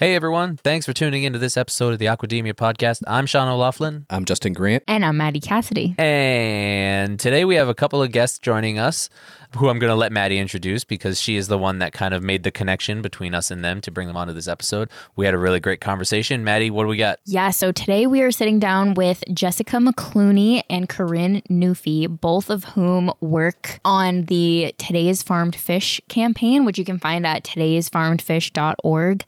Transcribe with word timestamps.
Hey 0.00 0.14
everyone, 0.14 0.56
thanks 0.56 0.86
for 0.86 0.94
tuning 0.94 1.24
into 1.24 1.38
this 1.38 1.58
episode 1.58 1.92
of 1.92 1.98
the 1.98 2.06
Aquademia 2.06 2.54
podcast. 2.54 3.02
I'm 3.06 3.26
Sean 3.26 3.48
O'Laughlin. 3.48 4.06
I'm 4.08 4.24
Justin 4.24 4.54
Grant. 4.54 4.82
And 4.88 5.04
I'm 5.04 5.18
Maddie 5.18 5.40
Cassidy. 5.40 5.94
And 5.98 7.20
today 7.20 7.44
we 7.44 7.56
have 7.56 7.68
a 7.68 7.74
couple 7.74 8.02
of 8.02 8.10
guests 8.10 8.38
joining 8.38 8.78
us 8.78 9.10
who 9.56 9.68
I'm 9.68 9.78
going 9.78 9.90
to 9.90 9.96
let 9.96 10.12
Maddie 10.12 10.38
introduce 10.38 10.84
because 10.84 11.20
she 11.20 11.36
is 11.36 11.48
the 11.48 11.58
one 11.58 11.80
that 11.80 11.92
kind 11.92 12.14
of 12.14 12.22
made 12.22 12.44
the 12.44 12.50
connection 12.50 13.02
between 13.02 13.34
us 13.34 13.50
and 13.50 13.64
them 13.64 13.80
to 13.80 13.90
bring 13.90 14.06
them 14.06 14.16
onto 14.16 14.32
this 14.32 14.46
episode. 14.46 14.88
We 15.16 15.24
had 15.24 15.34
a 15.34 15.38
really 15.38 15.60
great 15.60 15.80
conversation. 15.80 16.44
Maddie, 16.44 16.70
what 16.70 16.84
do 16.84 16.88
we 16.88 16.96
got? 16.96 17.18
Yeah, 17.26 17.50
so 17.50 17.72
today 17.72 18.06
we 18.06 18.22
are 18.22 18.30
sitting 18.30 18.58
down 18.58 18.94
with 18.94 19.24
Jessica 19.32 19.76
McCluney 19.76 20.62
and 20.70 20.88
Corinne 20.88 21.42
Noufi, 21.50 22.06
both 22.08 22.48
of 22.48 22.64
whom 22.64 23.12
work 23.20 23.80
on 23.84 24.26
the 24.26 24.74
Today's 24.78 25.22
Farmed 25.22 25.56
Fish 25.56 26.00
campaign, 26.08 26.64
which 26.64 26.78
you 26.78 26.84
can 26.84 26.98
find 26.98 27.26
at 27.26 27.44
today'sfarmedfish.org. 27.44 29.24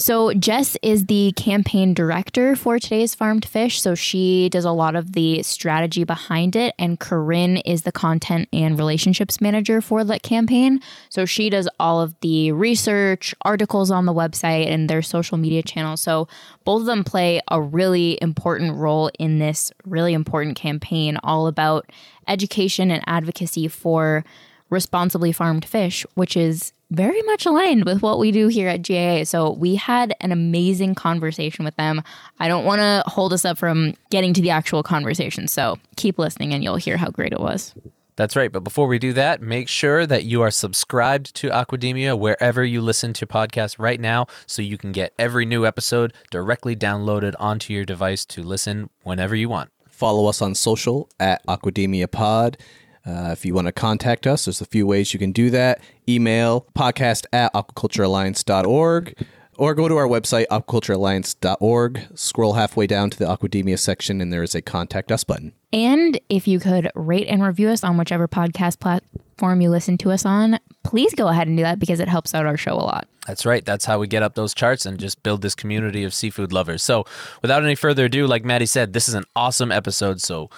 So, 0.00 0.32
Jess 0.32 0.78
is 0.80 1.04
the 1.06 1.32
campaign 1.36 1.92
director 1.92 2.56
for 2.56 2.78
Today's 2.78 3.14
Farmed 3.14 3.44
Fish. 3.44 3.82
So, 3.82 3.94
she 3.94 4.48
does 4.48 4.64
a 4.64 4.72
lot 4.72 4.96
of 4.96 5.12
the 5.12 5.42
strategy 5.42 6.04
behind 6.04 6.56
it, 6.56 6.74
and 6.78 6.98
Corinne 6.98 7.58
is 7.58 7.82
the 7.82 7.92
content 7.92 8.48
and 8.50 8.78
relationships 8.78 9.42
manager 9.42 9.82
for 9.82 10.02
the 10.02 10.18
campaign. 10.18 10.80
So, 11.10 11.26
she 11.26 11.50
does 11.50 11.68
all 11.78 12.00
of 12.00 12.18
the 12.20 12.50
research, 12.52 13.34
articles 13.42 13.90
on 13.90 14.06
the 14.06 14.14
website, 14.14 14.68
and 14.68 14.88
their 14.88 15.02
social 15.02 15.36
media 15.36 15.62
channels. 15.62 16.00
So, 16.00 16.28
both 16.64 16.80
of 16.80 16.86
them 16.86 17.04
play 17.04 17.42
a 17.48 17.60
really 17.60 18.18
important 18.22 18.76
role 18.76 19.10
in 19.18 19.38
this 19.38 19.70
really 19.84 20.14
important 20.14 20.56
campaign, 20.56 21.18
all 21.22 21.46
about 21.46 21.90
education 22.26 22.90
and 22.90 23.04
advocacy 23.06 23.68
for 23.68 24.24
responsibly 24.70 25.30
farmed 25.30 25.66
fish, 25.66 26.06
which 26.14 26.38
is 26.38 26.72
very 26.90 27.22
much 27.22 27.46
aligned 27.46 27.84
with 27.84 28.02
what 28.02 28.18
we 28.18 28.32
do 28.32 28.48
here 28.48 28.68
at 28.68 28.86
GAA. 28.86 29.24
So 29.24 29.52
we 29.52 29.76
had 29.76 30.14
an 30.20 30.32
amazing 30.32 30.94
conversation 30.94 31.64
with 31.64 31.76
them. 31.76 32.02
I 32.38 32.48
don't 32.48 32.64
want 32.64 32.80
to 32.80 33.02
hold 33.06 33.32
us 33.32 33.44
up 33.44 33.58
from 33.58 33.94
getting 34.10 34.34
to 34.34 34.42
the 34.42 34.50
actual 34.50 34.82
conversation. 34.82 35.46
So 35.48 35.78
keep 35.96 36.18
listening 36.18 36.52
and 36.52 36.64
you'll 36.64 36.76
hear 36.76 36.96
how 36.96 37.10
great 37.10 37.32
it 37.32 37.40
was. 37.40 37.74
That's 38.16 38.36
right. 38.36 38.52
But 38.52 38.64
before 38.64 38.86
we 38.86 38.98
do 38.98 39.14
that, 39.14 39.40
make 39.40 39.66
sure 39.66 40.04
that 40.04 40.24
you 40.24 40.42
are 40.42 40.50
subscribed 40.50 41.34
to 41.36 41.48
Aquademia 41.48 42.18
wherever 42.18 42.62
you 42.62 42.82
listen 42.82 43.14
to 43.14 43.26
podcasts 43.26 43.76
right 43.78 43.98
now 43.98 44.26
so 44.46 44.60
you 44.60 44.76
can 44.76 44.92
get 44.92 45.14
every 45.18 45.46
new 45.46 45.64
episode 45.64 46.12
directly 46.30 46.76
downloaded 46.76 47.34
onto 47.38 47.72
your 47.72 47.86
device 47.86 48.26
to 48.26 48.42
listen 48.42 48.90
whenever 49.04 49.34
you 49.34 49.48
want. 49.48 49.70
Follow 49.88 50.26
us 50.26 50.42
on 50.42 50.54
social 50.54 51.08
at 51.18 51.42
Aquademia 51.46 52.10
Pod. 52.10 52.58
Uh, 53.06 53.30
if 53.32 53.44
you 53.44 53.54
want 53.54 53.66
to 53.66 53.72
contact 53.72 54.26
us, 54.26 54.44
there's 54.44 54.60
a 54.60 54.66
few 54.66 54.86
ways 54.86 55.12
you 55.12 55.18
can 55.18 55.32
do 55.32 55.50
that. 55.50 55.80
Email 56.08 56.66
podcast 56.76 57.26
at 57.32 57.52
aquaculturealliance.org 57.54 59.26
or 59.60 59.74
go 59.74 59.88
to 59.88 59.96
our 59.96 60.08
website, 60.08 60.46
aquaculturealliance.org. 60.46 62.08
Scroll 62.14 62.54
halfway 62.54 62.86
down 62.86 63.10
to 63.10 63.18
the 63.18 63.26
Aquademia 63.26 63.78
section, 63.78 64.20
and 64.20 64.32
there 64.32 64.42
is 64.42 64.54
a 64.54 64.62
contact 64.62 65.12
us 65.12 65.22
button. 65.22 65.52
And 65.72 66.18
if 66.28 66.48
you 66.48 66.58
could 66.58 66.90
rate 66.94 67.28
and 67.28 67.42
review 67.42 67.68
us 67.68 67.84
on 67.84 67.96
whichever 67.96 68.26
podcast 68.26 68.80
platform 68.80 69.60
you 69.60 69.70
listen 69.70 69.98
to 69.98 70.10
us 70.10 70.24
on, 70.24 70.58
please 70.82 71.14
go 71.14 71.28
ahead 71.28 71.46
and 71.46 71.56
do 71.56 71.62
that 71.62 71.78
because 71.78 72.00
it 72.00 72.08
helps 72.08 72.34
out 72.34 72.46
our 72.46 72.56
show 72.56 72.72
a 72.72 72.80
lot. 72.80 73.06
That's 73.26 73.44
right. 73.44 73.64
That's 73.64 73.84
how 73.84 73.98
we 73.98 74.06
get 74.06 74.22
up 74.22 74.34
those 74.34 74.54
charts 74.54 74.86
and 74.86 74.98
just 74.98 75.22
build 75.22 75.42
this 75.42 75.54
community 75.54 76.04
of 76.04 76.14
seafood 76.14 76.52
lovers. 76.52 76.82
So, 76.82 77.04
without 77.42 77.62
any 77.62 77.74
further 77.74 78.06
ado, 78.06 78.26
like 78.26 78.44
Maddie 78.44 78.66
said, 78.66 78.92
this 78.94 79.08
is 79.08 79.14
an 79.14 79.24
awesome 79.36 79.70
episode. 79.70 80.22
So, 80.22 80.48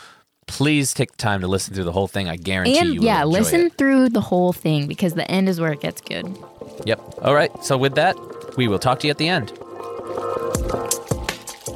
please 0.47 0.93
take 0.95 1.13
the 1.13 1.17
time 1.17 1.41
to 1.41 1.49
listen 1.49 1.75
through 1.75 1.85
the 1.85 1.93
whole 1.93 2.09
thing. 2.09 2.29
I 2.29 2.37
guarantee 2.37 2.79
and, 2.79 2.95
you. 2.95 3.01
Will 3.01 3.07
yeah, 3.07 3.25
listen 3.25 3.63
it. 3.63 3.75
through 3.75 4.11
the 4.11 4.21
whole 4.21 4.53
thing 4.53 4.87
because 4.87 5.15
the 5.15 5.31
end 5.31 5.49
is 5.49 5.61
where 5.61 5.73
it 5.73 5.81
gets 5.81 6.01
good. 6.01 6.37
Yep. 6.85 7.01
All 7.23 7.35
right. 7.35 7.51
So 7.65 7.77
with 7.77 7.95
that, 7.95 8.17
we 8.57 8.69
will 8.69 8.79
talk 8.79 9.01
to 9.01 9.07
you 9.07 9.11
at 9.11 9.19
the 9.19 9.29
end. 9.29 9.53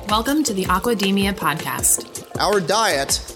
Welcome 0.08 0.44
to 0.44 0.54
the 0.54 0.64
Aquademia 0.66 1.32
podcast. 1.32 2.26
Our 2.38 2.60
diet 2.60 3.35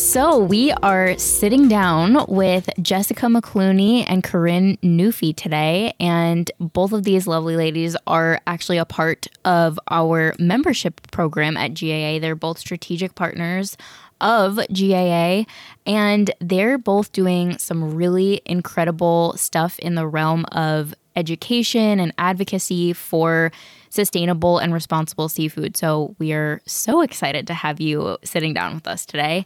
So, 0.00 0.38
we 0.38 0.72
are 0.72 1.16
sitting 1.18 1.68
down 1.68 2.24
with 2.26 2.70
Jessica 2.80 3.26
McCluney 3.26 4.02
and 4.08 4.24
Corinne 4.24 4.78
Noufi 4.78 5.36
today. 5.36 5.92
And 6.00 6.50
both 6.58 6.92
of 6.92 7.04
these 7.04 7.26
lovely 7.26 7.54
ladies 7.54 7.98
are 8.06 8.40
actually 8.46 8.78
a 8.78 8.86
part 8.86 9.26
of 9.44 9.78
our 9.88 10.34
membership 10.38 11.12
program 11.12 11.58
at 11.58 11.78
GAA. 11.78 12.18
They're 12.18 12.34
both 12.34 12.58
strategic 12.58 13.14
partners 13.14 13.76
of 14.22 14.56
GAA, 14.72 15.44
and 15.86 16.30
they're 16.40 16.78
both 16.78 17.12
doing 17.12 17.58
some 17.58 17.94
really 17.94 18.40
incredible 18.46 19.34
stuff 19.36 19.78
in 19.80 19.96
the 19.96 20.06
realm 20.06 20.46
of 20.50 20.94
education 21.14 22.00
and 22.00 22.14
advocacy 22.16 22.94
for 22.94 23.52
sustainable 23.90 24.58
and 24.58 24.72
responsible 24.72 25.28
seafood. 25.28 25.76
So 25.76 26.14
we 26.18 26.32
are 26.32 26.62
so 26.64 27.02
excited 27.02 27.46
to 27.48 27.54
have 27.54 27.80
you 27.80 28.16
sitting 28.24 28.54
down 28.54 28.74
with 28.74 28.86
us 28.86 29.04
today. 29.04 29.44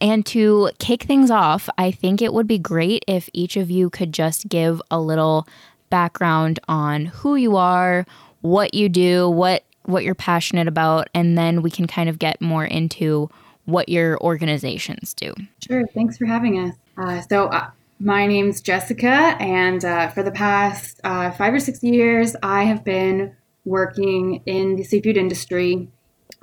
And 0.00 0.24
to 0.26 0.70
kick 0.78 1.02
things 1.02 1.30
off, 1.30 1.68
I 1.78 1.90
think 1.90 2.22
it 2.22 2.32
would 2.32 2.46
be 2.46 2.58
great 2.58 3.04
if 3.08 3.28
each 3.32 3.56
of 3.56 3.70
you 3.70 3.90
could 3.90 4.12
just 4.12 4.48
give 4.48 4.80
a 4.90 5.00
little 5.00 5.48
background 5.90 6.60
on 6.68 7.06
who 7.06 7.36
you 7.36 7.56
are, 7.56 8.06
what 8.42 8.74
you 8.74 8.88
do, 8.88 9.28
what 9.28 9.64
what 9.86 10.02
you're 10.02 10.16
passionate 10.16 10.66
about, 10.66 11.08
and 11.14 11.38
then 11.38 11.62
we 11.62 11.70
can 11.70 11.86
kind 11.86 12.08
of 12.08 12.18
get 12.18 12.40
more 12.40 12.64
into 12.64 13.30
what 13.66 13.88
your 13.88 14.18
organizations 14.18 15.14
do. 15.14 15.32
Sure. 15.64 15.86
Thanks 15.94 16.18
for 16.18 16.26
having 16.26 16.58
us. 16.58 16.74
Uh, 16.98 17.20
so, 17.20 17.46
uh, 17.46 17.70
my 18.00 18.26
name's 18.26 18.60
Jessica, 18.60 19.36
and 19.40 19.84
uh, 19.84 20.08
for 20.08 20.22
the 20.22 20.30
past 20.32 21.00
uh, 21.04 21.30
five 21.30 21.54
or 21.54 21.60
six 21.60 21.82
years, 21.82 22.34
I 22.42 22.64
have 22.64 22.84
been 22.84 23.34
working 23.66 24.42
in 24.46 24.76
the 24.76 24.84
seafood 24.84 25.18
industry, 25.18 25.88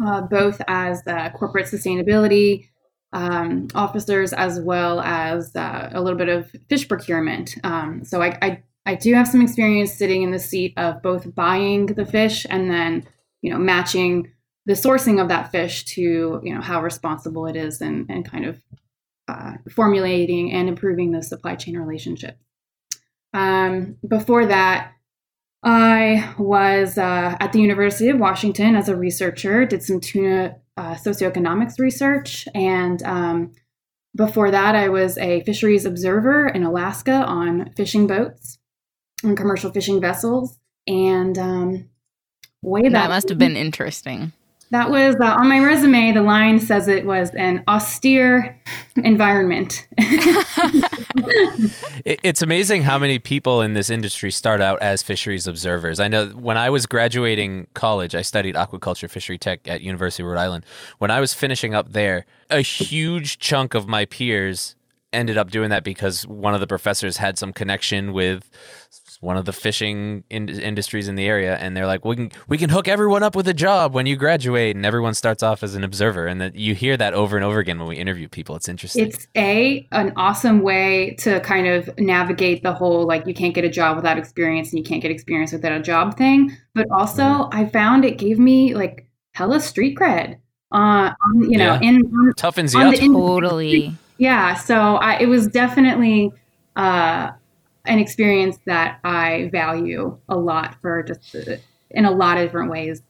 uh, 0.06 0.22
both 0.22 0.62
as 0.68 1.02
corporate 1.34 1.66
sustainability 1.66 2.68
um, 3.14 3.68
officers 3.76 4.34
as 4.34 4.60
well 4.60 5.00
as 5.02 5.56
uh, 5.56 5.90
a 5.94 6.02
little 6.02 6.18
bit 6.18 6.30
of 6.30 6.52
fish 6.68 6.88
procurement. 6.88 7.56
Um, 7.64 8.04
so 8.04 8.22
I, 8.22 8.38
I, 8.42 8.64
I 8.86 8.96
do 8.96 9.14
have 9.14 9.28
some 9.28 9.42
experience 9.42 9.94
sitting 9.94 10.24
in 10.24 10.32
the 10.32 10.40
seat 10.40 10.74
of 10.78 11.02
both 11.02 11.34
buying 11.34 11.86
the 11.86 12.06
fish 12.06 12.46
and 12.50 12.70
then 12.70 13.08
you 13.42 13.52
know 13.52 13.60
matching 13.60 14.32
the 14.66 14.74
sourcing 14.74 15.22
of 15.22 15.28
that 15.28 15.52
fish 15.52 15.86
to 15.86 16.42
you 16.44 16.54
know 16.54 16.62
how 16.62 16.82
responsible 16.82 17.46
it 17.46 17.56
is 17.56 17.82
and, 17.82 18.10
and 18.10 18.30
kind 18.30 18.46
of 18.46 18.60
uh, 19.28 19.54
formulating 19.70 20.52
and 20.52 20.68
improving 20.68 21.12
the 21.12 21.22
supply 21.22 21.56
chain 21.56 21.78
relationship. 21.78 22.38
Um, 23.34 23.98
before 24.08 24.48
that, 24.48 24.94
I 25.64 26.34
was 26.38 26.98
uh, 26.98 27.38
at 27.40 27.54
the 27.54 27.62
University 27.62 28.10
of 28.10 28.20
Washington 28.20 28.76
as 28.76 28.90
a 28.90 28.96
researcher, 28.96 29.66
did 29.66 29.82
some 29.82 30.02
tuna 30.02 30.58
uh, 30.76 30.96
socioeconomics 30.96 31.80
research, 31.80 32.48
and 32.54 33.02
um, 33.04 33.54
before 34.16 34.52
that, 34.52 34.76
I 34.76 34.90
was 34.90 35.18
a 35.18 35.42
fisheries 35.44 35.86
observer 35.86 36.48
in 36.48 36.64
Alaska 36.64 37.14
on 37.14 37.72
fishing 37.76 38.08
boats, 38.08 38.60
and 39.24 39.38
commercial 39.38 39.72
fishing 39.72 40.02
vessels, 40.02 40.60
and 40.86 41.38
um, 41.38 41.90
way 42.62 42.84
back. 42.84 42.92
That 42.92 43.10
must 43.10 43.30
have 43.30 43.38
been 43.38 43.56
interesting. 43.56 44.34
That 44.74 44.90
was 44.90 45.16
uh, 45.22 45.26
on 45.26 45.48
my 45.50 45.60
resume. 45.60 46.14
The 46.14 46.24
line 46.24 46.60
says 46.60 46.88
it 46.88 47.06
was 47.06 47.30
an 47.36 47.64
austere 47.68 48.60
environment. 48.96 49.88
it's 52.04 52.42
amazing 52.42 52.82
how 52.82 52.98
many 52.98 53.20
people 53.20 53.62
in 53.62 53.76
this 53.76 53.92
industry 53.92 54.32
start 54.32 54.62
out 54.62 54.82
as 54.82 55.04
fisheries 55.04 55.46
observers. 55.46 56.00
I 56.00 56.08
know 56.08 56.30
when 56.30 56.58
I 56.58 56.72
was 56.72 56.88
graduating 56.88 57.68
college, 57.76 58.16
I 58.16 58.24
studied 58.24 58.56
aquaculture 58.56 59.08
fishery 59.08 59.38
tech 59.38 59.68
at 59.68 59.82
University 59.82 60.24
of 60.24 60.30
Rhode 60.30 60.40
Island. 60.40 60.66
When 60.98 61.12
I 61.12 61.20
was 61.20 61.36
finishing 61.36 61.76
up 61.76 61.92
there, 61.92 62.26
a 62.50 62.62
huge 62.62 63.38
chunk 63.38 63.76
of 63.76 63.88
my 63.88 64.06
peers 64.06 64.76
ended 65.14 65.38
up 65.38 65.52
doing 65.52 65.70
that 65.70 65.84
because 65.84 66.26
one 66.26 66.56
of 66.56 66.60
the 66.60 66.66
professors 66.66 67.18
had 67.18 67.38
some 67.38 67.54
connection 67.54 68.12
with 68.12 68.50
one 69.24 69.38
of 69.38 69.46
the 69.46 69.54
fishing 69.54 70.24
in- 70.30 70.50
industries 70.50 71.08
in 71.08 71.16
the 71.16 71.26
area, 71.26 71.56
and 71.58 71.76
they're 71.76 71.88
like, 71.88 72.06
"We 72.06 72.16
can 72.16 72.32
we 72.48 72.58
can 72.58 72.70
hook 72.70 72.88
everyone 72.88 73.24
up 73.24 73.36
with 73.36 73.48
a 73.48 73.54
job 73.54 73.94
when 73.94 74.06
you 74.06 74.16
graduate," 74.16 74.76
and 74.76 74.86
everyone 74.86 75.14
starts 75.14 75.42
off 75.42 75.64
as 75.64 75.76
an 75.76 75.84
observer, 75.84 76.28
and 76.28 76.42
that 76.42 76.56
you 76.56 76.76
hear 76.76 76.98
that 76.98 77.14
over 77.14 77.36
and 77.36 77.46
over 77.46 77.60
again 77.60 77.80
when 77.80 77.88
we 77.88 77.96
interview 77.96 78.28
people. 78.28 78.56
It's 78.56 78.70
interesting. 78.70 79.08
It's 79.08 79.28
a 79.36 79.88
an 79.92 80.14
awesome 80.16 80.62
way 80.62 81.16
to 81.20 81.40
kind 81.40 81.68
of 81.68 81.90
navigate 81.98 82.64
the 82.64 82.74
whole 82.74 83.08
like 83.08 83.26
you 83.26 83.34
can't 83.34 83.56
get 83.56 83.66
a 83.66 83.70
job 83.70 83.96
without 83.96 84.18
experience, 84.18 84.72
and 84.72 84.78
you 84.78 84.84
can't 84.84 85.02
get 85.02 85.12
experience 85.12 85.52
without 85.52 85.72
a 85.72 85.82
job 85.82 86.18
thing. 86.18 86.56
But 86.76 86.88
also, 86.92 87.24
mm-hmm. 87.24 87.58
I 87.58 87.70
found 87.70 88.06
it 88.06 88.18
gave 88.18 88.38
me 88.38 88.76
like 88.76 89.08
hella 89.34 89.60
street 89.60 89.98
cred. 89.98 90.38
Uh, 90.72 91.14
you 91.36 91.58
know, 91.58 91.78
yeah. 91.80 91.90
in 91.90 92.04
toughens 92.34 92.74
you 92.74 92.82
up. 92.82 92.96
totally 92.96 93.96
Yeah, 94.18 94.56
so 94.56 94.96
I, 94.96 95.20
it 95.20 95.28
was 95.28 95.48
definitely 95.48 96.32
uh, 96.76 97.32
an 97.86 98.00
experience 98.00 98.58
that 98.66 99.00
I 99.04 99.50
value 99.52 100.18
a 100.30 100.36
lot 100.36 100.78
for 100.82 101.04
just 101.04 101.36
uh, 101.36 101.58
in 101.92 102.06
a 102.06 102.12
lot 102.12 102.38
of 102.38 102.44
different 102.44 102.72
ways. 102.72 103.02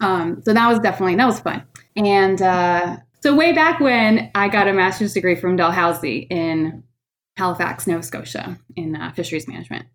Um, 0.00 0.42
so 0.44 0.52
that 0.52 0.68
was 0.68 0.78
definitely 0.80 1.16
that 1.16 1.26
was 1.26 1.40
fun. 1.40 1.64
And 1.96 2.40
uh, 2.40 2.96
so 3.20 3.34
way 3.34 3.52
back 3.52 3.80
when 3.80 4.30
I 4.34 4.48
got 4.48 4.68
a 4.68 4.72
master's 4.72 5.14
degree 5.14 5.34
from 5.34 5.56
Dalhousie 5.56 6.26
in 6.30 6.84
Halifax, 7.36 7.86
Nova 7.86 8.02
Scotia, 8.02 8.58
in 8.76 8.96
uh, 8.96 9.12
fisheries 9.12 9.48
management. 9.48 9.86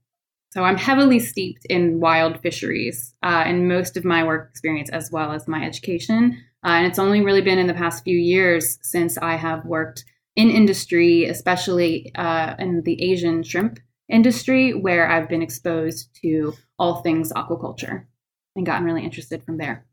So 0.51 0.63
I'm 0.63 0.77
heavily 0.77 1.19
steeped 1.19 1.65
in 1.65 1.99
wild 1.99 2.39
fisheries 2.41 3.15
uh, 3.23 3.43
in 3.47 3.67
most 3.67 3.97
of 3.97 4.05
my 4.05 4.23
work 4.23 4.49
experience 4.51 4.89
as 4.89 5.11
well 5.11 5.31
as 5.31 5.47
my 5.47 5.63
education. 5.65 6.37
Uh, 6.63 6.69
and 6.69 6.85
it's 6.85 6.99
only 6.99 7.21
really 7.21 7.41
been 7.41 7.57
in 7.57 7.67
the 7.67 7.73
past 7.73 8.03
few 8.03 8.17
years 8.17 8.77
since 8.83 9.17
I 9.17 9.35
have 9.35 9.65
worked 9.65 10.05
in 10.35 10.49
industry, 10.49 11.25
especially 11.25 12.11
uh, 12.15 12.55
in 12.59 12.83
the 12.83 13.01
Asian 13.01 13.43
shrimp 13.43 13.79
industry, 14.09 14.73
where 14.73 15.09
I've 15.09 15.29
been 15.29 15.41
exposed 15.41 16.09
to 16.21 16.53
all 16.79 17.01
things 17.01 17.31
aquaculture 17.33 18.05
and 18.55 18.65
gotten 18.65 18.85
really 18.85 19.03
interested 19.03 19.43
from 19.43 19.57
there. 19.57 19.85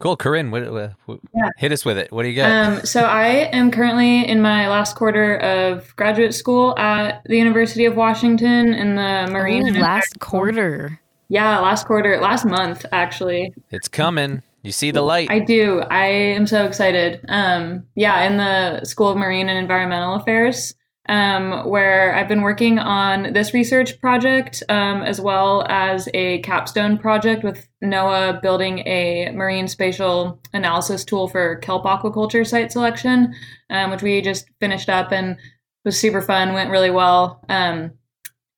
Cool, 0.00 0.16
Corinne. 0.16 0.50
What, 0.50 0.72
what, 0.72 0.92
what- 1.04 1.20
Yeah. 1.34 1.50
Hit 1.58 1.72
us 1.72 1.84
with 1.84 1.98
it. 1.98 2.10
What 2.10 2.22
do 2.22 2.30
you 2.30 2.36
got? 2.36 2.50
Um, 2.50 2.86
so 2.86 3.02
I 3.02 3.26
am 3.52 3.70
currently 3.70 4.26
in 4.26 4.40
my 4.40 4.66
last 4.68 4.96
quarter 4.96 5.36
of 5.36 5.94
graduate 5.96 6.32
school 6.34 6.76
at 6.78 7.22
the 7.26 7.36
University 7.36 7.84
of 7.84 7.96
Washington 7.96 8.72
in 8.72 8.94
the 8.96 9.28
Marine. 9.30 9.76
Oh, 9.76 9.80
last 9.80 10.18
quarter. 10.18 10.98
yeah, 11.28 11.58
last 11.58 11.86
quarter, 11.86 12.18
last 12.18 12.46
month 12.46 12.86
actually. 12.92 13.52
it's 13.70 13.88
coming. 13.88 14.42
You 14.62 14.72
see 14.72 14.90
the 14.90 15.02
light. 15.02 15.30
I 15.30 15.38
do. 15.38 15.80
I 15.90 16.04
am 16.06 16.46
so 16.46 16.64
excited. 16.66 17.20
Um, 17.28 17.84
yeah, 17.94 18.24
in 18.24 18.36
the 18.38 18.84
School 18.86 19.08
of 19.08 19.16
Marine 19.18 19.48
and 19.48 19.58
Environmental 19.58 20.14
Affairs, 20.16 20.74
um, 21.10 21.68
where 21.68 22.14
I've 22.14 22.28
been 22.28 22.40
working 22.40 22.78
on 22.78 23.32
this 23.32 23.52
research 23.52 24.00
project, 24.00 24.62
um, 24.68 25.02
as 25.02 25.20
well 25.20 25.66
as 25.68 26.08
a 26.14 26.38
capstone 26.42 26.96
project 26.96 27.42
with 27.42 27.68
NOAA 27.82 28.40
building 28.40 28.78
a 28.86 29.32
marine 29.32 29.66
spatial 29.66 30.40
analysis 30.52 31.04
tool 31.04 31.26
for 31.26 31.56
kelp 31.56 31.82
aquaculture 31.84 32.46
site 32.46 32.70
selection, 32.70 33.34
um, 33.70 33.90
which 33.90 34.02
we 34.02 34.22
just 34.22 34.48
finished 34.60 34.88
up 34.88 35.10
and 35.10 35.36
was 35.84 35.98
super 35.98 36.22
fun, 36.22 36.54
went 36.54 36.70
really 36.70 36.90
well. 36.90 37.44
Um, 37.48 37.90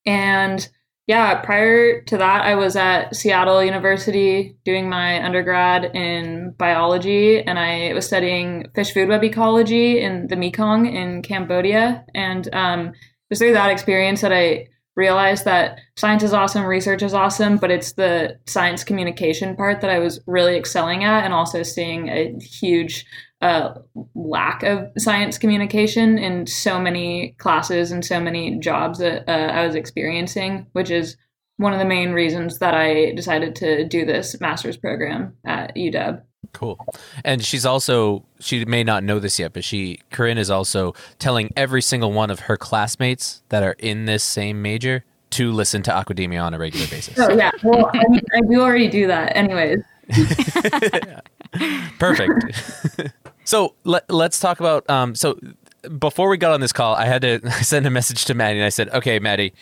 and 0.04 0.68
yeah, 1.08 1.34
prior 1.40 2.02
to 2.02 2.16
that, 2.16 2.44
I 2.44 2.54
was 2.54 2.76
at 2.76 3.16
Seattle 3.16 3.62
University 3.62 4.56
doing 4.64 4.88
my 4.88 5.22
undergrad 5.24 5.96
in 5.96 6.54
biology, 6.58 7.42
and 7.42 7.58
I 7.58 7.92
was 7.92 8.06
studying 8.06 8.70
fish 8.74 8.92
food 8.94 9.08
web 9.08 9.24
ecology 9.24 10.00
in 10.00 10.28
the 10.28 10.36
Mekong 10.36 10.86
in 10.86 11.22
Cambodia. 11.22 12.04
And 12.14 12.48
um, 12.54 12.88
it 12.88 12.94
was 13.30 13.40
through 13.40 13.54
that 13.54 13.70
experience 13.70 14.20
that 14.20 14.32
I 14.32 14.68
realized 14.96 15.44
that 15.44 15.78
science 15.96 16.22
is 16.22 16.32
awesome, 16.32 16.64
research 16.64 17.02
is 17.02 17.14
awesome, 17.14 17.56
but 17.56 17.70
it's 17.70 17.92
the 17.92 18.38
science 18.46 18.84
communication 18.84 19.56
part 19.56 19.80
that 19.80 19.90
I 19.90 19.98
was 19.98 20.20
really 20.26 20.56
excelling 20.56 21.04
at, 21.04 21.24
and 21.24 21.32
also 21.32 21.62
seeing 21.62 22.08
a 22.08 22.38
huge 22.40 23.06
uh, 23.40 23.74
lack 24.14 24.62
of 24.62 24.88
science 24.98 25.38
communication 25.38 26.18
in 26.18 26.46
so 26.46 26.78
many 26.78 27.34
classes 27.38 27.90
and 27.90 28.04
so 28.04 28.20
many 28.20 28.58
jobs 28.58 28.98
that 29.00 29.28
uh, 29.28 29.52
I 29.52 29.66
was 29.66 29.74
experiencing, 29.74 30.66
which 30.72 30.90
is 30.90 31.16
one 31.56 31.72
of 31.72 31.78
the 31.78 31.84
main 31.84 32.12
reasons 32.12 32.58
that 32.58 32.74
I 32.74 33.12
decided 33.12 33.54
to 33.56 33.84
do 33.86 34.04
this 34.04 34.40
master's 34.40 34.76
program 34.76 35.36
at 35.44 35.74
UW. 35.74 36.22
Cool. 36.52 36.84
And 37.24 37.44
she's 37.44 37.64
also, 37.64 38.24
she 38.40 38.64
may 38.64 38.84
not 38.84 39.04
know 39.04 39.18
this 39.18 39.38
yet, 39.38 39.52
but 39.52 39.64
she, 39.64 40.00
Corinne 40.10 40.38
is 40.38 40.50
also 40.50 40.94
telling 41.18 41.52
every 41.56 41.82
single 41.82 42.12
one 42.12 42.30
of 42.30 42.40
her 42.40 42.56
classmates 42.56 43.42
that 43.48 43.62
are 43.62 43.76
in 43.78 44.04
this 44.06 44.22
same 44.22 44.60
major 44.60 45.04
to 45.30 45.50
listen 45.50 45.82
to 45.82 45.90
Aquademia 45.90 46.42
on 46.42 46.52
a 46.52 46.58
regular 46.58 46.86
basis. 46.88 47.18
Oh 47.18 47.30
yeah, 47.32 47.50
well 47.62 47.90
I, 47.94 48.04
mean, 48.08 48.20
I 48.34 48.40
do 48.50 48.60
already 48.60 48.88
do 48.88 49.06
that, 49.06 49.34
anyways. 49.34 49.82
Perfect. 51.98 53.12
so 53.44 53.74
let, 53.84 54.10
let's 54.10 54.38
talk 54.38 54.60
about, 54.60 54.88
um, 54.90 55.14
so 55.14 55.38
before 55.98 56.28
we 56.28 56.36
got 56.36 56.52
on 56.52 56.60
this 56.60 56.72
call, 56.72 56.94
I 56.94 57.06
had 57.06 57.22
to 57.22 57.50
send 57.62 57.86
a 57.86 57.90
message 57.90 58.24
to 58.26 58.34
Maddie 58.34 58.58
and 58.58 58.66
I 58.66 58.70
said, 58.70 58.88
okay, 58.90 59.18
Maddie, 59.18 59.54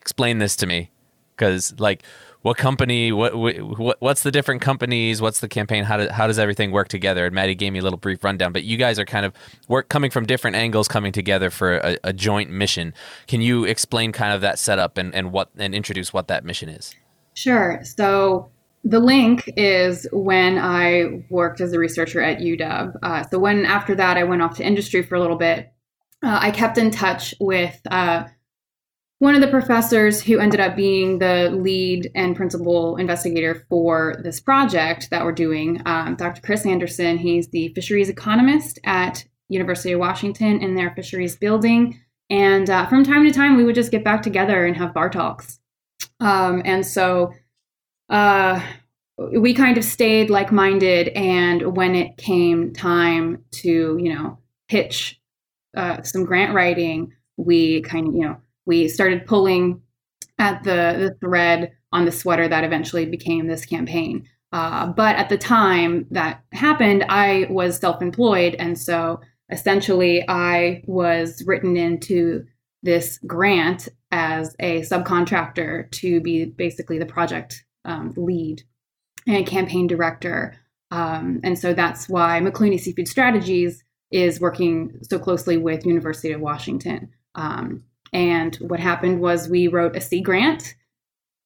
explain 0.00 0.38
this 0.38 0.56
to 0.56 0.66
me. 0.66 0.90
Cause 1.36 1.74
like, 1.78 2.02
what 2.42 2.56
company, 2.56 3.12
what, 3.12 3.34
what, 3.36 3.96
what's 4.00 4.22
the 4.22 4.30
different 4.30 4.60
companies? 4.60 5.22
What's 5.22 5.40
the 5.40 5.48
campaign? 5.48 5.84
How, 5.84 5.96
do, 5.96 6.08
how 6.08 6.26
does 6.26 6.38
everything 6.38 6.72
work 6.72 6.88
together? 6.88 7.24
And 7.26 7.34
Maddie 7.34 7.54
gave 7.54 7.72
me 7.72 7.78
a 7.78 7.82
little 7.82 7.98
brief 7.98 8.22
rundown, 8.24 8.52
but 8.52 8.64
you 8.64 8.76
guys 8.76 8.98
are 8.98 9.04
kind 9.04 9.24
of 9.24 9.32
work 9.68 9.88
coming 9.88 10.10
from 10.10 10.26
different 10.26 10.56
angles, 10.56 10.88
coming 10.88 11.12
together 11.12 11.50
for 11.50 11.78
a, 11.78 11.96
a 12.04 12.12
joint 12.12 12.50
mission. 12.50 12.94
Can 13.28 13.40
you 13.40 13.64
explain 13.64 14.12
kind 14.12 14.32
of 14.32 14.40
that 14.40 14.58
setup 14.58 14.98
and, 14.98 15.14
and 15.14 15.32
what, 15.32 15.50
and 15.56 15.74
introduce 15.74 16.12
what 16.12 16.28
that 16.28 16.44
mission 16.44 16.68
is? 16.68 16.94
Sure. 17.34 17.80
So 17.84 18.50
the 18.84 18.98
link 18.98 19.48
is 19.56 20.08
when 20.12 20.58
I 20.58 21.24
worked 21.30 21.60
as 21.60 21.72
a 21.72 21.78
researcher 21.78 22.20
at 22.20 22.38
UW. 22.38 22.92
Uh, 23.02 23.22
so 23.28 23.38
when 23.38 23.64
after 23.64 23.94
that 23.94 24.16
I 24.16 24.24
went 24.24 24.42
off 24.42 24.56
to 24.56 24.66
industry 24.66 25.02
for 25.02 25.14
a 25.14 25.20
little 25.20 25.36
bit, 25.36 25.72
uh, 26.22 26.38
I 26.40 26.50
kept 26.50 26.78
in 26.78 26.90
touch 26.90 27.34
with 27.40 27.80
uh, 27.90 28.24
one 29.22 29.36
of 29.36 29.40
the 29.40 29.46
professors 29.46 30.20
who 30.20 30.40
ended 30.40 30.58
up 30.58 30.74
being 30.74 31.20
the 31.20 31.48
lead 31.50 32.10
and 32.16 32.34
principal 32.34 32.96
investigator 32.96 33.64
for 33.68 34.20
this 34.24 34.40
project 34.40 35.10
that 35.10 35.24
we're 35.24 35.30
doing, 35.30 35.80
um, 35.86 36.16
Dr. 36.16 36.42
Chris 36.42 36.66
Anderson. 36.66 37.18
He's 37.18 37.46
the 37.46 37.68
fisheries 37.68 38.08
economist 38.08 38.80
at 38.82 39.24
University 39.48 39.92
of 39.92 40.00
Washington 40.00 40.60
in 40.60 40.74
their 40.74 40.90
fisheries 40.96 41.36
building. 41.36 42.00
And 42.30 42.68
uh, 42.68 42.88
from 42.88 43.04
time 43.04 43.24
to 43.24 43.30
time, 43.30 43.56
we 43.56 43.62
would 43.62 43.76
just 43.76 43.92
get 43.92 44.02
back 44.02 44.22
together 44.22 44.66
and 44.66 44.76
have 44.76 44.92
bar 44.92 45.08
talks. 45.08 45.60
Um, 46.18 46.60
and 46.64 46.84
so 46.84 47.32
uh, 48.08 48.60
we 49.18 49.54
kind 49.54 49.78
of 49.78 49.84
stayed 49.84 50.30
like-minded 50.30 51.10
and 51.10 51.76
when 51.76 51.94
it 51.94 52.16
came 52.16 52.72
time 52.72 53.44
to 53.52 53.96
you 54.02 54.12
know 54.12 54.40
pitch 54.66 55.20
uh, 55.76 56.02
some 56.02 56.24
grant 56.24 56.54
writing 56.54 57.12
we 57.36 57.82
kind 57.82 58.08
of 58.08 58.14
you 58.14 58.22
know 58.22 58.36
we 58.66 58.88
started 58.88 59.26
pulling 59.26 59.80
at 60.38 60.62
the, 60.64 60.96
the 60.98 61.16
thread 61.20 61.72
on 61.92 62.04
the 62.04 62.12
sweater 62.12 62.48
that 62.48 62.64
eventually 62.64 63.06
became 63.06 63.46
this 63.46 63.64
campaign 63.64 64.26
uh, 64.52 64.86
but 64.86 65.16
at 65.16 65.28
the 65.28 65.38
time 65.38 66.06
that 66.10 66.42
happened 66.52 67.04
i 67.08 67.46
was 67.50 67.76
self-employed 67.76 68.54
and 68.58 68.78
so 68.78 69.20
essentially 69.50 70.24
i 70.28 70.82
was 70.86 71.42
written 71.46 71.76
into 71.76 72.44
this 72.82 73.18
grant 73.26 73.88
as 74.10 74.54
a 74.58 74.80
subcontractor 74.82 75.90
to 75.90 76.20
be 76.20 76.44
basically 76.44 76.98
the 76.98 77.06
project 77.06 77.64
um, 77.84 78.12
lead 78.16 78.62
and 79.26 79.46
campaign 79.46 79.86
director. 79.86 80.56
Um, 80.90 81.40
and 81.42 81.58
so 81.58 81.72
that's 81.72 82.08
why 82.08 82.40
McCluney 82.40 82.78
Seafood 82.78 83.08
Strategies 83.08 83.82
is 84.10 84.40
working 84.40 84.98
so 85.02 85.18
closely 85.18 85.56
with 85.56 85.86
University 85.86 86.32
of 86.32 86.40
Washington. 86.40 87.10
Um, 87.34 87.84
and 88.12 88.56
what 88.56 88.80
happened 88.80 89.20
was 89.20 89.48
we 89.48 89.68
wrote 89.68 89.96
a 89.96 90.00
Sea 90.00 90.20
grant, 90.20 90.74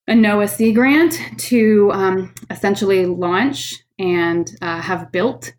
a 0.07 0.13
NOAA 0.13 0.49
Sea 0.49 0.73
grant, 0.73 1.19
to 1.37 1.91
um, 1.93 2.33
essentially 2.49 3.05
launch 3.05 3.83
and 3.99 4.55
uh, 4.61 4.81
have 4.81 5.11
built 5.11 5.53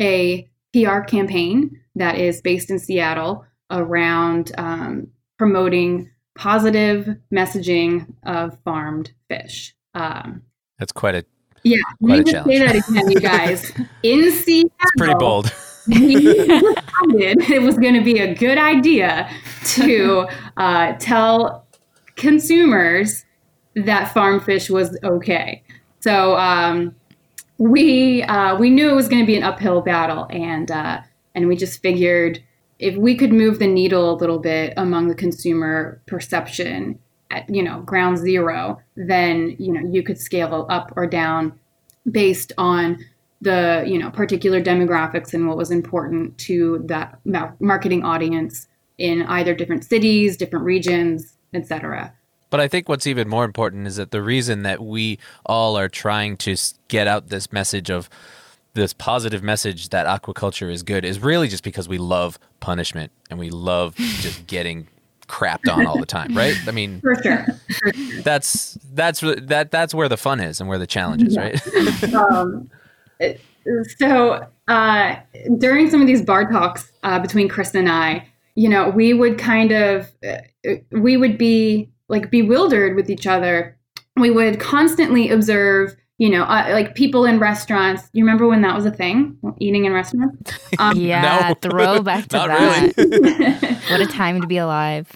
a 0.00 0.48
PR 0.72 1.00
campaign 1.00 1.80
that 1.94 2.18
is 2.18 2.40
based 2.40 2.70
in 2.70 2.78
Seattle 2.78 3.44
around 3.70 4.52
um, 4.58 5.08
promoting 5.38 6.10
positive 6.36 7.16
messaging 7.32 8.12
of 8.24 8.56
farmed 8.64 9.12
fish. 9.28 9.74
Um, 9.94 10.42
That's 10.78 10.92
quite 10.92 11.14
a, 11.14 11.24
yeah, 11.64 11.78
Quite 11.98 12.10
let 12.10 12.26
me 12.26 12.32
just 12.32 12.46
say 12.46 12.58
that 12.58 12.88
again, 12.88 13.10
you 13.10 13.20
guys. 13.20 13.72
In 14.02 14.30
Seattle, 14.30 14.70
it's 14.80 14.92
pretty 14.96 15.14
bold. 15.14 15.52
We 15.88 16.14
decided 16.16 17.50
it 17.50 17.62
was 17.62 17.76
going 17.78 17.94
to 17.94 18.04
be 18.04 18.18
a 18.18 18.34
good 18.34 18.58
idea 18.58 19.30
to 19.64 20.26
uh, 20.56 20.92
tell 20.94 21.66
consumers 22.16 23.24
that 23.74 24.12
farm 24.12 24.40
fish 24.40 24.68
was 24.68 24.98
okay. 25.02 25.62
So 26.00 26.36
um, 26.36 26.94
we 27.58 28.22
uh, 28.22 28.56
we 28.56 28.70
knew 28.70 28.88
it 28.88 28.94
was 28.94 29.08
going 29.08 29.22
to 29.22 29.26
be 29.26 29.36
an 29.36 29.42
uphill 29.42 29.80
battle, 29.80 30.26
and 30.30 30.70
uh, 30.70 31.00
and 31.34 31.48
we 31.48 31.56
just 31.56 31.80
figured 31.82 32.42
if 32.78 32.96
we 32.96 33.16
could 33.16 33.32
move 33.32 33.58
the 33.58 33.66
needle 33.66 34.12
a 34.12 34.16
little 34.16 34.38
bit 34.38 34.74
among 34.76 35.08
the 35.08 35.14
consumer 35.14 36.00
perception 36.06 36.98
at 37.30 37.48
you 37.48 37.62
know 37.62 37.80
ground 37.80 38.18
zero, 38.18 38.80
then 38.96 39.56
you 39.58 39.72
know 39.72 39.80
you 39.80 40.02
could 40.02 40.18
scale 40.18 40.66
up 40.68 40.92
or 40.96 41.06
down 41.06 41.58
based 42.10 42.52
on 42.58 43.04
the 43.40 43.84
you 43.86 43.98
know 43.98 44.10
particular 44.10 44.60
demographics 44.60 45.32
and 45.32 45.46
what 45.46 45.56
was 45.56 45.70
important 45.70 46.36
to 46.38 46.82
that 46.86 47.18
marketing 47.60 48.04
audience 48.04 48.66
in 48.98 49.22
either 49.24 49.54
different 49.54 49.84
cities, 49.84 50.36
different 50.36 50.64
regions, 50.64 51.36
etc. 51.54 52.12
But 52.50 52.60
I 52.60 52.68
think 52.68 52.88
what's 52.88 53.06
even 53.06 53.28
more 53.28 53.44
important 53.44 53.86
is 53.86 53.96
that 53.96 54.10
the 54.10 54.22
reason 54.22 54.62
that 54.62 54.82
we 54.82 55.18
all 55.46 55.76
are 55.76 55.88
trying 55.88 56.36
to 56.38 56.56
get 56.88 57.06
out 57.06 57.28
this 57.28 57.52
message 57.52 57.90
of 57.90 58.08
this 58.74 58.92
positive 58.92 59.42
message 59.42 59.90
that 59.90 60.06
aquaculture 60.06 60.70
is 60.72 60.82
good 60.82 61.04
is 61.04 61.20
really 61.20 61.48
just 61.48 61.64
because 61.64 61.88
we 61.88 61.98
love 61.98 62.38
punishment 62.60 63.12
and 63.30 63.38
we 63.38 63.50
love 63.50 63.94
just 63.96 64.46
getting 64.46 64.88
crapped 65.28 65.70
on 65.70 65.86
all 65.86 65.98
the 65.98 66.06
time, 66.06 66.34
right? 66.34 66.56
I 66.66 66.70
mean, 66.70 67.00
For 67.00 67.22
sure. 67.22 67.46
that's 68.22 68.78
that's 68.94 69.20
that 69.20 69.70
that's 69.70 69.94
where 69.94 70.08
the 70.08 70.16
fun 70.16 70.40
is 70.40 70.60
and 70.60 70.68
where 70.68 70.78
the 70.78 70.86
challenge 70.86 71.22
is, 71.22 71.36
right? 71.36 72.14
um, 72.14 72.70
so 73.98 74.46
uh, 74.68 75.16
during 75.58 75.90
some 75.90 76.00
of 76.00 76.06
these 76.06 76.22
bar 76.22 76.50
talks 76.50 76.92
uh, 77.02 77.18
between 77.18 77.48
Chris 77.48 77.74
and 77.74 77.88
I, 77.88 78.26
you 78.54 78.68
know, 78.68 78.88
we 78.90 79.14
would 79.14 79.38
kind 79.38 79.72
of 79.72 80.10
uh, 80.26 80.38
we 80.92 81.16
would 81.16 81.38
be 81.38 81.88
like 82.08 82.30
bewildered 82.30 82.96
with 82.96 83.10
each 83.10 83.26
other. 83.26 83.76
We 84.16 84.30
would 84.30 84.58
constantly 84.58 85.30
observe, 85.30 85.94
you 86.18 86.28
know, 86.30 86.42
uh, 86.44 86.68
like 86.72 86.94
people 86.96 87.24
in 87.24 87.38
restaurants. 87.38 88.08
You 88.12 88.24
remember 88.24 88.48
when 88.48 88.62
that 88.62 88.74
was 88.74 88.84
a 88.84 88.90
thing, 88.90 89.36
eating 89.58 89.84
in 89.84 89.92
restaurants? 89.92 90.52
Um, 90.78 90.96
Yeah, 91.00 91.52
No. 91.62 91.70
throwback 91.70 92.24
to 92.28 92.36
that. 92.38 92.94
really. 92.96 93.78
What 93.90 94.00
a 94.00 94.06
time 94.06 94.40
to 94.40 94.46
be 94.46 94.56
alive. 94.58 95.10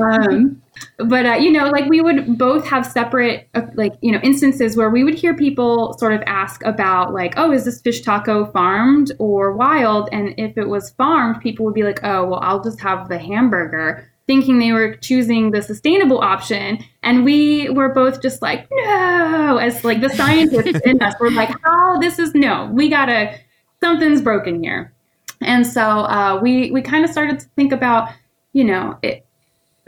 Um, 0.00 0.60
but 0.98 1.26
uh, 1.26 1.34
you 1.34 1.50
know, 1.50 1.68
like 1.70 1.88
we 1.88 2.00
would 2.00 2.38
both 2.38 2.66
have 2.66 2.86
separate, 2.86 3.48
uh, 3.54 3.62
like 3.74 3.94
you 4.00 4.12
know, 4.12 4.20
instances 4.22 4.76
where 4.76 4.90
we 4.90 5.04
would 5.04 5.14
hear 5.14 5.34
people 5.34 5.96
sort 5.98 6.12
of 6.12 6.22
ask 6.26 6.64
about, 6.64 7.12
like, 7.12 7.34
"Oh, 7.36 7.52
is 7.52 7.64
this 7.64 7.80
fish 7.80 8.02
taco 8.02 8.46
farmed 8.46 9.12
or 9.18 9.52
wild?" 9.52 10.08
And 10.12 10.34
if 10.38 10.56
it 10.56 10.68
was 10.68 10.90
farmed, 10.90 11.40
people 11.40 11.64
would 11.64 11.74
be 11.74 11.82
like, 11.82 12.00
"Oh, 12.02 12.26
well, 12.26 12.40
I'll 12.42 12.62
just 12.62 12.80
have 12.80 13.08
the 13.08 13.18
hamburger," 13.18 14.08
thinking 14.26 14.58
they 14.58 14.72
were 14.72 14.96
choosing 14.96 15.50
the 15.50 15.62
sustainable 15.62 16.18
option. 16.18 16.78
And 17.02 17.24
we 17.24 17.70
were 17.70 17.88
both 17.88 18.22
just 18.22 18.42
like, 18.42 18.68
"No," 18.70 19.58
as 19.58 19.84
like 19.84 20.00
the 20.00 20.10
scientists 20.10 20.80
in 20.84 21.02
us 21.02 21.14
were 21.20 21.30
like, 21.30 21.50
"Oh, 21.64 21.98
this 22.00 22.18
is 22.18 22.34
no, 22.34 22.70
we 22.72 22.88
gotta, 22.88 23.38
something's 23.80 24.22
broken 24.22 24.62
here." 24.62 24.92
And 25.40 25.66
so 25.66 25.82
uh, 25.82 26.40
we 26.42 26.70
we 26.70 26.82
kind 26.82 27.04
of 27.04 27.10
started 27.10 27.40
to 27.40 27.46
think 27.56 27.72
about, 27.72 28.10
you 28.52 28.64
know, 28.64 28.98
it, 29.02 29.24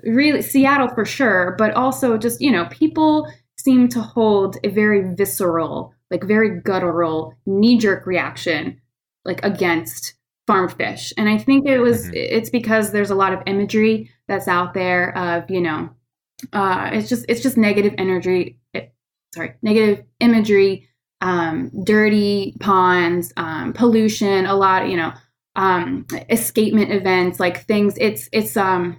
really 0.04 0.42
Seattle 0.42 0.88
for 0.88 1.04
sure, 1.04 1.54
but 1.59 1.75
also 1.75 2.16
just, 2.19 2.40
you 2.40 2.50
know, 2.50 2.66
people 2.71 3.26
seem 3.59 3.88
to 3.88 4.00
hold 4.00 4.57
a 4.64 4.69
very 4.69 5.14
visceral, 5.14 5.95
like 6.11 6.25
very 6.25 6.61
guttural, 6.61 7.35
knee 7.47 7.78
jerk 7.78 8.07
reaction 8.07 8.80
like 9.25 9.45
against 9.45 10.14
farm 10.47 10.69
fish. 10.69 11.12
And 11.19 11.28
I 11.28 11.37
think 11.38 11.66
it 11.69 11.78
was 11.80 12.07
Mhm. 12.09 12.12
it's 12.14 12.50
because 12.50 12.90
there's 12.92 13.11
a 13.11 13.14
lot 13.14 13.33
of 13.35 13.42
imagery 13.47 14.11
that's 14.28 14.49
out 14.49 14.75
there 14.75 15.16
of, 15.16 15.50
you 15.50 15.61
know, 15.61 15.90
uh 16.52 16.90
it's 16.92 17.09
just 17.09 17.26
it's 17.28 17.42
just 17.42 17.57
negative 17.59 17.95
energy 17.99 18.59
eh, 18.75 18.87
sorry, 19.35 19.54
negative 19.62 20.04
imagery, 20.21 20.88
um, 21.21 21.71
dirty 21.85 22.57
ponds, 22.61 23.33
um, 23.37 23.73
pollution, 23.75 24.47
a 24.47 24.54
lot, 24.54 24.88
you 24.88 24.97
know, 24.97 25.12
um 25.57 26.07
escapement 26.30 26.92
events, 26.92 27.38
like 27.40 27.66
things 27.66 27.95
it's 28.00 28.28
it's 28.33 28.57
um 28.57 28.97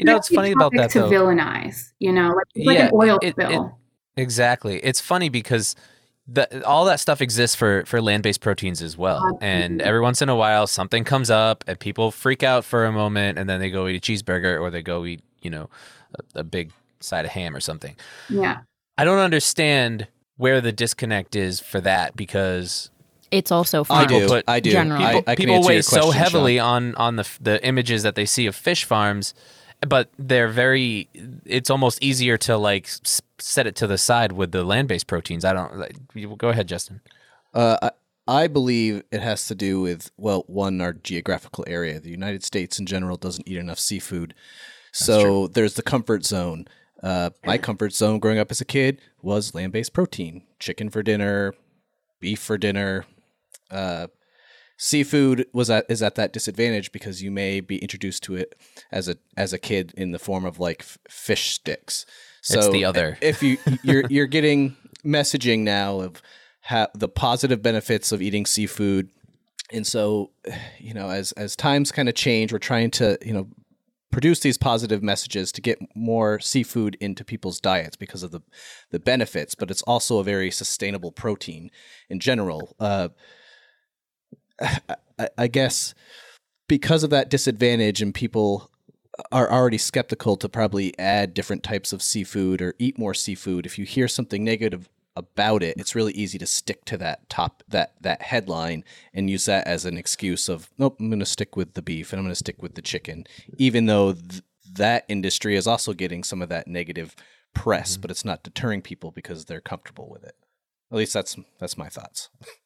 You 0.00 0.04
know, 0.06 0.16
it's 0.16 0.28
very 0.28 0.36
funny 0.36 0.52
about 0.52 0.72
that 0.74 0.90
to 0.90 1.00
though. 1.00 1.10
villainize, 1.10 1.92
you 1.98 2.12
know, 2.12 2.28
like, 2.28 2.66
like 2.66 2.78
Yeah, 2.78 2.86
an 2.86 2.90
oil 2.94 3.18
it- 3.22 3.28
it- 3.38 3.46
spill. 3.46 3.78
Exactly. 4.16 4.78
It's 4.84 5.00
funny 5.00 5.28
because 5.28 5.74
the, 6.26 6.64
all 6.66 6.84
that 6.84 7.00
stuff 7.00 7.20
exists 7.20 7.56
for, 7.56 7.84
for 7.86 8.00
land 8.02 8.22
based 8.22 8.40
proteins 8.40 8.82
as 8.82 8.96
well. 8.98 9.38
And 9.40 9.80
every 9.80 10.00
once 10.00 10.20
in 10.20 10.28
a 10.28 10.36
while, 10.36 10.66
something 10.66 11.04
comes 11.04 11.30
up 11.30 11.64
and 11.66 11.78
people 11.78 12.10
freak 12.10 12.42
out 12.42 12.64
for 12.64 12.84
a 12.84 12.92
moment 12.92 13.38
and 13.38 13.48
then 13.48 13.60
they 13.60 13.70
go 13.70 13.86
eat 13.88 13.96
a 13.96 14.00
cheeseburger 14.12 14.60
or 14.60 14.70
they 14.70 14.82
go 14.82 15.04
eat, 15.06 15.22
you 15.42 15.50
know, 15.50 15.70
a, 16.34 16.40
a 16.40 16.44
big 16.44 16.70
side 17.00 17.24
of 17.24 17.30
ham 17.30 17.54
or 17.56 17.60
something. 17.60 17.96
yeah. 18.28 18.58
I 18.98 19.04
don't 19.04 19.18
understand 19.18 20.06
where 20.36 20.60
the 20.60 20.72
disconnect 20.72 21.34
is 21.34 21.58
for 21.58 21.80
that 21.80 22.14
because 22.16 22.90
It's 23.30 23.50
also 23.50 23.80
I 23.80 23.84
farmed. 23.84 24.08
People 24.08 24.20
do. 24.20 24.28
put- 24.28 24.44
I 24.46 24.60
do. 24.60 24.70
general. 24.72 25.02
I, 25.02 25.12
people, 25.14 25.24
I 25.32 25.34
can 25.36 25.46
people 25.46 25.66
weigh 25.66 25.80
so 25.82 26.10
heavily 26.10 26.58
Sean. 26.58 26.66
on 26.66 26.94
on 26.96 27.16
the 27.16 27.28
the 27.40 27.64
images 27.66 28.02
that 28.02 28.14
they 28.16 28.26
see 28.26 28.44
of 28.46 28.54
fish 28.54 28.84
farms 28.84 29.32
but 29.88 30.10
they're 30.18 30.48
very 30.48 31.08
it's 31.44 31.70
almost 31.70 32.02
easier 32.02 32.36
to 32.36 32.56
like 32.56 32.88
set 33.38 33.66
it 33.66 33.74
to 33.76 33.86
the 33.86 33.98
side 33.98 34.32
with 34.32 34.52
the 34.52 34.64
land-based 34.64 35.06
proteins 35.06 35.44
i 35.44 35.52
don't 35.52 35.76
like, 35.78 35.96
go 36.38 36.48
ahead 36.48 36.68
justin 36.68 37.00
Uh, 37.54 37.78
I, 37.82 37.90
I 38.42 38.46
believe 38.46 39.02
it 39.10 39.20
has 39.22 39.46
to 39.48 39.56
do 39.56 39.80
with 39.80 40.12
well, 40.16 40.44
one, 40.46 40.80
our 40.80 40.92
geographical 40.92 41.64
area. 41.66 41.98
The 41.98 42.10
United 42.10 42.44
States 42.44 42.78
in 42.78 42.86
general 42.86 43.16
doesn't 43.16 43.48
eat 43.48 43.56
enough 43.56 43.80
seafood, 43.80 44.34
so 44.92 45.48
there's 45.48 45.74
the 45.74 45.82
comfort 45.82 46.24
zone. 46.24 46.66
Uh, 47.02 47.30
my 47.44 47.58
comfort 47.58 47.92
zone 47.92 48.20
growing 48.20 48.38
up 48.38 48.52
as 48.52 48.60
a 48.60 48.64
kid 48.64 49.00
was 49.20 49.52
land-based 49.52 49.92
protein: 49.92 50.42
chicken 50.60 50.90
for 50.90 51.02
dinner, 51.02 51.54
beef 52.20 52.38
for 52.38 52.56
dinner. 52.56 53.04
Uh, 53.68 54.06
seafood 54.82 55.46
was 55.52 55.68
at 55.68 55.84
is 55.90 56.02
at 56.02 56.14
that 56.14 56.32
disadvantage 56.32 56.90
because 56.90 57.22
you 57.22 57.30
may 57.30 57.60
be 57.60 57.76
introduced 57.78 58.22
to 58.22 58.34
it 58.34 58.58
as 58.90 59.08
a 59.08 59.16
as 59.36 59.52
a 59.52 59.58
kid 59.58 59.92
in 59.94 60.12
the 60.12 60.18
form 60.18 60.46
of 60.46 60.58
like 60.58 60.80
f- 60.80 60.98
fish 61.06 61.52
sticks. 61.52 62.06
So 62.40 62.58
It's 62.58 62.68
the 62.70 62.86
other. 62.86 63.18
If 63.20 63.42
you 63.42 63.58
you're 63.82 64.04
you're 64.08 64.26
getting 64.26 64.76
messaging 65.04 65.60
now 65.60 66.00
of 66.00 66.22
how 66.62 66.88
the 66.94 67.08
positive 67.08 67.62
benefits 67.62 68.10
of 68.10 68.22
eating 68.22 68.46
seafood, 68.46 69.10
and 69.70 69.86
so 69.86 70.30
you 70.78 70.94
know 70.94 71.10
as 71.10 71.32
as 71.32 71.54
times 71.54 71.92
kind 71.92 72.08
of 72.08 72.14
change, 72.14 72.50
we're 72.50 72.58
trying 72.58 72.90
to 72.92 73.18
you 73.22 73.34
know 73.34 73.48
produce 74.10 74.40
these 74.40 74.56
positive 74.56 75.02
messages 75.02 75.52
to 75.52 75.60
get 75.60 75.78
more 75.94 76.40
seafood 76.40 76.96
into 77.00 77.22
people's 77.22 77.60
diets 77.60 77.96
because 77.96 78.22
of 78.22 78.30
the 78.30 78.40
the 78.92 78.98
benefits, 78.98 79.54
but 79.54 79.70
it's 79.70 79.82
also 79.82 80.20
a 80.20 80.24
very 80.24 80.50
sustainable 80.50 81.12
protein 81.12 81.70
in 82.08 82.18
general. 82.18 82.74
Uh, 82.80 83.10
I, 84.60 85.28
I 85.38 85.46
guess 85.46 85.94
because 86.68 87.02
of 87.02 87.10
that 87.10 87.30
disadvantage 87.30 88.00
and 88.02 88.14
people 88.14 88.70
are 89.32 89.50
already 89.50 89.78
skeptical 89.78 90.36
to 90.36 90.48
probably 90.48 90.98
add 90.98 91.34
different 91.34 91.62
types 91.62 91.92
of 91.92 92.02
seafood 92.02 92.62
or 92.62 92.74
eat 92.78 92.98
more 92.98 93.14
seafood 93.14 93.66
if 93.66 93.78
you 93.78 93.84
hear 93.84 94.08
something 94.08 94.44
negative 94.44 94.88
about 95.16 95.62
it 95.62 95.76
it's 95.76 95.94
really 95.94 96.12
easy 96.12 96.38
to 96.38 96.46
stick 96.46 96.84
to 96.84 96.96
that 96.96 97.28
top 97.28 97.62
that 97.68 97.94
that 98.00 98.22
headline 98.22 98.84
and 99.12 99.28
use 99.28 99.44
that 99.44 99.66
as 99.66 99.84
an 99.84 99.98
excuse 99.98 100.48
of 100.48 100.70
nope 100.78 100.96
i'm 101.00 101.10
going 101.10 101.18
to 101.18 101.26
stick 101.26 101.56
with 101.56 101.74
the 101.74 101.82
beef 101.82 102.12
and 102.12 102.20
i'm 102.20 102.24
going 102.24 102.30
to 102.30 102.36
stick 102.36 102.62
with 102.62 102.76
the 102.76 102.82
chicken 102.82 103.24
even 103.58 103.86
though 103.86 104.12
th- 104.12 104.42
that 104.72 105.04
industry 105.08 105.56
is 105.56 105.66
also 105.66 105.92
getting 105.92 106.22
some 106.22 106.40
of 106.40 106.48
that 106.48 106.68
negative 106.68 107.16
press 107.54 107.92
mm-hmm. 107.92 108.02
but 108.02 108.10
it's 108.10 108.24
not 108.24 108.42
deterring 108.42 108.82
people 108.82 109.10
because 109.10 109.44
they're 109.44 109.60
comfortable 109.60 110.08
with 110.08 110.24
it. 110.24 110.36
At 110.90 110.98
least 110.98 111.12
that's 111.12 111.36
that's 111.58 111.78
my 111.78 111.88
thoughts 111.88 112.30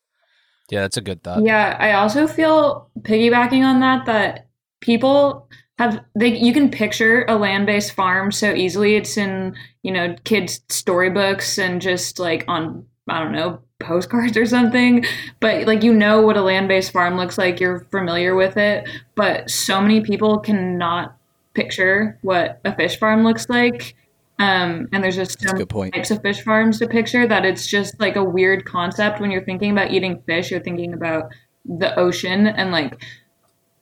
yeah 0.70 0.80
that's 0.82 0.96
a 0.96 1.02
good 1.02 1.22
thought 1.22 1.44
Yeah, 1.44 1.76
I 1.78 1.92
also 1.92 2.26
feel 2.26 2.90
piggybacking 3.00 3.64
on 3.64 3.80
that 3.80 4.06
that 4.06 4.48
people 4.80 5.48
have 5.78 6.04
they 6.14 6.36
you 6.36 6.52
can 6.52 6.70
picture 6.70 7.24
a 7.26 7.36
land-based 7.36 7.92
farm 7.92 8.30
so 8.30 8.54
easily. 8.54 8.96
It's 8.96 9.16
in, 9.16 9.54
you 9.82 9.92
know, 9.92 10.14
kids 10.24 10.60
storybooks 10.68 11.58
and 11.58 11.82
just 11.82 12.18
like 12.18 12.44
on 12.48 12.86
I 13.08 13.22
don't 13.22 13.32
know, 13.32 13.60
postcards 13.80 14.36
or 14.38 14.46
something, 14.46 15.04
but 15.40 15.66
like 15.66 15.82
you 15.82 15.92
know 15.92 16.22
what 16.22 16.36
a 16.36 16.42
land-based 16.42 16.92
farm 16.92 17.16
looks 17.16 17.38
like, 17.38 17.60
you're 17.60 17.80
familiar 17.90 18.34
with 18.34 18.56
it, 18.56 18.88
but 19.14 19.50
so 19.50 19.80
many 19.80 20.00
people 20.00 20.38
cannot 20.38 21.16
picture 21.54 22.18
what 22.22 22.60
a 22.64 22.74
fish 22.74 22.98
farm 22.98 23.24
looks 23.24 23.48
like. 23.48 23.96
Um, 24.38 24.88
and 24.92 25.02
there's 25.02 25.16
just 25.16 25.38
That's 25.38 25.52
so 25.52 25.58
good 25.58 25.68
point. 25.68 25.94
types 25.94 26.10
of 26.10 26.20
fish 26.22 26.42
farms 26.42 26.78
to 26.80 26.88
picture 26.88 27.26
that 27.26 27.44
it's 27.44 27.66
just 27.66 28.00
like 28.00 28.16
a 28.16 28.24
weird 28.24 28.64
concept. 28.64 29.20
When 29.20 29.30
you're 29.30 29.44
thinking 29.44 29.70
about 29.70 29.92
eating 29.92 30.22
fish 30.26 30.50
you're 30.50 30.60
thinking 30.60 30.92
about 30.92 31.30
the 31.64 31.96
ocean 31.98 32.46
and 32.46 32.72
like 32.72 33.00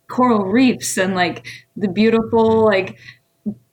coral 0.08 0.44
reefs 0.44 0.98
and 0.98 1.14
like 1.14 1.46
the 1.76 1.88
beautiful 1.88 2.64
like 2.64 2.98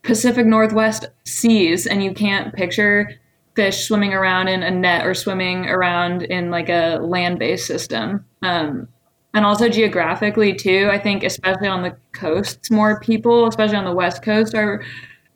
pacific 0.03 0.45
northwest 0.45 1.05
seas. 1.25 1.85
And 1.85 2.03
you 2.03 2.13
can't 2.13 2.53
picture 2.53 3.19
fish 3.55 3.85
swimming 3.85 4.13
around 4.13 4.47
in 4.47 4.63
a 4.63 4.71
net 4.71 5.05
or 5.05 5.13
swimming 5.13 5.65
around 5.65 6.23
in 6.23 6.49
like 6.49 6.69
a 6.69 6.99
land-based 7.01 7.67
system. 7.67 8.25
Um, 8.41 8.87
and 9.33 9.45
also 9.45 9.69
geographically 9.69 10.53
too 10.53 10.89
i 10.91 10.97
think 10.97 11.23
especially 11.23 11.67
on 11.67 11.83
the 11.83 11.95
coasts 12.13 12.71
more 12.71 12.99
people 12.99 13.47
especially 13.47 13.75
on 13.75 13.85
the 13.85 13.93
west 13.93 14.23
coast 14.23 14.55
are 14.55 14.83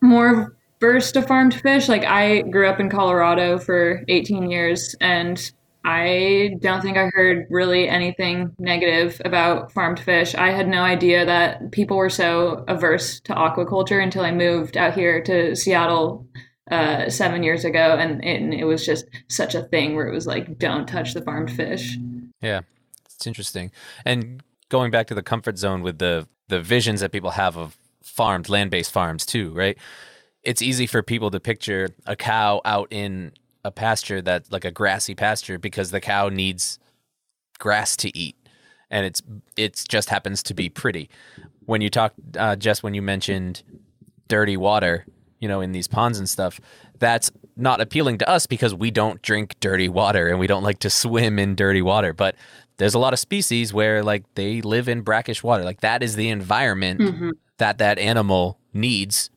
more 0.02 0.56
versed 0.84 1.16
a 1.16 1.22
farmed 1.22 1.54
fish. 1.54 1.88
Like 1.88 2.04
I 2.04 2.42
grew 2.42 2.68
up 2.68 2.82
in 2.82 2.90
Colorado 2.90 3.58
for 3.58 4.04
18 4.10 4.52
years 4.52 4.94
and 5.00 5.40
I 5.86 6.56
don't 6.60 6.82
think 6.82 6.98
I 6.98 7.10
heard 7.14 7.48
really 7.50 7.88
anything 7.88 8.54
negative 8.60 9.22
about 9.24 9.72
farmed 9.72 10.02
fish. 10.02 10.36
I 10.36 10.52
had 10.52 10.68
no 10.68 10.82
idea 10.82 11.26
that 11.26 11.72
people 11.72 11.96
were 11.96 12.10
so 12.10 12.66
averse 12.68 13.22
to 13.22 13.34
aquaculture 13.34 14.04
until 14.04 14.26
I 14.26 14.32
moved 14.32 14.76
out 14.76 14.94
here 14.94 15.24
to 15.24 15.56
Seattle 15.56 16.28
uh, 16.70 17.10
seven 17.10 17.44
years 17.44 17.64
ago, 17.64 17.96
and 17.98 18.22
it, 18.24 18.42
and 18.42 18.54
it 18.54 18.66
was 18.66 18.86
just 18.86 19.06
such 19.30 19.56
a 19.56 19.64
thing 19.64 19.96
where 19.96 20.08
it 20.08 20.14
was 20.14 20.28
like, 20.28 20.60
don't 20.60 20.88
touch 20.88 21.14
the 21.14 21.22
farmed 21.22 21.52
fish. 21.52 21.98
Yeah, 22.42 22.62
it's 23.06 23.26
interesting. 23.26 23.72
And 24.06 24.44
going 24.68 24.92
back 24.92 25.08
to 25.08 25.16
the 25.16 25.24
comfort 25.24 25.58
zone 25.58 25.82
with 25.82 26.00
the 26.00 26.28
the 26.50 26.60
visions 26.60 27.00
that 27.00 27.14
people 27.14 27.32
have 27.32 27.58
of 27.58 27.78
farmed 28.02 28.50
land-based 28.50 28.92
farms 28.92 29.26
too, 29.26 29.52
right? 29.52 29.78
It's 30.44 30.62
easy 30.62 30.88
for 30.88 31.02
people 31.02 31.32
to 31.32 31.40
picture 31.40 31.90
a 32.06 32.16
cow 32.16 32.62
out 32.66 32.88
in 32.92 33.32
a 33.64 33.72
pasture 33.72 34.22
that's 34.22 34.52
like 34.52 34.66
a 34.66 34.72
grassy 34.72 35.16
pasture 35.16 35.58
because 35.58 35.92
the 35.92 36.02
cow 36.02 36.30
needs 36.30 36.80
grass 37.60 37.96
to 37.98 38.18
eat, 38.18 38.36
and 38.90 39.06
it's 39.06 39.22
it's 39.56 39.84
just 39.86 40.10
happens 40.10 40.44
to 40.44 40.54
be 40.54 40.70
pretty. 40.70 41.10
When 41.66 41.80
you 41.82 41.90
talk, 41.90 42.14
uh, 42.38 42.56
Jess, 42.58 42.84
when 42.84 42.94
you 42.94 43.02
mentioned 43.02 43.64
dirty 44.28 44.58
water, 44.58 45.06
you 45.40 45.48
know, 45.48 45.62
in 45.62 45.72
these 45.72 45.88
ponds 45.88 46.20
and 46.20 46.28
stuff, 46.30 46.60
that's 47.00 47.32
not 47.56 47.80
appealing 47.80 48.18
to 48.18 48.28
us 48.30 48.46
because 48.48 48.74
we 48.74 48.92
don't 48.92 49.22
drink 49.22 49.56
dirty 49.62 49.88
water 49.88 50.28
and 50.28 50.40
we 50.40 50.48
don't 50.48 50.64
like 50.64 50.80
to 50.80 50.90
swim 50.90 51.40
in 51.40 51.56
dirty 51.56 51.82
water. 51.82 52.12
But 52.12 52.36
there's 52.78 52.96
a 52.96 53.00
lot 53.00 53.14
of 53.14 53.20
species 53.20 53.74
where 53.74 54.04
like 54.04 54.24
they 54.36 54.62
live 54.62 54.90
in 54.90 55.02
brackish 55.02 55.42
water. 55.44 55.64
Like 55.64 55.82
that 55.82 56.04
is 56.04 56.16
the 56.18 56.30
environment 56.30 57.00
Mm-hmm. 57.00 57.30
that 57.60 57.78
that 57.78 57.98
animal 58.00 58.60
needs 58.74 59.30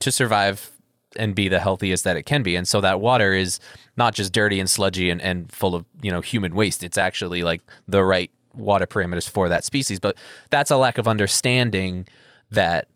to 0.00 0.12
survive 0.12 0.70
and 1.16 1.34
be 1.34 1.48
the 1.48 1.60
healthiest 1.60 2.04
that 2.04 2.16
it 2.16 2.24
can 2.24 2.42
be. 2.42 2.54
And 2.54 2.68
so 2.68 2.80
that 2.80 3.00
water 3.00 3.32
is 3.32 3.60
not 3.96 4.14
just 4.14 4.32
dirty 4.32 4.60
and 4.60 4.68
sludgy 4.68 5.10
and, 5.10 5.20
and 5.20 5.50
full 5.50 5.74
of, 5.74 5.84
you 6.02 6.10
know, 6.10 6.20
human 6.20 6.54
waste. 6.54 6.82
It's 6.84 6.98
actually 6.98 7.42
like 7.42 7.62
the 7.86 8.04
right 8.04 8.30
water 8.54 8.86
parameters 8.86 9.28
for 9.28 9.48
that 9.48 9.64
species. 9.64 9.98
But 10.00 10.16
that's 10.50 10.70
a 10.70 10.76
lack 10.76 10.98
of 10.98 11.08
understanding 11.08 12.06
that 12.50 12.88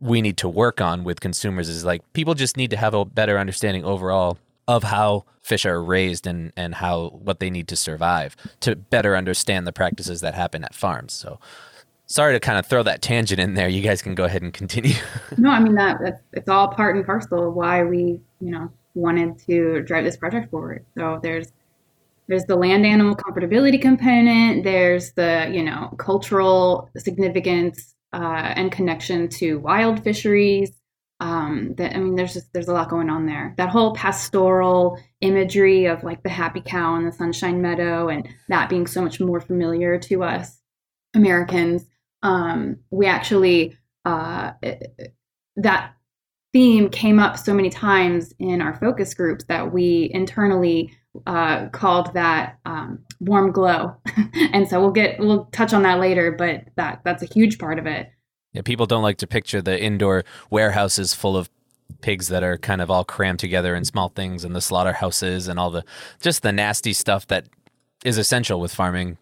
we 0.00 0.20
need 0.20 0.36
to 0.38 0.48
work 0.48 0.80
on 0.80 1.04
with 1.04 1.20
consumers 1.20 1.68
is 1.68 1.84
like 1.84 2.02
people 2.12 2.34
just 2.34 2.56
need 2.56 2.70
to 2.70 2.76
have 2.76 2.94
a 2.94 3.04
better 3.04 3.38
understanding 3.38 3.84
overall 3.84 4.38
of 4.66 4.84
how 4.84 5.24
fish 5.42 5.64
are 5.64 5.82
raised 5.82 6.26
and, 6.26 6.52
and 6.56 6.76
how 6.76 7.08
what 7.22 7.38
they 7.40 7.50
need 7.50 7.68
to 7.68 7.76
survive 7.76 8.36
to 8.60 8.74
better 8.74 9.16
understand 9.16 9.66
the 9.66 9.72
practices 9.72 10.20
that 10.20 10.34
happen 10.34 10.64
at 10.64 10.74
farms. 10.74 11.12
So 11.12 11.38
sorry 12.06 12.34
to 12.34 12.40
kind 12.40 12.58
of 12.58 12.66
throw 12.66 12.82
that 12.82 13.02
tangent 13.02 13.40
in 13.40 13.54
there. 13.54 13.68
You 13.68 13.82
guys 13.82 14.02
can 14.02 14.14
go 14.14 14.24
ahead 14.24 14.42
and 14.42 14.52
continue. 14.52 14.94
No, 15.38 15.50
I 15.50 15.60
mean 15.60 15.74
that 15.76 15.98
that's, 16.02 16.20
it's 16.32 16.48
all 16.48 16.68
part 16.68 16.94
and 16.94 17.06
parcel 17.06 17.48
of 17.48 17.54
why 17.54 17.84
we, 17.84 18.20
you 18.40 18.50
know, 18.50 18.70
wanted 18.94 19.38
to 19.46 19.80
drive 19.82 20.04
this 20.04 20.16
project 20.16 20.50
forward. 20.50 20.84
So 20.96 21.20
there's 21.22 21.52
there's 22.28 22.44
the 22.44 22.56
land 22.56 22.86
animal 22.86 23.16
comfortability 23.16 23.80
component. 23.80 24.64
There's 24.64 25.12
the 25.12 25.50
you 25.52 25.62
know 25.62 25.94
cultural 25.98 26.90
significance 26.96 27.94
uh, 28.12 28.52
and 28.56 28.70
connection 28.70 29.28
to 29.28 29.58
wild 29.58 30.02
fisheries. 30.04 30.72
Um, 31.20 31.74
that 31.76 31.94
I 31.94 31.98
mean, 31.98 32.16
there's 32.16 32.34
just 32.34 32.52
there's 32.52 32.68
a 32.68 32.72
lot 32.72 32.90
going 32.90 33.08
on 33.08 33.26
there. 33.26 33.54
That 33.56 33.70
whole 33.70 33.94
pastoral 33.94 34.98
imagery 35.20 35.86
of 35.86 36.02
like 36.02 36.22
the 36.22 36.28
happy 36.28 36.60
cow 36.60 36.96
and 36.96 37.06
the 37.06 37.12
sunshine 37.12 37.62
meadow, 37.62 38.08
and 38.08 38.28
that 38.48 38.68
being 38.68 38.86
so 38.86 39.02
much 39.02 39.20
more 39.20 39.40
familiar 39.40 39.98
to 39.98 40.24
us 40.24 40.58
Americans. 41.14 41.86
Um, 42.22 42.78
we 42.90 43.06
actually 43.06 43.76
uh, 44.04 44.52
that 45.56 45.94
theme 46.52 46.90
came 46.90 47.18
up 47.18 47.38
so 47.38 47.54
many 47.54 47.70
times 47.70 48.34
in 48.38 48.60
our 48.60 48.74
focus 48.78 49.14
groups 49.14 49.44
that 49.46 49.72
we 49.72 50.10
internally 50.12 50.92
uh, 51.26 51.68
called 51.68 52.12
that 52.14 52.58
um, 52.64 52.98
warm 53.20 53.52
glow. 53.52 53.96
and 54.52 54.68
so 54.68 54.80
we'll 54.80 54.90
get 54.90 55.18
we'll 55.18 55.46
touch 55.46 55.72
on 55.72 55.82
that 55.82 56.00
later, 56.00 56.32
but 56.32 56.64
that 56.76 57.00
that's 57.04 57.22
a 57.22 57.26
huge 57.26 57.58
part 57.58 57.78
of 57.78 57.86
it. 57.86 58.10
Yeah, 58.52 58.62
people 58.62 58.86
don't 58.86 59.02
like 59.02 59.18
to 59.18 59.26
picture 59.26 59.62
the 59.62 59.80
indoor 59.80 60.24
warehouses 60.50 61.14
full 61.14 61.36
of 61.36 61.48
pigs 62.00 62.28
that 62.28 62.42
are 62.42 62.58
kind 62.58 62.80
of 62.80 62.90
all 62.90 63.04
crammed 63.04 63.38
together 63.38 63.74
in 63.74 63.84
small 63.84 64.08
things 64.08 64.44
and 64.44 64.54
the 64.54 64.60
slaughterhouses 64.60 65.48
and 65.48 65.58
all 65.58 65.70
the 65.70 65.84
just 66.20 66.42
the 66.42 66.52
nasty 66.52 66.92
stuff 66.92 67.26
that 67.28 67.46
is 68.04 68.18
essential 68.18 68.60
with 68.60 68.74
farming. 68.74 69.16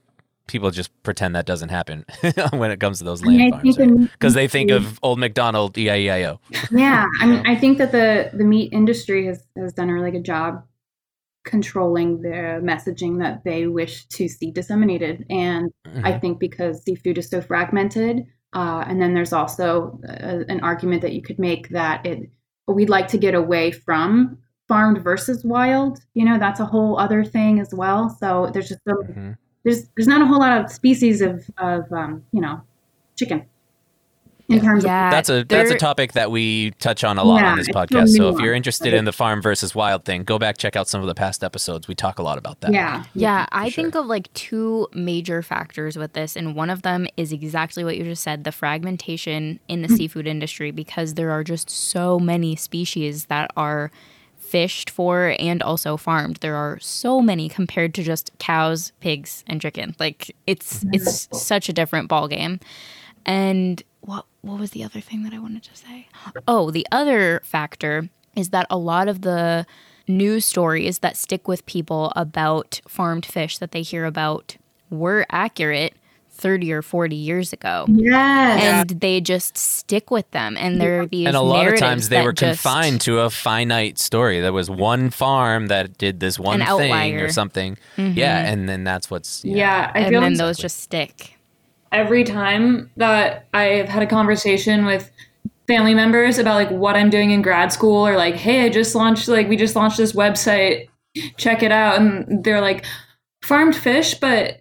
People 0.46 0.70
just 0.70 0.90
pretend 1.02 1.34
that 1.36 1.46
doesn't 1.46 1.68
happen 1.68 2.04
when 2.52 2.70
it 2.72 2.80
comes 2.80 2.98
to 2.98 3.04
those 3.04 3.22
land 3.24 3.38
mean, 3.38 3.46
I 3.46 3.50
farms 3.56 3.76
think 3.76 3.78
in- 3.88 4.06
because 4.06 4.34
they 4.34 4.48
think 4.48 4.70
of 4.70 4.98
old 5.02 5.18
McDonald 5.18 5.78
E 5.78 5.86
E-I-E-I-O. 5.86 6.40
yeah, 6.72 7.06
I 7.20 7.26
mean, 7.26 7.42
I 7.46 7.54
think 7.56 7.78
that 7.78 7.92
the 7.92 8.30
the 8.36 8.44
meat 8.44 8.72
industry 8.72 9.26
has 9.26 9.42
has 9.56 9.72
done 9.72 9.88
a 9.90 9.94
really 9.94 10.10
good 10.10 10.24
job 10.24 10.64
controlling 11.44 12.20
the 12.22 12.60
messaging 12.62 13.18
that 13.20 13.44
they 13.44 13.66
wish 13.66 14.04
to 14.06 14.28
see 14.28 14.50
disseminated, 14.50 15.24
and 15.30 15.70
I 16.04 16.18
think 16.18 16.38
because 16.38 16.82
seafood 16.84 17.18
is 17.18 17.28
so 17.30 17.40
fragmented, 17.40 18.26
uh, 18.52 18.84
and 18.86 19.00
then 19.00 19.14
there's 19.14 19.32
also 19.32 20.00
a, 20.06 20.44
an 20.48 20.60
argument 20.60 21.02
that 21.02 21.12
you 21.12 21.22
could 21.22 21.38
make 21.38 21.68
that 21.70 22.04
it 22.04 22.30
we'd 22.66 22.90
like 22.90 23.08
to 23.08 23.18
get 23.18 23.34
away 23.34 23.70
from 23.72 24.38
farmed 24.68 25.02
versus 25.02 25.44
wild. 25.44 25.98
You 26.14 26.24
know, 26.24 26.38
that's 26.38 26.60
a 26.60 26.66
whole 26.66 26.98
other 26.98 27.24
thing 27.24 27.58
as 27.58 27.72
well. 27.74 28.08
So 28.20 28.50
there's 28.52 28.68
just 28.68 28.80
a, 28.86 28.92
Mhm. 28.92 29.36
There's 29.64 29.88
there's 29.96 30.08
not 30.08 30.22
a 30.22 30.26
whole 30.26 30.40
lot 30.40 30.60
of 30.64 30.70
species 30.70 31.20
of 31.20 31.44
of 31.58 31.90
um, 31.92 32.24
you 32.32 32.40
know 32.40 32.60
chicken 33.16 33.44
in 34.48 34.60
terms 34.60 34.82
of 34.84 34.88
Yeah, 34.88 35.10
That's 35.10 35.28
a 35.28 35.44
that's 35.44 35.70
a 35.70 35.78
topic 35.78 36.12
that 36.14 36.30
we 36.30 36.72
touch 36.72 37.04
on 37.04 37.18
a 37.18 37.24
lot 37.24 37.40
Yeah, 37.40 37.52
on 37.52 37.58
this 37.58 37.68
podcast. 37.68 38.16
So 38.16 38.30
if 38.30 38.40
you're 38.40 38.54
interested 38.54 38.92
in 38.92 39.04
the 39.04 39.12
farm 39.12 39.40
versus 39.40 39.74
wild 39.74 40.04
thing, 40.04 40.24
go 40.24 40.38
back 40.38 40.58
check 40.58 40.74
out 40.76 40.88
some 40.88 41.00
of 41.00 41.06
the 41.06 41.14
past 41.14 41.44
episodes. 41.44 41.86
We 41.86 41.94
talk 41.94 42.18
a 42.18 42.22
lot 42.22 42.38
about 42.38 42.60
that. 42.62 42.72
yeah 42.72 43.04
Yeah, 43.14 43.46
I 43.52 43.68
sure. 43.68 43.84
think 43.84 43.94
of 43.94 44.06
like 44.06 44.32
two 44.34 44.88
major 44.92 45.42
factors 45.42 45.96
with 45.96 46.14
this, 46.14 46.36
and 46.36 46.56
one 46.56 46.70
of 46.70 46.82
them 46.82 47.06
is 47.16 47.32
exactly 47.32 47.84
what 47.84 47.96
you 47.96 48.04
just 48.04 48.22
said 48.22 48.44
the 48.44 48.52
fragmentation 48.52 49.60
in 49.68 49.82
the 49.82 49.88
seafood 49.88 50.26
industry, 50.26 50.70
because 50.72 51.14
there 51.14 51.30
are 51.30 51.44
just 51.44 51.70
so 51.70 52.18
many 52.18 52.56
species 52.56 53.26
that 53.26 53.50
are 53.56 53.90
fished 54.50 54.90
for 54.90 55.36
and 55.38 55.62
also 55.62 55.96
farmed. 55.96 56.36
There 56.38 56.56
are 56.56 56.78
so 56.80 57.20
many 57.20 57.48
compared 57.48 57.94
to 57.94 58.02
just 58.02 58.32
cows, 58.38 58.92
pigs, 59.00 59.44
and 59.46 59.60
chicken. 59.60 59.94
Like 60.00 60.34
it's 60.46 60.82
mm-hmm. 60.82 60.94
it's 60.94 61.28
such 61.32 61.68
a 61.68 61.72
different 61.72 62.08
ball 62.08 62.26
game. 62.26 62.58
And 63.24 63.80
what 64.00 64.26
what 64.42 64.58
was 64.58 64.72
the 64.72 64.82
other 64.82 65.00
thing 65.00 65.22
that 65.22 65.32
I 65.32 65.38
wanted 65.38 65.62
to 65.62 65.76
say? 65.76 66.08
Oh, 66.48 66.72
the 66.72 66.86
other 66.90 67.40
factor 67.44 68.08
is 68.34 68.50
that 68.50 68.66
a 68.68 68.76
lot 68.76 69.06
of 69.06 69.22
the 69.22 69.66
news 70.08 70.44
stories 70.44 70.98
that 70.98 71.16
stick 71.16 71.46
with 71.46 71.64
people 71.66 72.12
about 72.16 72.80
farmed 72.88 73.24
fish 73.24 73.58
that 73.58 73.70
they 73.70 73.82
hear 73.82 74.04
about 74.04 74.56
were 74.90 75.24
accurate 75.30 75.94
30 76.40 76.72
or 76.72 76.82
40 76.82 77.14
years 77.16 77.52
ago. 77.52 77.84
yes 77.88 78.62
And 78.90 79.00
they 79.00 79.20
just 79.20 79.56
stick 79.56 80.10
with 80.10 80.30
them. 80.30 80.56
And 80.56 80.80
there 80.80 81.00
are 81.02 81.06
these 81.06 81.26
and 81.26 81.36
a 81.36 81.40
lot 81.40 81.68
of 81.68 81.78
times 81.78 82.08
they 82.08 82.16
that 82.16 82.24
were 82.24 82.32
just- 82.32 82.62
confined 82.62 83.00
to 83.02 83.20
a 83.20 83.30
finite 83.30 83.98
story. 83.98 84.40
There 84.40 84.52
was 84.52 84.70
one 84.70 85.10
farm 85.10 85.68
that 85.68 85.98
did 85.98 86.20
this 86.20 86.38
one 86.38 86.60
An 86.62 86.66
thing 86.78 86.90
outlier. 86.92 87.24
or 87.24 87.28
something. 87.28 87.76
Mm-hmm. 87.96 88.18
Yeah, 88.18 88.38
and 88.50 88.68
then 88.68 88.84
that's 88.84 89.10
what's 89.10 89.44
yeah. 89.44 89.56
Yeah, 89.56 89.92
I 89.94 89.98
And 90.00 90.08
feel 90.10 90.20
then 90.22 90.34
those 90.34 90.56
just 90.58 90.80
stick. 90.80 91.36
every 91.92 92.24
time 92.24 92.90
that 92.96 93.46
I've 93.52 93.88
had 93.88 94.02
a 94.02 94.06
conversation 94.06 94.84
with 94.86 95.10
family 95.66 95.94
members 95.94 96.38
about 96.38 96.54
like 96.54 96.70
what 96.70 96.96
I'm 96.96 97.10
doing 97.10 97.30
in 97.30 97.42
grad 97.42 97.72
school 97.72 98.06
or 98.06 98.16
like, 98.16 98.34
hey, 98.34 98.64
I 98.64 98.68
just 98.70 98.94
launched 98.94 99.28
like 99.28 99.48
we 99.48 99.56
just 99.56 99.76
launched 99.76 99.98
this 99.98 100.12
website, 100.12 100.88
check 101.36 101.62
it 101.62 101.70
out, 101.72 101.98
and 102.00 102.42
they're 102.42 102.60
like, 102.60 102.84
farmed 103.42 103.76
fish, 103.76 104.14
but 104.14 104.59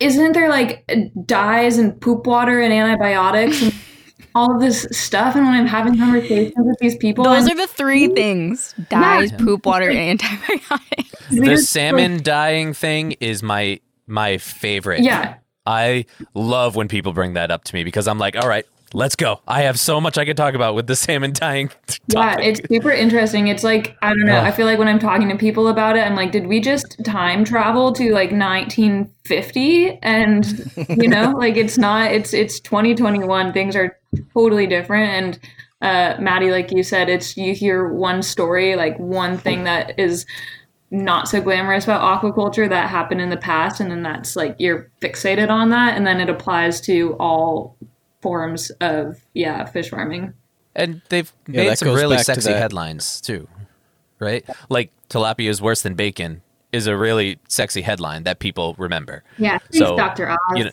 isn't 0.00 0.32
there 0.32 0.48
like 0.48 0.90
dyes 1.26 1.78
and 1.78 2.00
poop 2.00 2.26
water 2.26 2.60
and 2.60 2.72
antibiotics 2.72 3.62
and 3.62 3.74
all 4.34 4.54
of 4.54 4.60
this 4.60 4.86
stuff? 4.90 5.36
And 5.36 5.44
when 5.44 5.54
I'm 5.54 5.66
having 5.66 5.96
conversations 5.98 6.54
with 6.58 6.78
these 6.80 6.96
people, 6.96 7.24
Those 7.24 7.46
I'm- 7.46 7.52
are 7.52 7.66
the 7.66 7.66
three 7.66 8.08
things 8.08 8.74
dyes, 8.88 9.30
poop, 9.32 9.66
water, 9.66 9.88
and 9.90 10.20
antibiotics. 10.22 11.28
The 11.30 11.56
salmon 11.58 12.22
dying 12.22 12.72
thing 12.74 13.12
is 13.20 13.42
my 13.42 13.80
my 14.06 14.38
favorite. 14.38 15.02
yeah, 15.02 15.34
I 15.66 16.06
love 16.34 16.74
when 16.74 16.88
people 16.88 17.12
bring 17.12 17.34
that 17.34 17.50
up 17.52 17.62
to 17.64 17.74
me 17.74 17.84
because 17.84 18.08
I'm 18.08 18.18
like, 18.18 18.34
all 18.36 18.48
right, 18.48 18.66
let's 18.92 19.16
go. 19.16 19.40
I 19.46 19.62
have 19.62 19.78
so 19.78 20.00
much 20.00 20.18
I 20.18 20.24
could 20.24 20.36
talk 20.36 20.54
about 20.54 20.74
with 20.74 20.86
the 20.86 20.96
salmon 20.96 21.32
dying 21.32 21.70
Yeah, 22.08 22.38
it's 22.38 22.60
super 22.68 22.90
interesting. 22.90 23.48
It's 23.48 23.64
like 23.64 23.96
I 24.02 24.10
don't 24.10 24.26
know. 24.26 24.40
I 24.40 24.50
feel 24.50 24.66
like 24.66 24.78
when 24.78 24.88
I'm 24.88 24.98
talking 24.98 25.28
to 25.28 25.36
people 25.36 25.68
about 25.68 25.96
it, 25.96 26.00
I'm 26.00 26.16
like, 26.16 26.32
did 26.32 26.46
we 26.46 26.60
just 26.60 27.02
time 27.04 27.44
travel 27.44 27.92
to 27.92 28.12
like 28.12 28.32
1950? 28.32 29.98
And 30.02 30.72
you 30.88 31.08
know, 31.08 31.30
like 31.38 31.56
it's 31.56 31.78
not. 31.78 32.12
It's 32.12 32.32
it's 32.32 32.60
2021. 32.60 33.52
Things 33.52 33.76
are 33.76 33.98
totally 34.34 34.66
different. 34.66 35.10
And 35.10 35.38
uh, 35.82 36.20
Maddie, 36.20 36.50
like 36.50 36.70
you 36.70 36.82
said, 36.82 37.08
it's 37.08 37.36
you 37.36 37.54
hear 37.54 37.88
one 37.88 38.22
story, 38.22 38.76
like 38.76 38.98
one 38.98 39.38
thing 39.38 39.64
that 39.64 39.98
is 39.98 40.26
not 40.90 41.28
so 41.28 41.40
glamorous 41.40 41.84
about 41.84 42.22
aquaculture 42.22 42.68
that 42.68 42.90
happened 42.90 43.20
in 43.20 43.30
the 43.30 43.36
past, 43.36 43.80
and 43.80 43.90
then 43.90 44.02
that's 44.02 44.36
like 44.36 44.56
you're 44.58 44.90
fixated 45.00 45.48
on 45.48 45.70
that, 45.70 45.96
and 45.96 46.06
then 46.06 46.20
it 46.20 46.28
applies 46.28 46.80
to 46.82 47.14
all 47.20 47.76
forms 48.22 48.70
of 48.80 49.16
yeah 49.34 49.64
fish 49.64 49.90
farming. 49.90 50.34
And 50.74 51.02
they've 51.08 51.32
Yeah, 51.48 51.62
made 51.62 51.68
that 51.68 51.78
some 51.78 51.92
really 51.92 52.16
back 52.16 52.26
to 52.26 52.34
sexy 52.34 52.52
headlines 52.52 53.20
too, 53.20 53.48
right? 54.20 54.44
Like 54.68 54.92
tilapia 55.08 55.48
is 55.48 55.60
worse 55.60 55.82
than 55.82 55.94
bacon 55.94 56.42
is 56.72 56.86
a 56.86 56.96
really 56.96 57.38
sexy 57.48 57.82
headline 57.82 58.22
that 58.24 58.38
people 58.38 58.74
remember. 58.78 59.24
yeah 59.38 59.58
thanks, 59.58 59.76
So, 59.78 59.96
dr 59.96 60.30
oz 60.30 60.38
You 60.58 60.64
know, 60.64 60.70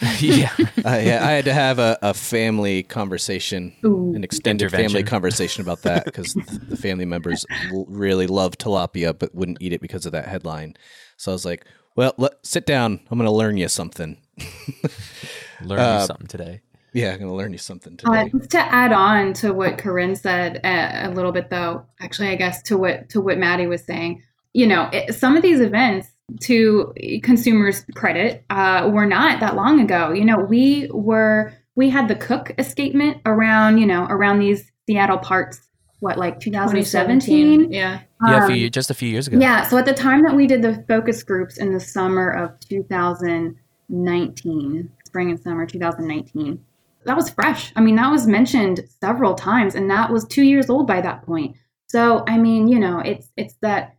yeah, 0.20 0.50
Uh, 0.84 1.00
yeah, 1.02 1.24
I 1.24 1.30
had 1.32 1.44
to 1.44 1.52
have 1.54 1.78
a, 1.78 1.98
a 2.02 2.14
family 2.14 2.82
conversation, 2.82 3.72
an 4.14 4.24
extended 4.24 4.70
family 4.70 5.02
conversation 5.02 5.60
about 5.60 5.82
that 5.82 6.04
because 6.06 6.36
the 6.68 6.76
family 6.76 7.04
members 7.04 7.46
really 7.70 8.26
love 8.26 8.56
tilapia 8.58 9.16
but 9.16 9.34
wouldn't 9.34 9.58
eat 9.60 9.72
it 9.72 9.80
because 9.80 10.06
of 10.06 10.12
that 10.12 10.26
headline. 10.26 10.74
So 11.18 11.30
I 11.32 11.34
was 11.34 11.44
like, 11.44 11.66
"Well, 11.96 12.14
let, 12.18 12.32
sit 12.44 12.66
down. 12.66 13.00
I'm 13.10 13.18
going 13.18 13.28
to 13.28 13.32
learn 13.36 13.56
you 13.58 13.68
something." 13.68 14.21
learn 15.62 15.78
Uh, 15.78 16.06
something 16.06 16.26
today. 16.26 16.60
Yeah, 16.94 17.12
I'm 17.12 17.18
going 17.20 17.30
to 17.30 17.34
learn 17.34 17.52
you 17.52 17.58
something 17.58 17.98
Uh, 18.04 18.24
today. 18.24 18.30
just 18.38 18.50
to 18.50 18.58
add 18.58 18.92
on 18.92 19.32
to 19.34 19.52
what 19.54 19.78
Corinne 19.78 20.14
said 20.14 20.60
uh, 20.64 21.08
a 21.08 21.10
little 21.14 21.32
bit, 21.32 21.48
though, 21.48 21.86
actually, 22.00 22.28
I 22.28 22.36
guess 22.36 22.60
to 22.64 22.76
what 22.76 23.08
to 23.10 23.20
what 23.20 23.38
Maddie 23.38 23.66
was 23.66 23.82
saying, 23.84 24.22
you 24.52 24.66
know, 24.66 24.90
it, 24.92 25.14
some 25.14 25.36
of 25.36 25.42
these 25.42 25.60
events 25.60 26.08
to 26.42 26.92
consumers' 27.22 27.84
credit, 27.94 28.44
uh, 28.50 28.90
were 28.92 29.06
not 29.06 29.40
that 29.40 29.54
long 29.56 29.80
ago. 29.80 30.12
You 30.12 30.24
know, 30.26 30.38
we 30.38 30.88
were 30.92 31.54
we 31.76 31.88
had 31.88 32.08
the 32.08 32.14
Cooke 32.16 32.52
escapement 32.58 33.18
around 33.24 33.78
you 33.78 33.86
know 33.86 34.04
around 34.10 34.38
these 34.40 34.70
Seattle 34.86 35.18
parts. 35.18 35.60
What 36.00 36.18
like 36.18 36.40
2017? 36.40 37.72
Yeah. 37.72 38.00
yeah, 38.26 38.38
a 38.40 38.44
Um, 38.44 38.52
few, 38.52 38.68
just 38.68 38.90
a 38.90 38.94
few 38.94 39.08
years 39.08 39.28
ago. 39.28 39.38
yeah. 39.38 39.62
So 39.68 39.78
at 39.78 39.84
the 39.86 39.94
time 39.94 40.22
that 40.24 40.34
we 40.34 40.46
did 40.48 40.60
the 40.60 40.84
focus 40.88 41.22
groups 41.22 41.58
in 41.58 41.72
the 41.72 41.78
summer 41.78 42.28
of 42.28 42.58
2019, 43.88 44.90
spring 45.06 45.30
and 45.30 45.40
summer 45.40 45.66
2019, 45.66 46.58
that 47.04 47.16
was 47.16 47.30
fresh. 47.30 47.72
I 47.76 47.80
mean, 47.80 47.96
that 47.96 48.10
was 48.10 48.26
mentioned 48.26 48.80
several 49.00 49.34
times, 49.34 49.74
and 49.74 49.90
that 49.90 50.10
was 50.10 50.24
two 50.24 50.42
years 50.42 50.70
old 50.70 50.86
by 50.86 51.00
that 51.00 51.22
point. 51.22 51.56
So 51.88 52.24
I 52.26 52.38
mean, 52.38 52.68
you 52.68 52.78
know, 52.78 53.00
it's 53.00 53.28
it's 53.36 53.54
that. 53.62 53.96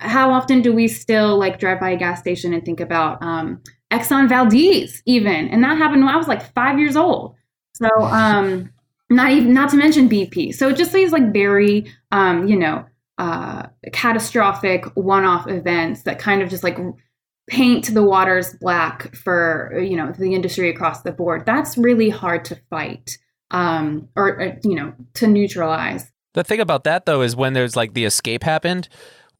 How 0.00 0.32
often 0.32 0.60
do 0.60 0.72
we 0.72 0.88
still 0.88 1.38
like 1.38 1.58
drive 1.58 1.80
by 1.80 1.90
a 1.90 1.96
gas 1.96 2.18
station 2.20 2.52
and 2.52 2.64
think 2.64 2.80
about 2.80 3.22
um, 3.22 3.62
Exxon 3.92 4.28
Valdez 4.28 5.02
even? 5.06 5.48
And 5.48 5.62
that 5.62 5.78
happened 5.78 6.04
when 6.04 6.12
I 6.12 6.16
was 6.16 6.28
like 6.28 6.52
five 6.52 6.78
years 6.78 6.96
old. 6.96 7.36
So 7.74 7.88
um, 8.02 8.70
not 9.08 9.30
even 9.30 9.54
not 9.54 9.70
to 9.70 9.76
mention 9.76 10.08
BP. 10.08 10.54
So 10.54 10.68
it 10.68 10.76
just 10.76 10.92
these 10.92 11.12
like 11.12 11.32
very 11.32 11.92
um, 12.10 12.48
you 12.48 12.56
know 12.56 12.84
uh, 13.18 13.66
catastrophic 13.92 14.84
one-off 14.96 15.48
events 15.48 16.02
that 16.02 16.18
kind 16.18 16.42
of 16.42 16.48
just 16.48 16.64
like 16.64 16.78
paint 17.48 17.92
the 17.92 18.02
waters 18.02 18.54
black 18.60 19.14
for 19.14 19.78
you 19.78 19.96
know 19.96 20.12
the 20.12 20.34
industry 20.34 20.70
across 20.70 21.02
the 21.02 21.12
board. 21.12 21.44
That's 21.46 21.76
really 21.76 22.10
hard 22.10 22.44
to 22.46 22.56
fight 22.70 23.18
um, 23.50 24.08
or, 24.16 24.40
or 24.40 24.58
you 24.62 24.74
know 24.74 24.94
to 25.14 25.26
neutralize. 25.26 26.10
The 26.34 26.44
thing 26.44 26.60
about 26.60 26.84
that 26.84 27.06
though 27.06 27.22
is 27.22 27.36
when 27.36 27.52
there's 27.52 27.76
like 27.76 27.94
the 27.94 28.04
escape 28.04 28.42
happened, 28.42 28.88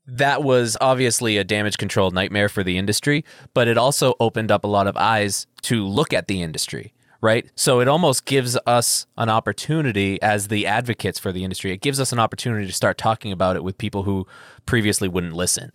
that 0.07 0.43
was 0.43 0.77
obviously 0.81 1.37
a 1.37 1.45
damage 1.45 1.79
control 1.79 2.11
nightmare 2.11 2.49
for 2.49 2.62
the 2.62 2.79
industry, 2.79 3.25
but 3.55 3.69
it 3.69 3.79
also 3.79 4.14
opened 4.21 4.51
up 4.51 4.64
a 4.64 4.69
lot 4.69 4.87
of 4.87 4.97
eyes 4.97 5.47
to 5.62 5.85
look 5.85 6.12
at 6.12 6.29
the 6.29 6.43
industry, 6.43 6.93
right? 7.21 7.51
So 7.57 7.81
it 7.81 7.88
almost 7.88 8.27
gives 8.27 8.57
us 8.67 9.07
an 9.17 9.31
opportunity 9.31 10.21
as 10.21 10.49
the 10.49 10.67
advocates 10.67 11.19
for 11.19 11.33
the 11.33 11.43
industry. 11.43 11.73
It 11.73 11.81
gives 11.81 12.01
us 12.01 12.12
an 12.12 12.19
opportunity 12.19 12.67
to 12.67 12.73
start 12.73 12.99
talking 12.99 13.33
about 13.33 13.57
it 13.57 13.64
with 13.64 13.79
people 13.79 14.03
who 14.03 14.27
previously 14.67 15.09
wouldn't 15.09 15.33
listen. 15.33 15.73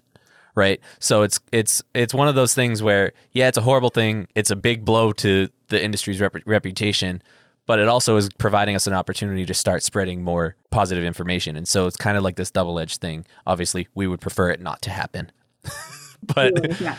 Right. 0.60 0.82
So 1.00 1.22
it's 1.22 1.40
it's 1.54 1.82
it's 1.94 2.14
one 2.14 2.28
of 2.28 2.36
those 2.36 2.54
things 2.54 2.84
where 2.84 3.14
yeah, 3.32 3.48
it's 3.48 3.58
a 3.58 3.62
horrible 3.62 3.90
thing. 3.90 4.28
It's 4.36 4.52
a 4.52 4.58
big 4.58 4.84
blow 4.84 5.14
to 5.14 5.48
the 5.70 5.82
industry's 5.82 6.20
rep- 6.20 6.36
reputation, 6.46 7.24
but 7.66 7.80
it 7.80 7.88
also 7.88 8.18
is 8.18 8.28
providing 8.38 8.76
us 8.76 8.86
an 8.86 8.92
opportunity 8.94 9.46
to 9.46 9.54
start 9.54 9.84
spreading 9.84 10.22
more 10.22 10.58
positive 10.70 11.06
information. 11.06 11.56
And 11.56 11.66
so 11.66 11.88
it's 11.88 11.96
kind 11.96 12.18
of 12.18 12.24
like 12.24 12.36
this 12.36 12.52
double 12.52 12.78
edged 12.78 13.00
thing. 13.00 13.26
Obviously, 13.48 13.88
we 13.96 14.06
would 14.06 14.20
prefer 14.20 14.50
it 14.50 14.60
not 14.60 14.82
to 14.82 14.90
happen, 14.90 15.32
but 16.36 16.82
Yeah. 16.82 16.98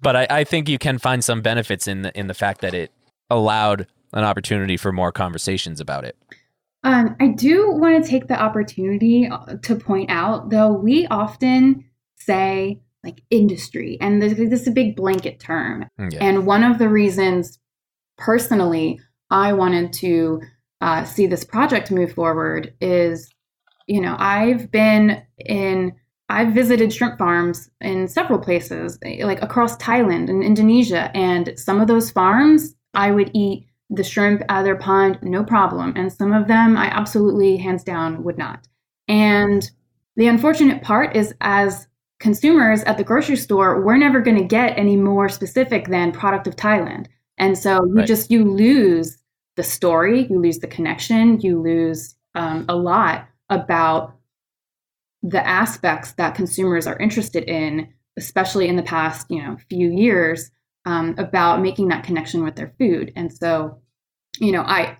but 0.00 0.16
I, 0.16 0.26
I 0.30 0.44
think 0.44 0.70
you 0.70 0.78
can 0.78 0.96
find 0.96 1.22
some 1.22 1.42
benefits 1.42 1.86
in 1.86 2.02
the 2.02 2.18
in 2.18 2.26
the 2.28 2.34
fact 2.34 2.62
that 2.62 2.72
it 2.72 2.90
allowed 3.28 3.86
an 4.14 4.24
opportunity 4.24 4.78
for 4.78 4.92
more 4.92 5.12
conversations 5.12 5.78
about 5.78 6.04
it. 6.04 6.16
Um, 6.84 7.16
I 7.20 7.26
do 7.28 7.70
want 7.72 8.02
to 8.02 8.10
take 8.10 8.28
the 8.28 8.40
opportunity 8.40 9.28
to 9.62 9.76
point 9.76 10.10
out, 10.10 10.48
though, 10.48 10.72
we 10.72 11.06
often 11.08 11.84
say 12.16 12.80
like 13.04 13.22
industry, 13.30 13.98
and 14.00 14.20
this, 14.20 14.34
this 14.34 14.62
is 14.62 14.68
a 14.68 14.72
big 14.72 14.96
blanket 14.96 15.38
term. 15.38 15.86
Yeah. 15.98 16.18
And 16.20 16.46
one 16.46 16.64
of 16.64 16.78
the 16.78 16.88
reasons, 16.88 17.58
personally, 18.16 19.00
I 19.30 19.52
wanted 19.52 19.92
to 19.94 20.40
uh, 20.80 21.04
see 21.04 21.26
this 21.26 21.44
project 21.44 21.90
move 21.90 22.12
forward 22.12 22.74
is, 22.80 23.30
you 23.86 24.00
know, 24.00 24.16
I've 24.18 24.70
been 24.70 25.22
in, 25.38 25.92
I've 26.28 26.54
visited 26.54 26.92
shrimp 26.92 27.18
farms 27.18 27.70
in 27.80 28.08
several 28.08 28.38
places, 28.38 28.98
eh, 29.04 29.24
like 29.24 29.42
across 29.42 29.76
Thailand 29.76 30.28
and 30.30 30.42
Indonesia, 30.42 31.10
and 31.14 31.52
some 31.56 31.80
of 31.80 31.88
those 31.88 32.10
farms 32.10 32.74
I 32.94 33.10
would 33.10 33.30
eat 33.34 33.66
the 33.90 34.04
shrimp 34.04 34.42
out 34.48 34.60
of 34.60 34.64
their 34.64 34.76
pond, 34.76 35.18
no 35.22 35.44
problem. 35.44 35.92
And 35.96 36.12
some 36.12 36.32
of 36.32 36.48
them 36.48 36.76
I 36.76 36.86
absolutely, 36.86 37.56
hands 37.58 37.84
down, 37.84 38.22
would 38.24 38.38
not. 38.38 38.66
And 39.08 39.68
the 40.16 40.28
unfortunate 40.28 40.82
part 40.82 41.16
is, 41.16 41.34
as 41.40 41.86
consumers 42.20 42.82
at 42.84 42.96
the 42.96 43.04
grocery 43.04 43.36
store, 43.36 43.82
we're 43.82 43.96
never 43.96 44.20
going 44.20 44.38
to 44.38 44.44
get 44.44 44.78
any 44.78 44.96
more 44.96 45.28
specific 45.28 45.88
than 45.88 46.12
product 46.12 46.46
of 46.46 46.56
Thailand. 46.56 47.06
And 47.38 47.58
so 47.58 47.84
you 47.84 47.94
Right. 47.96 48.06
just, 48.06 48.30
you 48.30 48.44
lose 48.44 49.18
the 49.56 49.62
story, 49.62 50.26
you 50.26 50.40
lose 50.40 50.58
the 50.58 50.66
connection, 50.66 51.40
you 51.40 51.60
lose 51.60 52.14
um, 52.34 52.64
a 52.68 52.76
lot 52.76 53.28
about 53.50 54.16
the 55.22 55.46
aspects 55.46 56.12
that 56.12 56.34
consumers 56.34 56.86
are 56.86 56.98
interested 56.98 57.44
in, 57.44 57.88
especially 58.16 58.68
in 58.68 58.76
the 58.76 58.82
past, 58.82 59.26
you 59.30 59.42
know, 59.42 59.56
few 59.68 59.90
years, 59.90 60.50
um, 60.86 61.14
about 61.18 61.62
making 61.62 61.88
that 61.88 62.04
connection 62.04 62.44
with 62.44 62.56
their 62.56 62.74
food. 62.78 63.12
And 63.16 63.32
so, 63.32 63.80
you 64.38 64.52
know, 64.52 64.62
I 64.62 64.98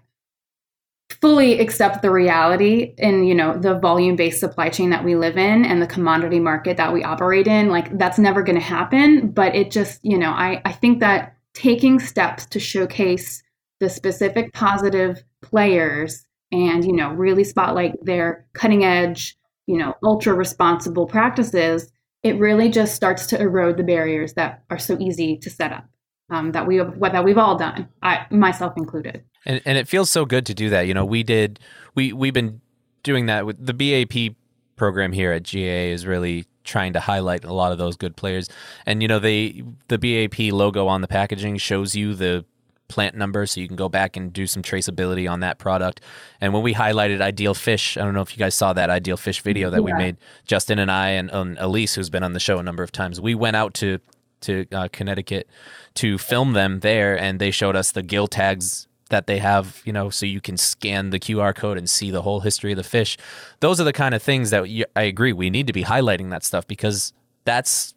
fully 1.20 1.60
accept 1.60 2.02
the 2.02 2.10
reality 2.10 2.94
in 2.98 3.24
you 3.24 3.34
know 3.34 3.58
the 3.58 3.78
volume 3.78 4.16
based 4.16 4.40
supply 4.40 4.68
chain 4.68 4.90
that 4.90 5.04
we 5.04 5.16
live 5.16 5.36
in 5.36 5.64
and 5.64 5.80
the 5.80 5.86
commodity 5.86 6.40
market 6.40 6.76
that 6.76 6.92
we 6.92 7.02
operate 7.02 7.46
in 7.46 7.68
like 7.68 7.96
that's 7.98 8.18
never 8.18 8.42
going 8.42 8.58
to 8.58 8.64
happen. 8.64 9.30
But 9.30 9.54
it 9.54 9.70
just 9.70 10.00
you 10.02 10.18
know 10.18 10.30
I, 10.30 10.60
I 10.64 10.72
think 10.72 11.00
that 11.00 11.36
taking 11.54 12.00
steps 12.00 12.46
to 12.46 12.60
showcase 12.60 13.42
the 13.80 13.88
specific 13.88 14.52
positive 14.52 15.22
players 15.42 16.26
and 16.52 16.84
you 16.84 16.92
know 16.92 17.10
really 17.10 17.44
spotlight 17.44 17.92
their 18.04 18.46
cutting 18.52 18.84
edge 18.84 19.36
you 19.66 19.76
know 19.76 19.94
ultra 20.02 20.34
responsible 20.34 21.06
practices 21.06 21.90
it 22.22 22.38
really 22.38 22.70
just 22.70 22.94
starts 22.94 23.26
to 23.26 23.38
erode 23.38 23.76
the 23.76 23.82
barriers 23.82 24.32
that 24.34 24.64
are 24.70 24.78
so 24.78 24.96
easy 24.98 25.36
to 25.36 25.50
set 25.50 25.72
up 25.72 25.86
um, 26.30 26.52
that 26.52 26.66
we 26.66 26.78
what 26.78 27.12
that 27.12 27.24
we've 27.24 27.38
all 27.38 27.56
done 27.56 27.88
I 28.02 28.26
myself 28.30 28.74
included 28.76 29.22
And 29.44 29.60
and 29.64 29.78
it 29.78 29.88
feels 29.88 30.10
so 30.10 30.24
good 30.24 30.46
to 30.46 30.54
do 30.54 30.70
that. 30.70 30.82
You 30.82 30.94
know, 30.94 31.04
we 31.04 31.22
did 31.22 31.60
we 31.94 32.12
we've 32.12 32.34
been 32.34 32.60
doing 33.02 33.26
that 33.26 33.46
with 33.46 33.64
the 33.64 33.74
BAP 33.74 34.34
program 34.76 35.12
here 35.12 35.32
at 35.32 35.42
GA 35.42 35.90
is 35.90 36.06
really 36.06 36.46
trying 36.64 36.94
to 36.94 37.00
highlight 37.00 37.44
a 37.44 37.52
lot 37.52 37.72
of 37.72 37.78
those 37.78 37.96
good 37.96 38.16
players. 38.16 38.48
And 38.86 39.02
you 39.02 39.08
know, 39.08 39.18
they 39.18 39.62
the 39.88 39.98
BAP 39.98 40.52
logo 40.52 40.86
on 40.86 41.00
the 41.02 41.08
packaging 41.08 41.58
shows 41.58 41.94
you 41.94 42.14
the 42.14 42.44
plant 42.88 43.16
number 43.16 43.46
so 43.46 43.60
you 43.60 43.66
can 43.66 43.76
go 43.76 43.88
back 43.88 44.16
and 44.16 44.32
do 44.32 44.46
some 44.46 44.62
traceability 44.62 45.30
on 45.30 45.40
that 45.40 45.58
product. 45.58 46.00
And 46.40 46.52
when 46.52 46.62
we 46.62 46.74
highlighted 46.74 47.20
Ideal 47.20 47.54
Fish, 47.54 47.96
I 47.96 48.02
don't 48.02 48.14
know 48.14 48.20
if 48.20 48.36
you 48.36 48.38
guys 48.38 48.54
saw 48.54 48.72
that 48.74 48.90
Ideal 48.90 49.16
Fish 49.16 49.40
video 49.40 49.70
that 49.70 49.82
we 49.82 49.92
made, 49.94 50.16
Justin 50.46 50.78
and 50.78 50.90
I 50.90 51.10
and, 51.10 51.30
and 51.30 51.56
Elise 51.58 51.94
who's 51.94 52.10
been 52.10 52.22
on 52.22 52.34
the 52.34 52.40
show 52.40 52.58
a 52.58 52.62
number 52.62 52.82
of 52.82 52.92
times. 52.92 53.20
We 53.20 53.34
went 53.34 53.56
out 53.56 53.74
to 53.74 54.00
to 54.44 54.66
uh, 54.72 54.88
Connecticut 54.92 55.48
to 55.94 56.18
film 56.18 56.52
them 56.52 56.80
there 56.80 57.18
and 57.18 57.40
they 57.40 57.50
showed 57.50 57.76
us 57.76 57.92
the 57.92 58.02
gill 58.02 58.26
tags 58.26 58.86
that 59.10 59.26
they 59.26 59.38
have, 59.38 59.82
you 59.84 59.92
know, 59.92 60.10
so 60.10 60.26
you 60.26 60.40
can 60.40 60.56
scan 60.56 61.10
the 61.10 61.20
QR 61.20 61.54
code 61.54 61.78
and 61.78 61.88
see 61.88 62.10
the 62.10 62.22
whole 62.22 62.40
history 62.40 62.72
of 62.72 62.76
the 62.76 62.84
fish. 62.84 63.16
Those 63.60 63.80
are 63.80 63.84
the 63.84 63.92
kind 63.92 64.14
of 64.14 64.22
things 64.22 64.50
that 64.50 64.68
you, 64.68 64.86
I 64.96 65.02
agree 65.02 65.32
we 65.32 65.50
need 65.50 65.66
to 65.66 65.72
be 65.72 65.84
highlighting 65.84 66.30
that 66.30 66.42
stuff 66.42 66.66
because 66.66 67.12
that's 67.44 67.94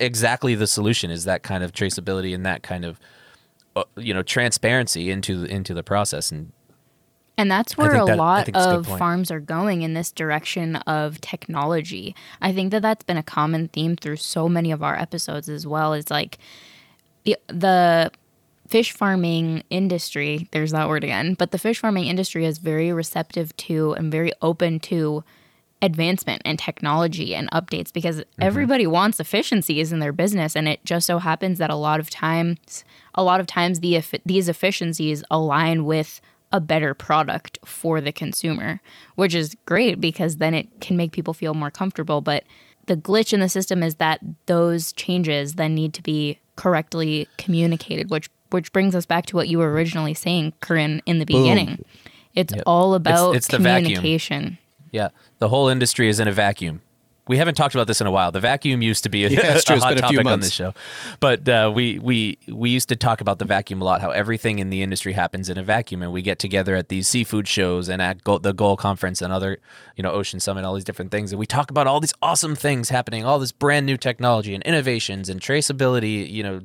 exactly 0.00 0.54
the 0.54 0.66
solution 0.66 1.10
is 1.10 1.24
that 1.24 1.42
kind 1.42 1.64
of 1.64 1.72
traceability 1.72 2.34
and 2.34 2.46
that 2.46 2.62
kind 2.62 2.84
of 2.84 3.00
uh, 3.76 3.84
you 3.96 4.14
know 4.14 4.22
transparency 4.22 5.10
into 5.10 5.44
into 5.44 5.74
the 5.74 5.82
process 5.82 6.30
and 6.30 6.52
And 7.38 7.50
that's 7.50 7.78
where 7.78 7.94
a 7.94 8.04
that- 8.04 8.18
lot 8.18 8.50
of 8.54 8.86
farms 8.86 9.30
are 9.30 9.40
going 9.40 9.82
in 9.82 9.94
this 9.94 10.10
direction 10.10 10.76
of 10.76 11.20
technology. 11.20 12.14
I 12.42 12.52
think 12.52 12.72
that 12.72 12.82
that's 12.82 13.04
been 13.04 13.16
a 13.16 13.22
common 13.22 13.68
theme 13.68 13.94
through 13.96 14.16
so 14.16 14.48
many 14.48 14.72
of 14.72 14.82
our 14.82 14.98
episodes 14.98 15.48
as 15.48 15.66
well. 15.66 15.94
Is 15.94 16.10
like 16.10 16.38
the 17.24 17.36
the 17.46 18.10
fish 18.66 18.92
farming 18.92 19.62
industry, 19.70 20.48
there's 20.50 20.72
that 20.72 20.88
word 20.88 21.02
again, 21.04 21.34
but 21.34 21.52
the 21.52 21.58
fish 21.58 21.78
farming 21.78 22.04
industry 22.04 22.44
is 22.44 22.58
very 22.58 22.92
receptive 22.92 23.56
to 23.56 23.94
and 23.94 24.12
very 24.12 24.32
open 24.42 24.78
to 24.80 25.24
advancement 25.80 26.42
and 26.44 26.58
technology 26.58 27.34
and 27.34 27.48
updates 27.52 27.92
because 27.92 28.22
everybody 28.40 28.86
wants 28.86 29.20
efficiencies 29.20 29.92
in 29.92 30.00
their 30.00 30.12
business 30.12 30.56
and 30.56 30.66
it 30.68 30.84
just 30.84 31.06
so 31.06 31.18
happens 31.18 31.58
that 31.58 31.70
a 31.70 31.76
lot 31.76 32.00
of 32.00 32.10
times 32.10 32.84
a 33.14 33.22
lot 33.22 33.38
of 33.38 33.46
times 33.46 33.78
the 33.78 34.02
these 34.26 34.48
efficiencies 34.48 35.22
align 35.30 35.84
with 35.84 36.20
a 36.52 36.60
better 36.60 36.94
product 36.94 37.58
for 37.64 38.00
the 38.00 38.12
consumer 38.12 38.80
which 39.16 39.34
is 39.34 39.56
great 39.66 40.00
because 40.00 40.36
then 40.36 40.54
it 40.54 40.68
can 40.80 40.96
make 40.96 41.12
people 41.12 41.34
feel 41.34 41.54
more 41.54 41.70
comfortable. 41.70 42.20
But 42.20 42.44
the 42.86 42.96
glitch 42.96 43.32
in 43.32 43.40
the 43.40 43.48
system 43.48 43.82
is 43.82 43.96
that 43.96 44.20
those 44.46 44.92
changes 44.92 45.54
then 45.54 45.74
need 45.74 45.92
to 45.94 46.02
be 46.02 46.38
correctly 46.56 47.28
communicated 47.36 48.10
which 48.10 48.30
which 48.50 48.72
brings 48.72 48.94
us 48.94 49.04
back 49.04 49.26
to 49.26 49.36
what 49.36 49.48
you 49.48 49.58
were 49.58 49.70
originally 49.70 50.14
saying 50.14 50.54
Corinne 50.60 51.02
in 51.04 51.18
the 51.18 51.26
beginning. 51.26 51.84
It's 52.34 52.54
all 52.66 52.94
about 52.94 53.36
it's 53.36 53.48
the 53.48 53.58
vacuum. 53.58 53.96
communication. 53.96 54.58
Yeah. 54.90 55.08
The 55.38 55.48
whole 55.48 55.68
industry 55.68 56.08
is 56.08 56.18
in 56.18 56.28
a 56.28 56.32
vacuum 56.32 56.80
we 57.28 57.36
haven't 57.36 57.54
talked 57.54 57.74
about 57.74 57.86
this 57.86 58.00
in 58.00 58.06
a 58.06 58.10
while. 58.10 58.32
The 58.32 58.40
vacuum 58.40 58.82
used 58.82 59.04
to 59.04 59.10
be 59.10 59.24
a, 59.24 59.28
Yeah, 59.28 59.40
a 59.68 59.78
hot 59.78 59.90
been 59.90 59.98
a 59.98 60.00
topic 60.00 60.26
on 60.26 60.40
this 60.40 60.52
show, 60.52 60.74
but 61.20 61.48
uh, 61.48 61.70
we 61.74 61.98
we 61.98 62.38
we 62.48 62.70
used 62.70 62.88
to 62.88 62.96
talk 62.96 63.20
about 63.20 63.38
the 63.38 63.44
vacuum 63.44 63.82
a 63.82 63.84
lot. 63.84 64.00
How 64.00 64.10
everything 64.10 64.58
in 64.58 64.70
the 64.70 64.82
industry 64.82 65.12
happens 65.12 65.48
in 65.48 65.58
a 65.58 65.62
vacuum, 65.62 66.02
and 66.02 66.12
we 66.12 66.22
get 66.22 66.38
together 66.38 66.74
at 66.74 66.88
these 66.88 67.06
seafood 67.06 67.46
shows 67.46 67.88
and 67.88 68.00
at 68.00 68.24
Go- 68.24 68.38
the 68.38 68.52
Goal 68.52 68.76
Conference 68.76 69.20
and 69.20 69.32
other, 69.32 69.58
you 69.96 70.02
know, 70.02 70.10
Ocean 70.10 70.40
Summit, 70.40 70.64
all 70.64 70.74
these 70.74 70.84
different 70.84 71.10
things, 71.10 71.32
and 71.32 71.38
we 71.38 71.46
talk 71.46 71.70
about 71.70 71.86
all 71.86 72.00
these 72.00 72.14
awesome 72.22 72.54
things 72.54 72.88
happening, 72.88 73.24
all 73.24 73.38
this 73.38 73.52
brand 73.52 73.86
new 73.86 73.96
technology 73.96 74.54
and 74.54 74.62
innovations 74.64 75.28
and 75.28 75.40
traceability, 75.40 76.30
you 76.30 76.42
know, 76.42 76.60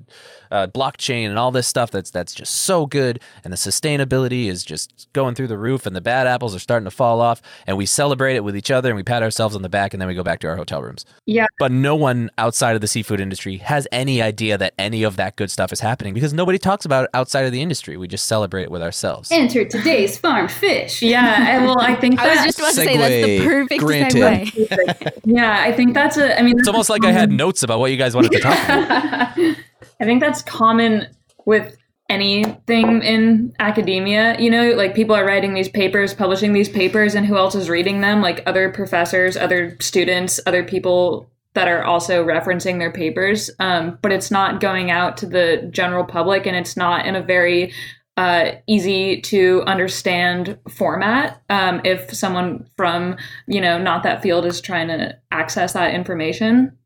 uh, 0.52 0.68
blockchain 0.68 1.28
and 1.28 1.38
all 1.38 1.52
this 1.52 1.68
stuff 1.68 1.92
that's 1.92 2.12
that's 2.12 2.34
just 2.34 2.54
so 2.54 2.86
good, 2.86 3.20
and 3.44 3.52
the 3.52 3.58
sustainability 3.58 4.48
is 4.48 4.64
just 4.64 5.08
going 5.14 5.36
through 5.36 5.48
the 5.48 5.58
roof, 5.58 5.86
and 5.86 5.96
the 5.96 6.02
bad 6.02 6.28
apples 6.28 6.56
are 6.56 6.60
starting 6.60 6.86
to 6.86 6.92
fall 6.92 7.20
off, 7.22 7.42
and 7.68 7.76
we 7.76 7.86
celebrate 7.86 8.36
it 8.36 8.44
with 8.44 8.56
each 8.56 8.72
other, 8.72 8.90
and 8.90 8.96
we 8.96 9.04
pat 9.04 9.24
ourselves 9.24 9.56
on 9.56 9.62
the 9.62 9.70
back, 9.70 9.94
and 9.94 10.02
then 10.02 10.08
we 10.08 10.14
go 10.16 10.24
back 10.24 10.40
to 10.40 10.48
our 10.48 10.53
hotel 10.56 10.82
rooms. 10.82 11.06
Yeah. 11.26 11.46
But 11.60 11.72
no 11.72 11.96
one 11.96 12.30
outside 12.38 12.76
of 12.76 12.82
the 12.82 12.88
seafood 12.88 13.20
industry 13.20 13.58
has 13.58 13.88
any 13.92 14.22
idea 14.22 14.58
that 14.58 14.74
any 14.78 15.04
of 15.04 15.16
that 15.18 15.36
good 15.36 15.52
stuff 15.52 15.72
is 15.72 15.80
happening 15.80 16.14
because 16.14 16.34
nobody 16.34 16.58
talks 16.58 16.86
about 16.86 17.06
it 17.06 17.10
outside 17.14 17.46
of 17.46 17.52
the 17.52 17.62
industry. 17.62 17.98
We 17.98 18.08
just 18.08 18.26
celebrate 18.28 18.64
it 18.64 18.72
with 18.72 18.82
ourselves. 18.82 19.32
Enter 19.32 19.66
today's 19.66 20.18
farmed 20.18 20.52
fish. 20.52 21.02
Yeah, 21.02 21.56
and 21.56 21.66
well, 21.66 21.80
I 21.80 21.96
think 21.96 22.20
I 22.20 22.36
was 22.36 22.46
just 22.46 22.60
about 22.60 22.70
to 22.70 22.76
say 22.76 22.98
that's 22.98 23.26
the 23.26 23.46
perfect 23.46 23.82
granted. 23.82 24.22
segue. 24.22 25.22
yeah, 25.26 25.62
I 25.62 25.72
think 25.72 25.94
that's 25.94 26.18
a. 26.18 26.38
I 26.40 26.44
mean, 26.44 26.58
It's 26.60 26.68
almost 26.68 26.90
like 26.90 27.06
I 27.06 27.12
had 27.12 27.32
notes 27.32 27.64
about 27.64 27.80
what 27.80 27.92
you 27.92 27.98
guys 27.98 28.16
wanted 28.16 28.32
to 28.32 28.40
talk 28.40 28.64
about. 28.66 29.38
I 30.00 30.06
think 30.06 30.22
that's 30.22 30.42
common 30.42 31.08
with 31.46 31.78
anything 32.10 33.02
in 33.02 33.54
academia. 33.60 34.40
You 34.40 34.50
know, 34.50 34.72
like 34.72 34.96
people 34.96 35.16
are 35.16 35.26
writing 35.26 35.54
these 35.54 35.70
papers, 35.70 36.14
publishing 36.14 36.54
these 36.54 36.70
papers, 36.70 37.16
and 37.16 37.26
who 37.26 37.38
else 37.38 37.56
is 37.56 37.70
reading 37.70 38.02
them? 38.02 38.22
Like 38.22 38.44
other 38.46 38.70
professors, 38.72 39.38
other 39.38 39.78
students, 39.80 40.40
other 40.46 40.64
people 40.64 41.30
that 41.54 41.68
are 41.68 41.84
also 41.84 42.26
referencing 42.26 42.80
their 42.80 42.92
papers. 42.92 43.50
Um, 43.60 43.98
but 44.02 44.12
it's 44.12 44.32
not 44.32 44.60
going 44.60 44.92
out 44.92 45.18
to 45.18 45.26
the 45.26 45.68
general 45.72 46.04
public, 46.04 46.46
and 46.46 46.56
it's 46.56 46.76
not 46.76 47.06
in 47.06 47.16
a 47.16 47.22
very 47.22 47.74
uh, 48.18 48.52
easy 48.68 49.22
to 49.22 49.64
understand 49.66 50.58
format. 50.70 51.42
Um, 51.50 51.82
if 51.84 52.14
someone 52.14 52.68
from 52.78 53.18
you 53.48 53.62
know 53.62 53.78
not 53.78 54.04
that 54.04 54.22
field 54.22 54.46
is 54.46 54.62
trying 54.62 54.88
to 54.90 55.18
access 55.32 55.74
that 55.74 55.94
information. 55.94 56.78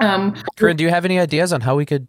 Um, 0.00 0.34
Corinne, 0.56 0.76
do 0.76 0.84
you 0.84 0.90
have 0.90 1.04
any 1.04 1.18
ideas 1.18 1.52
on 1.52 1.60
how 1.60 1.76
we 1.76 1.86
could 1.86 2.08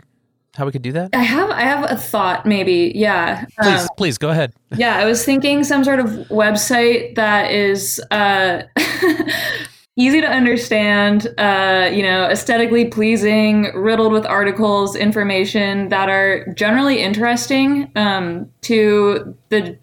how 0.55 0.65
we 0.65 0.71
could 0.71 0.81
do 0.81 0.91
that? 0.93 1.09
I 1.13 1.23
have 1.23 1.49
I 1.49 1.61
have 1.61 1.89
a 1.91 1.95
thought 1.97 2.45
maybe. 2.45 2.91
Yeah. 2.95 3.45
Please, 3.61 3.81
Um, 3.81 3.87
please 3.97 4.17
go 4.17 4.29
ahead. 4.29 4.53
yeah, 4.77 4.97
I 4.97 5.05
was 5.05 5.23
thinking 5.25 5.63
some 5.63 5.83
sort 5.83 5.99
of 5.99 6.07
website 6.29 7.15
that 7.15 7.51
is 7.51 8.01
uh 8.11 8.63
easy 9.97 10.19
to 10.21 10.27
understand, 10.27 11.27
uh, 11.37 11.89
you 11.93 12.03
know, 12.03 12.25
aesthetically 12.29 12.85
pleasing, 12.85 13.71
riddled 13.75 14.11
with 14.11 14.25
articles, 14.25 14.95
information 14.95 15.89
that 15.89 16.09
are 16.09 16.45
generally 16.53 17.01
interesting 17.01 17.91
um 17.95 18.49
to 18.61 19.35
the 19.49 19.77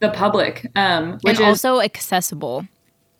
the 0.00 0.10
public. 0.10 0.70
Um 0.76 1.12
which 1.22 1.38
and 1.38 1.40
is 1.40 1.40
also 1.40 1.80
accessible, 1.80 2.66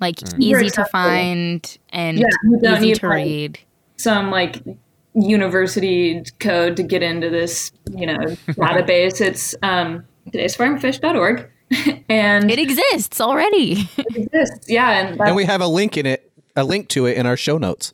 like 0.01 0.19
Super 0.19 0.37
easy 0.41 0.71
to 0.71 0.85
find 0.87 1.79
and 1.91 2.19
Yeah, 2.19 2.27
you 2.45 2.59
don't 2.61 2.85
easy 2.85 2.93
to 2.95 3.09
read. 3.09 3.59
some 3.97 4.31
like 4.31 4.63
university 5.15 6.23
code 6.41 6.77
to 6.77 6.83
get 6.83 7.03
into 7.03 7.31
this, 7.31 7.73
you 7.91 8.07
know, 8.07 8.19
database. 8.49 9.21
It's 9.21 9.55
um 9.63 10.05
today's 10.27 10.57
farmfish.org. 10.57 11.51
and 12.09 12.51
It 12.51 12.59
exists 12.59 13.21
already. 13.21 13.89
exists. 14.15 14.69
Yeah, 14.69 14.91
and 14.91 15.19
that's 15.19 15.29
And 15.29 15.37
we 15.37 15.45
have 15.45 15.61
a 15.61 15.67
link 15.67 15.97
in 15.97 16.07
it, 16.07 16.31
a 16.57 16.65
link 16.65 16.89
to 16.91 17.07
it 17.07 17.17
in 17.17 17.27
our 17.27 17.37
show 17.37 17.59
notes. 17.59 17.93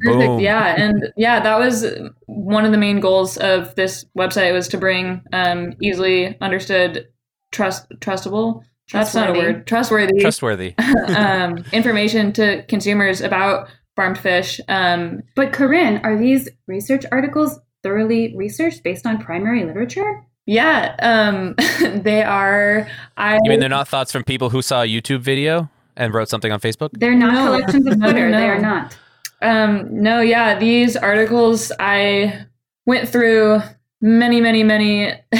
perfect. 0.00 0.20
Boom. 0.26 0.40
Yeah, 0.40 0.74
and 0.76 1.12
yeah, 1.16 1.40
that 1.40 1.58
was 1.58 1.86
one 2.26 2.64
of 2.64 2.72
the 2.72 2.78
main 2.78 3.00
goals 3.00 3.36
of 3.36 3.74
this 3.76 4.04
website 4.18 4.52
was 4.52 4.68
to 4.68 4.78
bring 4.78 5.22
um, 5.32 5.74
easily 5.80 6.36
understood, 6.40 7.08
trust, 7.52 7.86
trustable. 8.00 8.62
That's 8.92 9.14
not 9.14 9.30
a 9.30 9.32
word. 9.32 9.66
Trustworthy 9.66 10.20
Trustworthy. 10.20 10.74
um, 11.16 11.64
information 11.72 12.32
to 12.34 12.62
consumers 12.64 13.22
about 13.22 13.68
farmed 13.96 14.18
fish. 14.18 14.60
Um, 14.68 15.22
But 15.36 15.52
Corinne, 15.52 16.00
are 16.04 16.16
these 16.16 16.48
research 16.66 17.04
articles 17.12 17.58
thoroughly 17.82 18.34
researched 18.36 18.82
based 18.82 19.06
on 19.06 19.18
primary 19.18 19.64
literature? 19.64 20.24
yeah, 20.46 20.94
um, 21.00 21.54
they 22.02 22.22
are. 22.22 22.86
I 23.16 23.36
You 23.42 23.50
mean 23.50 23.60
they're 23.60 23.68
not 23.68 23.88
thoughts 23.88 24.12
from 24.12 24.24
people 24.24 24.50
who 24.50 24.60
saw 24.62 24.82
a 24.82 24.86
YouTube 24.86 25.20
video 25.20 25.70
and 25.96 26.12
wrote 26.12 26.28
something 26.28 26.52
on 26.52 26.60
Facebook? 26.60 26.90
They're 26.92 27.14
not 27.14 27.32
No. 27.32 27.46
collections 27.46 27.86
of 27.86 27.96
No, 27.98 28.06
no, 28.06 28.12
Twitter. 28.12 28.30
They 28.30 28.48
are 28.48 28.58
not. 28.60 28.96
Um, 29.40 29.88
no, 30.02 30.20
yeah, 30.20 30.58
these 30.58 30.96
articles 30.96 31.72
I 31.80 32.46
went 32.86 33.08
through 33.08 33.60
many, 34.02 34.40
many, 34.40 34.62
many 34.64 35.12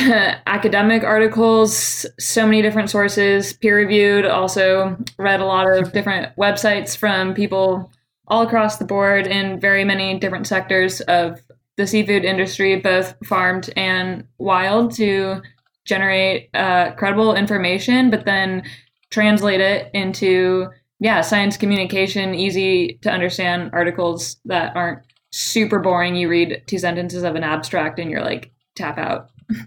academic 0.47 1.03
articles, 1.05 2.07
so 2.19 2.45
many 2.47 2.63
different 2.63 2.89
sources, 2.91 3.53
peer 3.55 3.77
reviewed, 3.77 4.25
also 4.27 4.97
read 5.19 5.41
a 5.41 5.45
lot 5.45 5.67
of 5.71 5.93
different 5.93 6.35
websites 6.37 6.97
from 6.97 7.35
people 7.35 7.91
all 8.29 8.43
across 8.43 8.79
the 8.79 8.85
board 8.85 9.27
in 9.27 9.61
very 9.61 9.85
many 9.85 10.19
different 10.19 10.47
sectors 10.47 11.01
of 11.03 11.41
the 11.77 11.87
seafood 11.87 12.25
industry, 12.25 12.77
both 12.77 13.15
farmed 13.25 13.71
and 13.77 14.27
wild, 14.39 14.93
to 14.95 15.43
generate 15.85 16.49
uh, 16.55 16.93
credible 16.93 17.35
information, 17.35 18.11
but 18.11 18.25
then 18.25 18.63
translate 19.11 19.61
it 19.61 19.91
into 19.93 20.69
yeah, 21.01 21.21
science 21.21 21.57
communication, 21.57 22.35
easy 22.35 22.99
to 23.03 23.11
understand 23.11 23.71
articles 23.73 24.37
that 24.45 24.75
aren't 24.77 25.01
super 25.33 25.79
boring. 25.79 26.15
You 26.15 26.29
read 26.29 26.63
two 26.67 26.79
sentences 26.79 27.25
of 27.25 27.35
an 27.35 27.43
abstract 27.43 27.99
and 27.99 28.11
you're 28.11 28.23
like, 28.23 28.53
tap 28.75 28.99
out. 28.99 29.31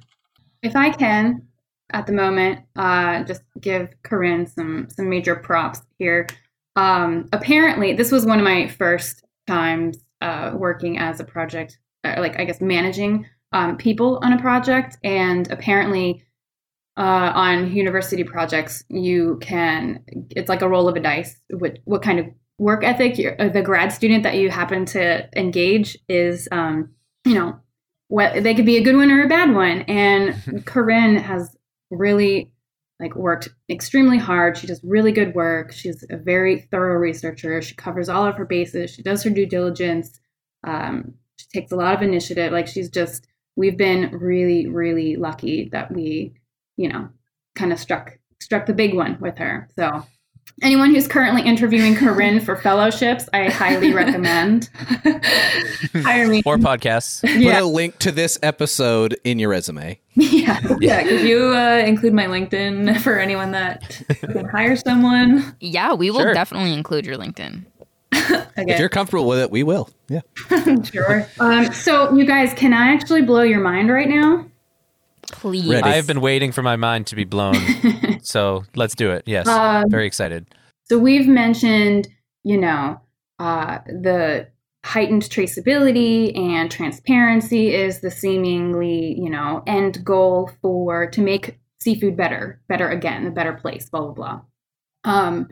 If 0.64 0.76
I 0.76 0.90
can, 0.90 1.48
at 1.94 2.08
the 2.08 2.14
moment, 2.14 2.62
uh, 2.76 3.24
just 3.24 3.44
give 3.62 3.90
Corinne 4.02 4.48
some 4.48 4.88
some 4.90 5.08
major 5.08 5.36
props 5.36 5.82
here. 6.00 6.28
Um, 6.78 7.28
apparently, 7.34 7.94
this 7.94 8.12
was 8.12 8.26
one 8.26 8.40
of 8.40 8.46
my 8.46 8.68
first 8.68 9.26
times 9.48 9.98
uh, 10.22 10.52
working 10.54 10.98
as 11.00 11.20
a 11.20 11.24
project, 11.26 11.80
uh, 12.04 12.16
like 12.20 12.40
I 12.40 12.46
guess 12.46 12.62
managing 12.62 13.26
um, 13.52 13.78
people 13.78 14.20
on 14.22 14.32
a 14.32 14.40
project, 14.40 14.98
and 15.04 15.52
apparently. 15.52 16.24
Uh, 17.00 17.32
on 17.36 17.72
university 17.72 18.24
projects, 18.24 18.84
you 18.90 19.38
can, 19.40 20.04
it's 20.32 20.50
like 20.50 20.64
a 20.64 20.68
roll 20.68 20.90
of 20.90 20.96
a 20.96 21.00
dice. 21.00 21.40
What, 21.52 21.78
what 21.86 22.02
kind 22.02 22.18
of 22.18 22.26
work 22.58 22.84
ethic 22.84 23.20
you're, 23.20 23.40
uh, 23.40 23.50
the 23.50 23.62
grad 23.62 23.92
student 23.92 24.24
that 24.24 24.38
you 24.38 24.50
happen 24.50 24.86
to 24.86 25.30
engage 25.40 25.98
is, 26.10 26.48
um, 26.52 26.90
you 27.24 27.36
know, 27.36 27.60
what 28.08 28.42
they 28.42 28.56
could 28.56 28.66
be 28.66 28.78
a 28.78 28.84
good 28.84 28.96
one 28.96 29.12
or 29.12 29.24
a 29.24 29.28
bad 29.28 29.54
one. 29.54 29.82
And 29.82 30.66
Corinne 30.66 31.18
has 31.18 31.56
really 31.92 32.52
like 33.00 33.16
worked 33.16 33.50
extremely 33.70 34.18
hard. 34.18 34.58
She 34.58 34.68
does 34.68 34.84
really 34.84 35.12
good 35.12 35.36
work. 35.36 35.72
She's 35.72 36.04
a 36.10 36.18
very 36.18 36.62
thorough 36.72 36.98
researcher. 36.98 37.62
She 37.62 37.76
covers 37.76 38.10
all 38.10 38.26
of 38.26 38.36
her 38.36 38.46
bases. 38.46 38.92
She 38.92 39.04
does 39.04 39.24
her 39.24 39.30
due 39.30 39.46
diligence. 39.46 40.20
Um, 40.64 41.14
she 41.38 41.48
takes 41.54 41.72
a 41.72 41.76
lot 41.76 41.96
of 41.96 42.02
initiative. 42.02 42.52
Like 42.52 42.68
she's 42.68 42.90
just, 42.90 43.28
we've 43.56 43.78
been 43.78 44.10
really, 44.12 44.68
really 44.68 45.16
lucky 45.16 45.70
that 45.72 45.94
we, 45.94 46.34
you 46.76 46.90
know, 46.90 47.10
kind 47.56 47.72
of 47.72 47.80
struck 47.80 48.18
struck 48.40 48.66
the 48.66 48.74
big 48.74 48.94
one 48.94 49.18
with 49.20 49.38
her. 49.38 49.68
So 49.78 50.04
anyone 50.62 50.94
who's 50.94 51.08
currently 51.08 51.42
interviewing 51.44 51.96
Corinne 51.96 52.40
for 52.40 52.56
fellowships, 52.56 53.28
I 53.34 53.50
highly 53.50 53.94
recommend. 53.94 54.70
Hire 55.94 56.28
me. 56.28 56.42
Or 56.46 56.58
podcasts. 56.58 57.22
Put 57.22 57.56
a 57.56 57.66
link 57.66 57.98
to 58.00 58.12
this 58.12 58.40
episode 58.42 59.18
in 59.24 59.40
your 59.40 59.50
resume. 59.50 60.00
yeah. 60.16 60.60
Yeah, 60.80 61.04
could 61.04 61.22
you 61.22 61.56
uh, 61.56 61.84
include 61.86 62.14
my 62.14 62.26
LinkedIn 62.26 63.00
for 63.02 63.20
anyone 63.20 63.52
that 63.52 64.02
can 64.22 64.46
hire 64.46 64.76
someone? 64.76 65.56
yeah, 65.60 65.94
we 65.94 66.10
will 66.12 66.22
Sure. 66.22 66.34
definitely 66.34 66.74
include 66.74 67.06
your 67.06 67.18
LinkedIn. 67.18 67.66
If 68.60 68.80
you're 68.80 68.90
comfortable 68.90 69.28
with 69.28 69.38
it, 69.40 69.52
we 69.52 69.62
will. 69.62 69.88
Yeah. 70.10 70.22
Sure. 70.92 71.28
Um, 71.40 71.72
so 71.72 72.12
you 72.16 72.26
guys, 72.26 72.54
can 72.54 72.74
I 72.74 72.92
actually 72.92 73.22
blow 73.22 73.44
your 73.44 73.60
mind 73.60 73.92
right 73.92 74.10
now? 74.10 74.46
Please. 75.32 75.68
Ready. 75.68 75.84
I 75.84 75.96
have 75.96 76.08
been 76.08 76.22
waiting 76.22 76.52
for 76.52 76.62
my 76.62 76.76
mind 76.76 77.08
to 77.08 77.16
be 77.16 77.24
blown. 77.24 77.56
so 78.22 78.64
let's 78.76 78.96
do 78.96 79.12
it. 79.12 79.24
Yes. 79.26 79.48
Um, 79.48 79.90
Very 79.90 80.08
excited. 80.08 80.48
So 80.86 80.98
we've 80.98 81.28
mentioned, 81.28 82.08
you 82.44 82.58
know, 82.58 83.00
uh, 83.40 83.80
the 83.86 84.48
heightened 84.86 85.24
traceability 85.24 86.38
and 86.38 86.72
transparency 86.72 87.74
is 87.74 88.00
the 88.00 88.10
seemingly, 88.10 89.20
you 89.20 89.30
know, 89.30 89.64
end 89.68 90.04
goal 90.06 90.50
for 90.62 91.10
to 91.12 91.22
make 91.22 91.60
seafood 91.80 92.16
better, 92.16 92.62
better 92.70 92.90
again, 92.90 93.28
a 93.28 93.32
better 93.32 93.54
place, 93.54 93.90
blah 93.90 94.02
blah 94.02 94.14
blah. 94.14 94.42
Um, 95.04 95.50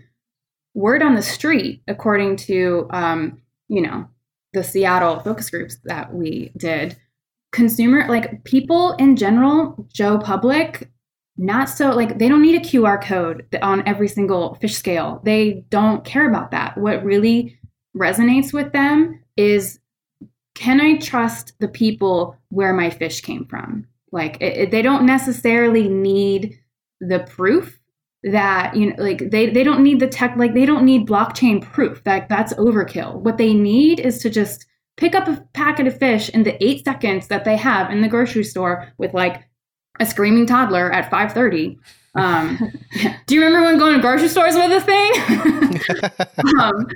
word 0.74 1.02
on 1.02 1.16
the 1.16 1.22
street, 1.22 1.82
according 1.88 2.38
to, 2.38 2.88
um, 2.92 3.42
you 3.68 3.82
know, 3.82 4.08
the 4.54 4.64
Seattle 4.64 5.20
focus 5.20 5.50
groups 5.50 5.78
that 5.84 6.14
we 6.14 6.52
did, 6.56 6.98
consumer 7.56 8.06
like 8.08 8.44
people 8.44 8.91
in 8.94 9.15
general, 9.15 9.88
Joe 9.91 10.20
Public, 10.20 10.91
not 11.38 11.70
so 11.70 11.91
like 11.91 12.20
they 12.20 12.30
don't 12.30 12.41
need 12.41 12.62
a 12.62 12.65
QR 12.65 13.02
code 13.02 13.48
on 13.62 13.88
every 13.88 14.08
single 14.08 14.56
fish 14.56 14.76
scale. 14.76 15.22
They 15.24 15.65
don't 15.70 16.06
care 16.06 16.30
about 16.30 16.52
that. 16.52 16.78
What 16.78 17.04
really 17.04 17.58
resonates 17.96 18.54
with 18.54 18.74
them 18.74 19.22
is 19.38 19.80
can 20.54 20.80
I 20.80 20.98
trust 20.98 21.54
the 21.60 21.68
people 21.68 22.38
where 22.50 22.74
my 22.74 22.89
fish 22.89 23.22
came 23.22 23.46
from? 23.46 23.88
Like 24.12 24.38
it, 24.41 24.58
it, 24.58 24.72
they 24.72 24.82
don't 24.82 25.06
necessarily 25.06 25.89
need 25.89 26.58
the 27.02 27.20
proof 27.20 27.80
that 28.24 28.76
you 28.76 28.88
know 28.88 28.96
like 28.98 29.30
they 29.30 29.50
they 29.50 29.63
don't 29.63 29.84
need 29.84 30.00
the 30.00 30.08
tech 30.08 30.36
like 30.36 30.54
they 30.54 30.65
don't 30.65 30.84
need 30.84 31.08
blockchain 31.08 31.62
proof 31.62 32.04
that 32.04 32.28
that's 32.28 32.54
overkill. 32.54 33.15
What 33.22 33.38
they 33.38 33.54
need 33.54 34.00
is 34.00 34.20
to 34.20 34.30
just 34.30 34.65
pick 34.97 35.15
up 35.15 35.27
a 35.27 35.45
packet 35.53 35.88
of 35.88 35.97
fish 35.97 36.29
in 36.29 36.43
the 36.43 36.63
8 36.63 36.86
seconds 36.86 37.27
that 37.27 37.45
they 37.45 37.58
have 37.58 37.91
in 37.91 38.01
the 38.01 38.08
grocery 38.08 38.43
store 38.43 38.91
with 38.97 39.13
like 39.13 39.43
a 39.99 40.05
screaming 40.05 40.45
toddler 40.45 40.91
at 40.91 41.10
5:30 41.12 41.77
um, 42.15 42.58
do 43.27 43.36
you 43.36 43.43
remember 43.43 43.67
when 43.67 43.77
going 43.77 43.95
to 43.95 44.01
grocery 44.01 44.29
stores 44.29 44.55
was 44.55 44.71
a 44.71 44.81
thing? 44.81 45.12
um, 46.60 46.88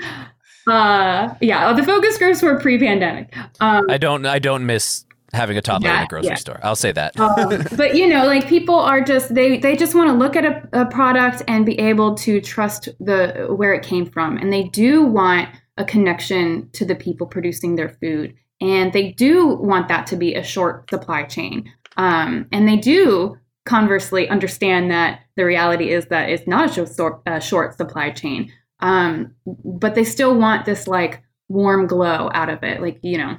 uh, 0.68 1.36
yeah, 1.42 1.74
the 1.74 1.84
focus 1.84 2.18
groups 2.18 2.42
were 2.42 2.60
pre-pandemic. 2.60 3.36
Um, 3.60 3.86
I 3.90 3.98
don't. 3.98 4.26
I 4.26 4.40
don't 4.40 4.66
miss 4.66 5.06
having 5.34 5.58
a 5.58 5.62
toddler 5.62 5.90
yeah, 5.90 6.00
in 6.00 6.04
a 6.06 6.08
grocery 6.08 6.30
yeah. 6.30 6.36
store. 6.36 6.60
I'll 6.64 6.76
say 6.76 6.92
that. 6.92 7.20
Um, 7.20 7.64
but 7.76 7.96
you 7.96 8.08
know, 8.08 8.26
like 8.26 8.48
people 8.48 8.76
are 8.76 9.02
just 9.02 9.34
they 9.34 9.58
they 9.58 9.76
just 9.76 9.96
want 9.96 10.10
to 10.10 10.14
look 10.14 10.36
at 10.36 10.46
a, 10.46 10.82
a 10.82 10.86
product 10.86 11.44
and 11.48 11.66
be 11.66 11.78
able 11.80 12.16
to 12.16 12.40
trust 12.42 12.90
the 13.00 13.48
where 13.50 13.74
it 13.74 13.84
came 13.84 14.06
from, 14.06 14.38
and 14.38 14.54
they 14.54 14.64
do 14.64 15.04
want 15.04 15.50
a 15.80 15.86
connection 15.86 16.70
to 16.74 16.86
the 16.86 16.96
people 16.96 17.26
producing 17.26 17.76
their 17.76 17.90
food, 17.90 18.36
and 18.62 18.94
they 18.94 19.12
do 19.14 19.48
want 19.48 19.88
that 19.88 20.06
to 20.08 20.16
be 20.16 20.36
a 20.36 20.44
short 20.44 20.90
supply 20.90 21.24
chain. 21.24 21.72
Um, 21.98 22.48
and 22.52 22.68
they 22.68 22.78
do 22.78 23.38
conversely 23.66 24.30
understand 24.30 24.92
that 24.92 25.22
the 25.36 25.46
reality 25.46 25.90
is 25.90 26.08
that 26.08 26.30
it's 26.30 26.48
not 26.48 26.78
a 27.26 27.42
short, 27.42 27.78
supply 27.78 28.12
chain. 28.12 28.52
Um, 28.82 29.36
but 29.46 29.96
they 29.96 30.04
still 30.04 30.36
want 30.36 30.66
this 30.66 30.88
like 30.88 31.22
warm 31.48 31.88
glow 31.88 32.30
out 32.34 32.50
of 32.50 32.64
it. 32.64 32.82
Like 32.82 33.00
you 33.02 33.18
know 33.18 33.38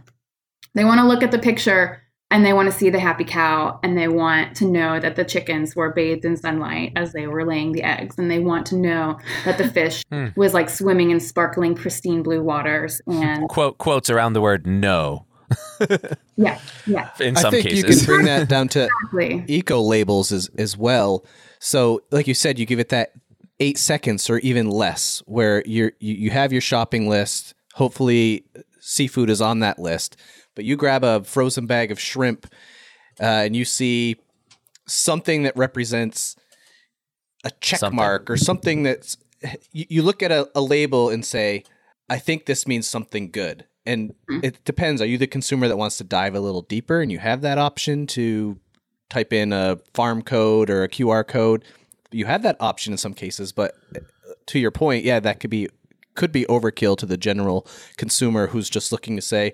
they 0.74 0.84
want 0.84 1.00
to 1.00 1.06
look 1.06 1.22
at 1.22 1.30
the 1.30 1.38
picture 1.38 1.99
and 2.30 2.46
they 2.46 2.52
want 2.52 2.70
to 2.70 2.76
see 2.76 2.90
the 2.90 3.00
happy 3.00 3.24
cow 3.24 3.78
and 3.82 3.98
they 3.98 4.08
want 4.08 4.56
to 4.56 4.64
know 4.64 5.00
that 5.00 5.16
the 5.16 5.24
chickens 5.24 5.74
were 5.74 5.92
bathed 5.92 6.24
in 6.24 6.36
sunlight 6.36 6.92
as 6.96 7.12
they 7.12 7.26
were 7.26 7.44
laying 7.44 7.72
the 7.72 7.82
eggs 7.82 8.18
and 8.18 8.30
they 8.30 8.38
want 8.38 8.66
to 8.66 8.76
know 8.76 9.18
that 9.44 9.58
the 9.58 9.68
fish 9.68 10.04
hmm. 10.12 10.28
was 10.36 10.54
like 10.54 10.70
swimming 10.70 11.10
in 11.10 11.20
sparkling 11.20 11.74
pristine 11.74 12.22
blue 12.22 12.42
waters 12.42 13.00
and 13.06 13.48
quote 13.50 13.78
quotes 13.78 14.10
around 14.10 14.32
the 14.32 14.40
word 14.40 14.66
no 14.66 15.26
yeah, 16.36 16.60
yeah. 16.86 17.10
In 17.18 17.34
some 17.34 17.48
I 17.48 17.50
think 17.50 17.64
cases. 17.64 17.78
you 17.78 17.84
can 17.84 18.06
bring 18.06 18.26
that 18.26 18.48
down 18.48 18.68
to 18.68 18.84
exactly. 18.84 19.44
eco 19.48 19.80
labels 19.80 20.30
as 20.30 20.48
as 20.56 20.76
well. 20.76 21.24
So, 21.58 22.02
like 22.12 22.28
you 22.28 22.34
said, 22.34 22.56
you 22.56 22.66
give 22.66 22.78
it 22.78 22.90
that 22.90 23.12
eight 23.58 23.76
seconds 23.76 24.30
or 24.30 24.38
even 24.38 24.70
less, 24.70 25.24
where 25.26 25.64
you're 25.66 25.92
you, 25.98 26.14
you 26.14 26.30
have 26.30 26.52
your 26.52 26.60
shopping 26.60 27.08
list. 27.08 27.54
Hopefully, 27.74 28.44
seafood 28.80 29.28
is 29.28 29.40
on 29.40 29.58
that 29.60 29.80
list. 29.80 30.16
But 30.54 30.64
you 30.64 30.76
grab 30.76 31.04
a 31.04 31.24
frozen 31.24 31.66
bag 31.66 31.90
of 31.90 32.00
shrimp, 32.00 32.46
uh, 33.20 33.24
and 33.24 33.54
you 33.54 33.64
see 33.64 34.16
something 34.86 35.44
that 35.44 35.56
represents 35.56 36.36
a 37.44 37.50
check 37.60 37.80
something. 37.80 37.96
mark 37.96 38.30
or 38.30 38.36
something 38.36 38.82
that's. 38.82 39.16
You, 39.72 39.86
you 39.88 40.02
look 40.02 40.22
at 40.22 40.30
a, 40.30 40.50
a 40.54 40.60
label 40.60 41.08
and 41.08 41.24
say, 41.24 41.64
"I 42.08 42.18
think 42.18 42.46
this 42.46 42.66
means 42.66 42.86
something 42.86 43.30
good." 43.30 43.66
and 43.86 44.10
mm-hmm. 44.30 44.40
it 44.42 44.64
depends. 44.64 45.00
Are 45.00 45.06
you 45.06 45.18
the 45.18 45.26
consumer 45.26 45.68
that 45.68 45.76
wants 45.76 45.96
to 45.98 46.04
dive 46.04 46.34
a 46.34 46.40
little 46.40 46.62
deeper 46.62 47.00
and 47.00 47.10
you 47.10 47.18
have 47.18 47.40
that 47.42 47.58
option 47.58 48.06
to 48.08 48.58
type 49.08 49.32
in 49.32 49.52
a 49.52 49.78
farm 49.94 50.22
code 50.22 50.70
or 50.70 50.82
a 50.82 50.88
QR 50.88 51.26
code? 51.26 51.64
You 52.12 52.26
have 52.26 52.42
that 52.42 52.56
option 52.60 52.92
in 52.92 52.98
some 52.98 53.14
cases, 53.14 53.52
but 53.52 53.74
uh, 53.94 54.00
to 54.46 54.58
your 54.58 54.70
point, 54.70 55.04
yeah, 55.04 55.20
that 55.20 55.40
could 55.40 55.50
be 55.50 55.68
could 56.16 56.32
be 56.32 56.44
overkill 56.46 56.96
to 56.98 57.06
the 57.06 57.16
general 57.16 57.66
consumer 57.96 58.48
who's 58.48 58.68
just 58.68 58.90
looking 58.92 59.16
to 59.16 59.22
say, 59.22 59.52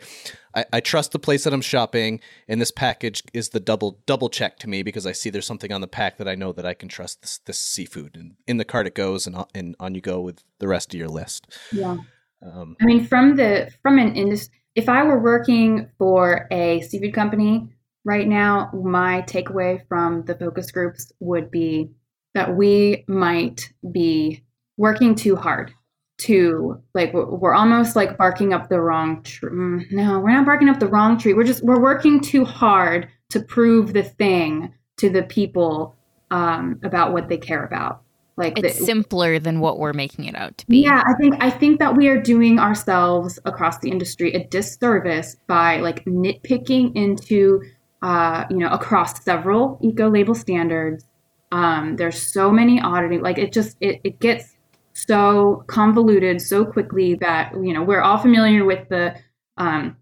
I, 0.56 0.64
I, 0.72 0.80
trust 0.80 1.12
the 1.12 1.18
place 1.18 1.44
that 1.44 1.52
I'm 1.52 1.60
shopping, 1.60 2.20
and 2.48 2.60
this 2.60 2.70
package 2.70 3.22
is 3.34 3.50
the 3.50 3.60
double 3.60 4.00
double 4.06 4.30
check 4.30 4.58
to 4.60 4.68
me 4.68 4.82
because 4.82 5.06
I 5.06 5.12
see 5.12 5.28
there's 5.28 5.46
something 5.46 5.70
on 5.70 5.82
the 5.82 5.86
pack 5.86 6.16
that 6.16 6.26
I 6.26 6.34
know 6.34 6.52
that 6.52 6.64
I 6.64 6.72
can 6.72 6.88
trust 6.88 7.20
this 7.20 7.38
this 7.44 7.58
seafood, 7.58 8.16
and 8.16 8.36
in 8.46 8.56
the 8.56 8.64
cart 8.64 8.86
it 8.86 8.94
goes, 8.94 9.26
and 9.26 9.36
and 9.54 9.76
on 9.78 9.94
you 9.94 10.00
go 10.00 10.20
with 10.20 10.42
the 10.58 10.66
rest 10.66 10.94
of 10.94 10.98
your 10.98 11.08
list. 11.08 11.46
Yeah. 11.72 11.98
Um, 12.42 12.76
I 12.80 12.86
mean, 12.86 13.06
from 13.06 13.36
the 13.36 13.70
from 13.82 13.98
an 13.98 14.16
industry, 14.16 14.54
if 14.74 14.88
I 14.88 15.02
were 15.02 15.18
working 15.18 15.90
for 15.98 16.46
a 16.50 16.80
seafood 16.80 17.14
company 17.14 17.68
right 18.04 18.26
now, 18.26 18.70
my 18.72 19.22
takeaway 19.22 19.86
from 19.88 20.24
the 20.24 20.34
focus 20.34 20.70
groups 20.70 21.12
would 21.20 21.50
be 21.50 21.90
that 22.34 22.56
we 22.56 23.04
might 23.08 23.72
be 23.92 24.42
working 24.76 25.14
too 25.14 25.36
hard 25.36 25.72
to 26.18 26.80
like 26.94 27.12
we're 27.12 27.54
almost 27.54 27.94
like 27.96 28.16
barking 28.16 28.52
up 28.52 28.68
the 28.68 28.80
wrong 28.80 29.22
tree. 29.22 29.50
Mm, 29.50 29.92
no, 29.92 30.18
we're 30.18 30.32
not 30.32 30.46
barking 30.46 30.68
up 30.68 30.80
the 30.80 30.86
wrong 30.86 31.18
tree. 31.18 31.34
We're 31.34 31.44
just 31.44 31.62
we're 31.62 31.80
working 31.80 32.20
too 32.20 32.44
hard 32.44 33.08
to 33.30 33.40
prove 33.40 33.92
the 33.92 34.02
thing 34.02 34.72
to 34.98 35.10
the 35.10 35.22
people 35.22 35.94
um, 36.30 36.80
about 36.82 37.12
what 37.12 37.28
they 37.28 37.36
care 37.36 37.64
about. 37.64 38.02
Like 38.38 38.58
it's 38.58 38.78
the, 38.78 38.84
simpler 38.84 39.38
than 39.38 39.60
what 39.60 39.78
we're 39.78 39.94
making 39.94 40.26
it 40.26 40.36
out 40.36 40.56
to 40.58 40.66
be. 40.66 40.82
Yeah, 40.82 41.02
I 41.06 41.14
think 41.20 41.34
I 41.40 41.50
think 41.50 41.78
that 41.78 41.96
we 41.96 42.08
are 42.08 42.20
doing 42.20 42.58
ourselves 42.58 43.38
across 43.44 43.78
the 43.78 43.90
industry 43.90 44.32
a 44.32 44.46
disservice 44.46 45.36
by 45.46 45.78
like 45.78 46.04
nitpicking 46.04 46.94
into 46.94 47.62
uh, 48.02 48.44
you 48.50 48.58
know, 48.58 48.68
across 48.68 49.22
several 49.24 49.78
eco 49.82 50.08
label 50.08 50.34
standards. 50.34 51.04
Um, 51.52 51.96
there's 51.96 52.20
so 52.20 52.50
many 52.50 52.80
auditing, 52.80 53.22
like 53.22 53.38
it 53.38 53.52
just 53.52 53.76
it, 53.80 54.00
it 54.04 54.20
gets 54.20 54.55
so 54.96 55.62
convoluted 55.66 56.40
so 56.40 56.64
quickly 56.64 57.14
that 57.16 57.52
you 57.62 57.72
know 57.72 57.82
we're 57.82 58.00
all 58.00 58.16
familiar 58.16 58.64
with 58.64 58.88
the 58.88 59.14
um, 59.58 59.94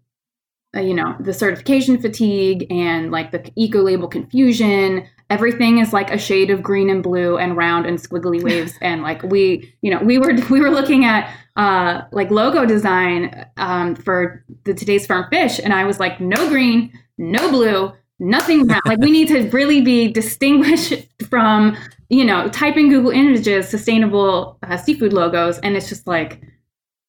uh, 0.76 0.80
you 0.80 0.94
know 0.94 1.16
the 1.18 1.32
certification 1.32 2.00
fatigue 2.00 2.66
and 2.70 3.10
like 3.10 3.32
the 3.32 3.50
eco 3.56 3.82
label 3.82 4.06
confusion. 4.06 5.04
Everything 5.30 5.78
is 5.78 5.92
like 5.92 6.12
a 6.12 6.18
shade 6.18 6.50
of 6.50 6.62
green 6.62 6.90
and 6.90 7.02
blue 7.02 7.38
and 7.38 7.56
round 7.56 7.86
and 7.86 7.98
squiggly 7.98 8.42
waves. 8.48 8.74
And 8.80 9.02
like 9.02 9.22
we 9.24 9.74
you 9.82 9.90
know 9.90 9.98
we 9.98 10.18
were 10.18 10.34
we 10.50 10.60
were 10.60 10.70
looking 10.70 11.04
at 11.04 11.34
uh 11.56 12.02
like 12.12 12.30
logo 12.30 12.64
design 12.64 13.46
um 13.56 13.96
for 13.96 14.44
the 14.64 14.74
today's 14.74 15.06
farm 15.06 15.26
fish. 15.30 15.58
And 15.58 15.72
i 15.72 15.84
was 15.84 15.98
like 15.98 16.20
no 16.20 16.48
green 16.48 16.92
no 17.18 17.50
blue 17.50 17.92
nothing 18.18 18.66
round. 18.66 18.82
like 18.84 18.98
we 18.98 19.10
need 19.10 19.28
to 19.28 19.48
really 19.50 19.80
be 19.80 20.10
distinguished 20.10 20.94
from 21.28 21.76
you 22.08 22.24
know 22.24 22.48
type 22.50 22.76
in 22.76 22.88
google 22.88 23.10
images 23.10 23.68
sustainable 23.68 24.58
uh, 24.62 24.76
seafood 24.76 25.12
logos 25.12 25.58
and 25.60 25.76
it's 25.76 25.88
just 25.88 26.06
like 26.06 26.40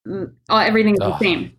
uh, 0.10 0.26
everything 0.58 0.94
is 0.94 1.00
oh. 1.02 1.10
the 1.10 1.20
same 1.20 1.52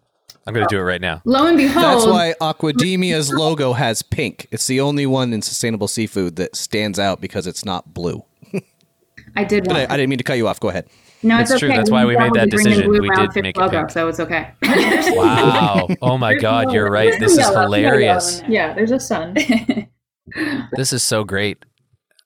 I'm 0.46 0.54
going 0.54 0.66
to 0.66 0.72
do 0.72 0.78
it 0.78 0.84
right 0.84 1.00
now. 1.00 1.22
Lo 1.24 1.44
and 1.46 1.56
behold. 1.56 1.84
That's 1.84 2.06
why 2.06 2.34
Aquademia's 2.40 3.32
logo 3.32 3.72
has 3.72 4.02
pink. 4.02 4.46
It's 4.52 4.68
the 4.68 4.80
only 4.80 5.04
one 5.04 5.32
in 5.32 5.42
sustainable 5.42 5.88
seafood 5.88 6.36
that 6.36 6.54
stands 6.54 7.00
out 7.00 7.20
because 7.20 7.48
it's 7.48 7.64
not 7.64 7.92
blue. 7.92 8.24
I 9.36 9.42
did. 9.42 9.68
I, 9.72 9.82
I, 9.92 9.96
didn't 9.96 10.08
mean 10.08 10.18
to 10.18 10.24
cut 10.24 10.36
you 10.36 10.46
off. 10.46 10.60
Go 10.60 10.68
ahead. 10.68 10.88
No, 11.26 11.40
it's, 11.40 11.50
it's 11.50 11.62
okay. 11.62 11.66
true. 11.72 11.76
That's 11.76 11.90
why 11.90 12.04
we 12.04 12.16
made 12.16 12.32
that 12.34 12.50
decision. 12.50 12.88
We 12.88 13.10
did 13.10 13.42
make 13.42 13.56
logo, 13.56 13.78
it 13.78 13.80
pink. 13.80 13.90
so 13.90 14.06
it's 14.08 14.20
okay. 14.20 14.52
wow. 14.62 15.88
Oh 16.02 16.16
my 16.16 16.34
God, 16.34 16.72
you're 16.72 16.90
right. 16.90 17.18
This 17.18 17.36
is 17.36 17.46
hilarious. 17.48 18.42
Yeah, 18.48 18.74
there's 18.74 18.92
a 18.92 19.00
sun. 19.00 19.34
this 20.72 20.92
is 20.92 21.02
so 21.02 21.24
great. 21.24 21.64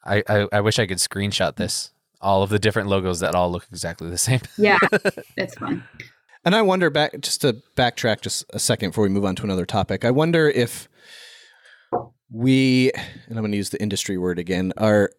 I, 0.05 0.23
I, 0.29 0.49
I 0.53 0.61
wish 0.61 0.79
I 0.79 0.87
could 0.87 0.99
screenshot 0.99 1.57
this. 1.57 1.93
All 2.21 2.43
of 2.43 2.51
the 2.51 2.59
different 2.59 2.89
logos 2.89 3.21
that 3.21 3.35
all 3.35 3.51
look 3.51 3.67
exactly 3.71 4.11
the 4.11 4.19
same. 4.19 4.41
yeah, 4.59 4.79
it's 5.37 5.55
fun. 5.55 5.83
And 6.45 6.55
I 6.55 6.61
wonder 6.61 6.91
back 6.91 7.19
just 7.21 7.41
to 7.41 7.63
backtrack 7.77 8.21
just 8.21 8.45
a 8.51 8.59
second 8.59 8.91
before 8.91 9.05
we 9.05 9.11
move 9.11 9.25
on 9.25 9.35
to 9.37 9.45
another 9.45 9.65
topic. 9.65 10.05
I 10.05 10.11
wonder 10.11 10.49
if 10.49 10.89
we 12.31 12.93
and 12.93 13.31
I'm 13.31 13.39
going 13.39 13.53
to 13.53 13.57
use 13.57 13.71
the 13.71 13.81
industry 13.81 14.19
word 14.19 14.39
again 14.39 14.73
are 14.77 15.11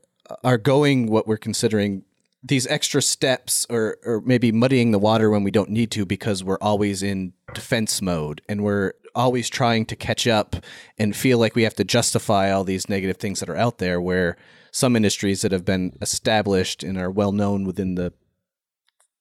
are 0.43 0.57
going 0.57 1.07
what 1.07 1.27
we're 1.27 1.37
considering 1.37 2.03
these 2.43 2.65
extra 2.67 3.01
steps 3.01 3.65
or 3.69 3.97
or 4.03 4.21
maybe 4.21 4.51
muddying 4.51 4.91
the 4.91 4.99
water 4.99 5.29
when 5.29 5.43
we 5.43 5.51
don't 5.51 5.69
need 5.69 5.91
to 5.91 6.05
because 6.05 6.43
we're 6.43 6.57
always 6.59 7.03
in 7.03 7.33
defense 7.53 8.01
mode 8.01 8.41
and 8.49 8.63
we're 8.63 8.93
always 9.13 9.49
trying 9.49 9.85
to 9.85 9.95
catch 9.95 10.25
up 10.25 10.55
and 10.97 11.15
feel 11.15 11.37
like 11.37 11.55
we 11.55 11.63
have 11.63 11.75
to 11.75 11.83
justify 11.83 12.51
all 12.51 12.63
these 12.63 12.89
negative 12.89 13.17
things 13.17 13.39
that 13.39 13.49
are 13.49 13.57
out 13.57 13.77
there 13.77 13.99
where 14.01 14.37
some 14.71 14.95
industries 14.95 15.41
that 15.41 15.51
have 15.51 15.65
been 15.65 15.97
established 16.01 16.83
and 16.83 16.97
are 16.97 17.11
well 17.11 17.31
known 17.31 17.65
within 17.65 17.95
the 17.95 18.13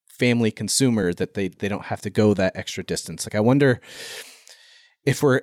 family 0.07 0.51
consumer 0.51 1.13
that 1.13 1.35
they 1.35 1.49
they 1.49 1.69
don't 1.69 1.87
have 1.87 2.01
to 2.01 2.11
go 2.11 2.33
that 2.35 2.57
extra 2.57 2.85
distance. 2.85 3.27
Like 3.27 3.35
I 3.35 3.41
wonder 3.41 3.81
if 5.05 5.23
we're 5.23 5.41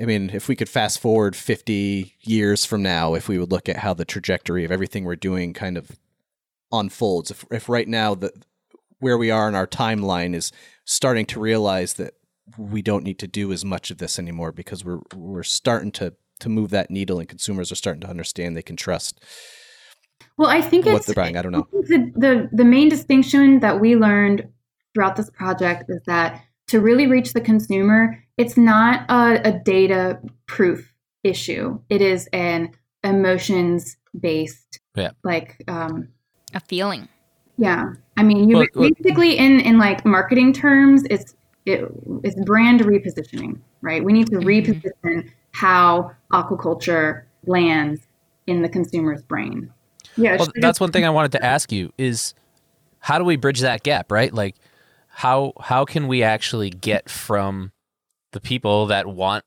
I 0.00 0.04
mean, 0.04 0.30
if 0.32 0.48
we 0.48 0.56
could 0.56 0.68
fast 0.68 1.00
forward 1.00 1.36
50 1.36 2.14
years 2.22 2.64
from 2.64 2.82
now, 2.82 3.14
if 3.14 3.28
we 3.28 3.38
would 3.38 3.50
look 3.50 3.68
at 3.68 3.78
how 3.78 3.92
the 3.92 4.04
trajectory 4.04 4.64
of 4.64 4.72
everything 4.72 5.04
we're 5.04 5.16
doing 5.16 5.52
kind 5.52 5.76
of 5.76 5.98
unfolds. 6.72 7.30
If 7.30 7.44
if 7.50 7.68
right 7.68 7.88
now 7.88 8.14
the 8.14 8.32
where 9.00 9.18
we 9.18 9.30
are 9.30 9.48
in 9.48 9.54
our 9.54 9.66
timeline 9.66 10.34
is 10.34 10.52
starting 10.84 11.26
to 11.26 11.40
realize 11.40 11.94
that 11.94 12.14
we 12.56 12.82
don't 12.82 13.04
need 13.04 13.18
to 13.20 13.28
do 13.28 13.52
as 13.52 13.64
much 13.64 13.90
of 13.90 13.98
this 13.98 14.18
anymore 14.18 14.52
because 14.52 14.84
we're 14.84 15.00
we're 15.14 15.42
starting 15.42 15.92
to 15.92 16.14
to 16.40 16.48
move 16.48 16.70
that 16.70 16.90
needle 16.90 17.18
and 17.18 17.28
consumers 17.28 17.70
are 17.70 17.76
starting 17.76 18.00
to 18.00 18.08
understand 18.08 18.56
they 18.56 18.62
can 18.62 18.76
trust 18.76 19.20
well, 20.36 20.48
I 20.48 20.60
think 20.60 20.86
what 20.86 20.96
it's 20.96 21.06
they're 21.06 21.14
buying. 21.14 21.36
I 21.36 21.42
don't 21.42 21.52
know. 21.52 21.66
The, 21.72 22.12
the 22.14 22.48
the 22.52 22.64
main 22.64 22.88
distinction 22.88 23.60
that 23.60 23.80
we 23.80 23.96
learned 23.96 24.48
throughout 24.94 25.16
this 25.16 25.30
project 25.30 25.84
is 25.88 26.00
that 26.06 26.42
to 26.68 26.80
really 26.80 27.06
reach 27.06 27.32
the 27.32 27.40
consumer, 27.40 28.22
it's 28.36 28.56
not 28.56 29.08
a, 29.10 29.48
a 29.48 29.58
data 29.64 30.20
proof 30.46 30.92
issue. 31.24 31.80
It 31.88 32.00
is 32.00 32.28
an 32.32 32.72
emotions 33.02 33.96
based, 34.18 34.80
Yeah. 34.94 35.10
like, 35.24 35.62
um, 35.66 36.08
A 36.54 36.60
feeling. 36.60 37.08
yeah. 37.56 37.92
I 38.16 38.22
mean, 38.22 38.48
you 38.48 38.56
Well, 38.56 38.66
well- 38.74 38.90
basically 38.90 39.38
in 39.38 39.60
in 39.60 39.78
like 39.78 40.04
marketing 40.04 40.52
terms, 40.52 41.04
it's 41.10 41.34
it, 41.66 41.84
it's 42.24 42.40
brand 42.44 42.80
repositioning, 42.80 43.58
right? 43.82 44.02
We 44.02 44.12
need 44.12 44.28
to 44.28 44.38
mm-hmm. 44.38 44.48
reposition 44.48 45.30
how 45.52 46.12
aquaculture 46.32 47.24
lands 47.46 48.00
in 48.46 48.62
the 48.62 48.68
consumer's 48.68 49.22
brain. 49.22 49.70
Yeah, 50.16 50.36
Well, 50.36 50.48
that's 50.56 50.80
one 50.80 50.90
thing 50.90 51.04
I 51.04 51.10
wanted 51.10 51.32
to 51.32 51.44
ask 51.44 51.70
you 51.70 51.92
is 51.98 52.34
how 53.00 53.18
do 53.18 53.24
we 53.24 53.36
bridge 53.36 53.60
that 53.60 53.82
gap, 53.82 54.10
right? 54.10 54.32
Like 54.32 54.56
how 55.08 55.52
how 55.60 55.84
can 55.84 56.08
we 56.08 56.22
actually 56.22 56.70
get 56.70 57.10
from 57.10 57.72
the 58.32 58.40
people 58.40 58.86
that 58.86 59.06
want 59.06 59.44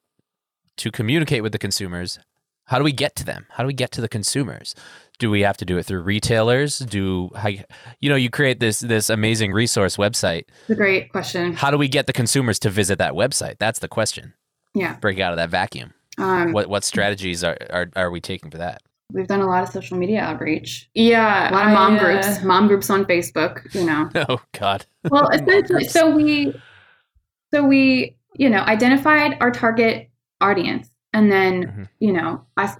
to 0.78 0.92
communicate 0.92 1.44
with 1.44 1.52
the 1.52 1.60
consumers? 1.60 2.20
How 2.66 2.78
do 2.78 2.84
we 2.84 2.92
get 2.92 3.16
to 3.18 3.26
them? 3.26 3.46
How 3.50 3.64
do 3.64 3.68
we 3.68 3.74
get 3.74 3.92
to 3.92 4.02
the 4.02 4.10
consumers? 4.10 4.76
Do 5.22 5.30
we 5.30 5.42
have 5.42 5.56
to 5.58 5.66
do 5.66 5.78
it 5.78 5.86
through 5.86 6.02
retailers? 6.02 6.80
Do 6.80 7.30
how, 7.36 7.50
you 7.50 8.10
know 8.10 8.16
you 8.16 8.32
create 8.32 8.60
this 8.60 8.80
this 8.80 9.08
amazing 9.08 9.52
resource 9.52 9.96
website? 9.98 10.46
It's 10.62 10.72
a 10.72 10.76
great 10.76 11.12
question. 11.12 11.54
How 11.54 11.70
do 11.70 11.78
we 11.78 11.88
get 11.88 12.08
the 12.08 12.14
consumers 12.14 12.58
to 12.60 12.72
visit 12.72 12.98
that 12.98 13.14
website? 13.14 13.58
That's 13.60 13.78
the 13.78 13.88
question. 13.88 14.34
Yeah. 14.74 14.96
Break 14.96 15.20
out 15.20 15.32
of 15.32 15.38
that 15.38 15.52
vacuum. 15.52 15.94
Um, 16.18 16.54
What 16.54 16.70
what 16.70 16.84
strategies 16.84 17.44
are 17.44 17.56
are, 17.70 17.90
are 17.96 18.10
we 18.10 18.20
taking 18.20 18.50
for 18.50 18.58
that? 18.58 18.82
we've 19.14 19.28
done 19.28 19.42
a 19.42 19.46
lot 19.46 19.62
of 19.62 19.70
social 19.70 19.98
media 19.98 20.22
outreach. 20.22 20.90
yeah, 20.96 21.52
A 21.52 21.54
lot 21.54 21.64
of 21.66 21.72
I, 21.72 21.74
mom 21.74 21.96
uh, 21.98 22.00
groups, 22.00 22.42
mom 22.44 22.68
groups 22.70 22.90
on 22.90 23.04
Facebook, 23.06 23.62
you 23.76 23.86
know. 23.86 24.10
Oh 24.30 24.42
God. 24.54 24.86
Well, 25.12 25.28
essentially, 25.34 25.84
so 25.84 26.10
we, 26.16 26.54
so 27.54 27.64
we, 27.64 28.16
you 28.38 28.50
know, 28.50 28.62
identified 28.62 29.38
our 29.42 29.52
target 29.52 30.10
audience, 30.40 30.90
and 31.14 31.30
then 31.32 31.54
Mhm. 31.66 31.90
you 32.00 32.12
know, 32.14 32.46
us 32.58 32.76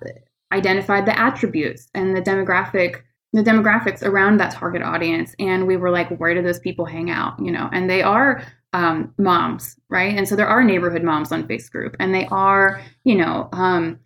identified 0.52 1.06
the 1.06 1.18
attributes 1.18 1.88
and 1.94 2.16
the 2.16 2.22
demographic, 2.22 3.02
the 3.34 3.44
demographics 3.44 4.04
around 4.04 4.38
that 4.38 4.54
target 4.54 4.82
audience, 4.82 5.36
and 5.40 5.68
we 5.68 5.78
were 5.78 5.90
like, 5.90 6.10
where 6.18 6.34
do 6.34 6.42
those 6.42 6.60
people 6.60 6.86
hang 6.86 7.10
out? 7.10 7.34
You 7.40 7.52
know, 7.52 7.70
and 7.72 7.90
they 7.90 8.02
are 8.02 8.44
um, 8.74 9.14
moms, 9.18 9.78
right? 9.90 10.18
And 10.18 10.28
so 10.28 10.36
there 10.36 10.48
are 10.48 10.64
neighborhood 10.64 11.04
moms 11.04 11.32
on 11.32 11.48
Facebook 11.48 11.72
group, 11.72 11.96
and 12.00 12.14
they 12.14 12.28
are, 12.28 12.82
you 13.04 13.16
know, 13.16 13.50
um, 13.52 14.00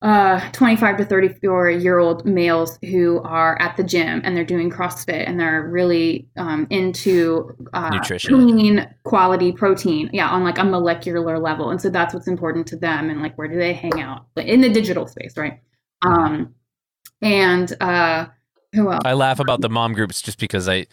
uh 0.00 0.40
25 0.52 0.98
to 0.98 1.04
34 1.04 1.70
year 1.70 1.98
old 1.98 2.24
males 2.24 2.78
who 2.84 3.20
are 3.22 3.60
at 3.60 3.76
the 3.76 3.82
gym 3.82 4.20
and 4.22 4.36
they're 4.36 4.44
doing 4.44 4.70
crossfit 4.70 5.28
and 5.28 5.40
they're 5.40 5.66
really 5.66 6.28
um, 6.36 6.68
into 6.70 7.52
uh, 7.72 7.90
Nutrition. 7.90 8.32
clean 8.32 8.94
quality 9.02 9.50
protein 9.50 10.08
yeah 10.12 10.28
on 10.28 10.44
like 10.44 10.58
a 10.58 10.64
molecular 10.64 11.38
level. 11.40 11.70
And 11.70 11.80
so 11.80 11.90
that's 11.90 12.14
what's 12.14 12.28
important 12.28 12.68
to 12.68 12.76
them 12.76 13.10
and 13.10 13.20
like 13.20 13.36
where 13.36 13.48
do 13.48 13.56
they 13.58 13.72
hang 13.72 14.00
out? 14.00 14.26
In 14.36 14.60
the 14.60 14.68
digital 14.68 15.08
space 15.08 15.36
right? 15.36 15.60
Um 16.02 16.54
and 17.20 17.74
uh 17.80 18.26
who 18.72 18.92
else? 18.92 19.02
I 19.04 19.14
laugh 19.14 19.40
about 19.40 19.62
the 19.62 19.68
mom 19.68 19.94
groups 19.94 20.22
just 20.22 20.38
because 20.38 20.68
I 20.68 20.86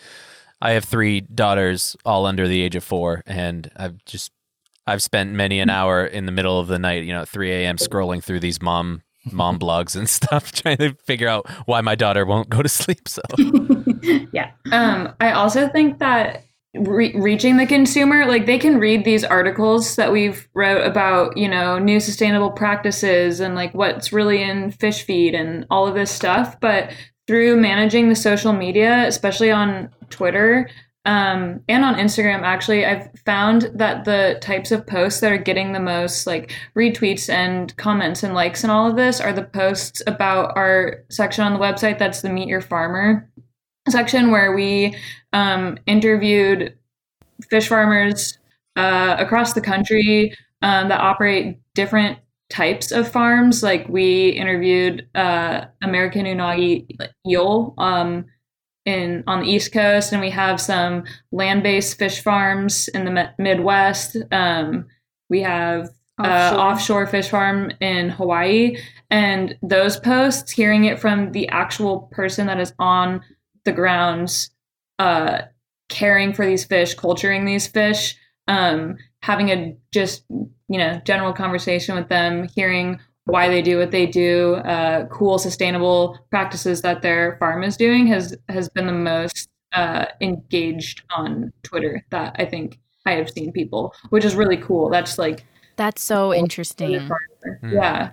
I 0.62 0.72
have 0.72 0.86
three 0.86 1.22
daughters 1.22 1.96
all 2.06 2.26
under 2.26 2.48
the 2.48 2.60
age 2.60 2.76
of 2.76 2.84
four 2.84 3.22
and 3.28 3.70
I've 3.76 4.04
just 4.06 4.32
I've 4.88 5.02
spent 5.02 5.32
many 5.32 5.60
an 5.60 5.70
hour 5.70 6.06
in 6.06 6.26
the 6.26 6.32
middle 6.32 6.60
of 6.60 6.68
the 6.68 6.80
night, 6.80 7.04
you 7.04 7.14
know, 7.14 7.22
at 7.22 7.30
three 7.30 7.52
AM 7.52 7.78
scrolling 7.78 8.24
through 8.24 8.40
these 8.40 8.62
mom 8.62 9.02
mom 9.32 9.58
blogs 9.60 9.96
and 9.96 10.10
stuff, 10.10 10.52
trying 10.62 10.78
to 10.78 10.94
figure 11.06 11.28
out 11.28 11.50
why 11.66 11.82
my 11.82 11.96
daughter 11.96 12.26
won't 12.26 12.50
go 12.50 12.62
to 12.62 12.70
sleep. 12.70 13.08
So 13.08 13.22
yeah 14.32 14.52
Um, 14.72 15.14
I 15.20 15.32
also 15.32 15.68
think 15.70 16.00
that 16.00 16.46
re- 16.76 17.16
reaching 17.16 17.58
the 17.58 17.66
consumer, 17.66 18.26
like 18.26 18.46
they 18.46 18.60
can 18.60 18.80
read 18.80 19.06
these 19.06 19.24
articles 19.24 19.96
that 19.96 20.12
we've 20.12 20.48
wrote 20.54 20.86
about, 20.86 21.38
you 21.38 21.48
know, 21.48 21.80
new 21.80 22.00
sustainable 22.00 22.52
practices 22.52 23.40
and 23.40 23.56
like 23.56 23.74
what's 23.74 24.14
really 24.14 24.44
in 24.44 24.72
fish 24.72 25.04
feed 25.04 25.34
and 25.34 25.66
all 25.70 25.88
of 25.88 25.96
this 25.96 26.12
stuff. 26.12 26.60
But 26.60 26.92
through 27.28 27.60
managing 27.60 28.10
the 28.10 28.16
social 28.16 28.54
media, 28.54 29.08
especially 29.08 29.52
on 29.52 29.90
Twitter 30.10 30.70
um, 31.06 31.62
and 31.70 31.86
on 31.86 31.96
Instagram, 31.96 32.42
actually, 32.42 32.86
I've 32.86 33.10
found 33.26 33.70
that 33.76 34.06
the 34.06 34.38
types 34.42 34.72
of 34.72 34.88
posts 34.88 35.20
that 35.20 35.32
are 35.32 35.38
getting 35.38 35.72
the 35.72 35.80
most 35.80 36.26
like 36.26 36.52
retweets 36.76 37.30
and 37.30 37.76
comments 37.78 38.24
and 38.24 38.34
likes 38.34 38.64
and 38.64 38.72
all 38.72 38.90
of 38.90 38.96
this 38.96 39.22
are 39.22 39.32
the 39.32 39.44
posts 39.44 40.02
about 40.08 40.58
our 40.58 41.04
section 41.10 41.44
on 41.44 41.54
the 41.54 41.60
website 41.60 42.00
that's 42.00 42.22
the 42.22 42.30
Meet 42.30 42.48
Your 42.48 42.62
Farmer 42.62 43.30
section 43.90 44.32
where 44.32 44.56
we 44.56 44.96
um, 45.32 45.78
interviewed 45.86 46.76
fish 47.50 47.68
farmers 47.68 48.40
uh, 48.76 49.16
across 49.20 49.54
the 49.54 49.62
country 49.62 50.36
um, 50.64 50.90
that 50.90 51.00
operate 51.00 51.60
different 51.76 52.18
types 52.50 52.92
of 52.92 53.08
farms. 53.08 53.62
Like 53.62 53.88
we 53.88 54.30
interviewed 54.30 55.08
uh, 55.14 55.66
American 55.84 56.26
Unagi 56.26 56.88
eel 57.28 57.76
um, 57.78 58.26
in 58.86 59.24
on 59.28 59.42
the 59.42 59.50
East 59.50 59.72
Coast, 59.72 60.12
and 60.12 60.22
we 60.22 60.30
have 60.30 60.62
some 60.62 61.04
land-based 61.32 61.98
fish 61.98 62.22
farms 62.22 62.88
in 62.90 63.06
the 63.06 63.30
Midwest. 63.38 64.18
Um, 64.32 64.86
we 65.30 65.42
have 65.42 65.90
uh, 66.20 66.28
Offshore. 66.28 66.60
offshore 66.60 67.08
fish 67.08 67.30
farm 67.30 67.72
in 67.82 68.10
Hawaii, 68.10 68.78
and 69.10 69.58
those 69.62 70.00
posts, 70.00 70.52
hearing 70.52 70.86
it 70.86 71.00
from 71.00 71.32
the 71.32 71.50
actual 71.50 72.10
person 72.12 72.48
that 72.48 72.60
is 72.60 72.74
on 72.80 73.22
the 73.66 73.74
grounds, 73.74 74.52
uh, 75.00 75.42
caring 75.90 76.34
for 76.34 76.46
these 76.46 76.64
fish, 76.64 76.94
culturing 76.94 77.46
these 77.46 77.68
fish, 77.68 78.16
um, 78.48 78.98
having 79.22 79.50
a 79.50 79.76
just 79.92 80.24
you 80.30 80.78
know 80.78 81.02
general 81.06 81.34
conversation 81.34 81.96
with 81.96 82.08
them, 82.08 82.48
hearing 82.56 83.00
why 83.26 83.50
they 83.50 83.62
do 83.62 83.78
what 83.78 83.92
they 83.92 84.06
do, 84.06 84.56
uh, 84.56 85.08
cool 85.08 85.38
sustainable 85.38 86.18
practices 86.30 86.82
that 86.82 87.02
their 87.02 87.38
farm 87.38 87.64
is 87.64 87.76
doing 87.76 88.08
has 88.08 88.36
has 88.50 88.70
been 88.70 88.86
the 88.86 88.94
most 88.94 89.50
uh, 89.74 90.06
engaged 90.22 91.04
on 91.16 91.52
Twitter 91.64 92.06
that 92.12 92.36
I 92.40 92.46
think 92.46 92.80
I 93.06 93.14
have 93.14 93.30
seen 93.30 93.52
people, 93.52 93.94
which 94.10 94.26
is 94.26 94.36
really 94.36 94.58
cool. 94.58 94.90
That's 94.90 95.18
like 95.18 95.46
That's 95.76 96.04
so 96.04 96.34
interesting. 96.34 97.10
yeah. 97.64 98.12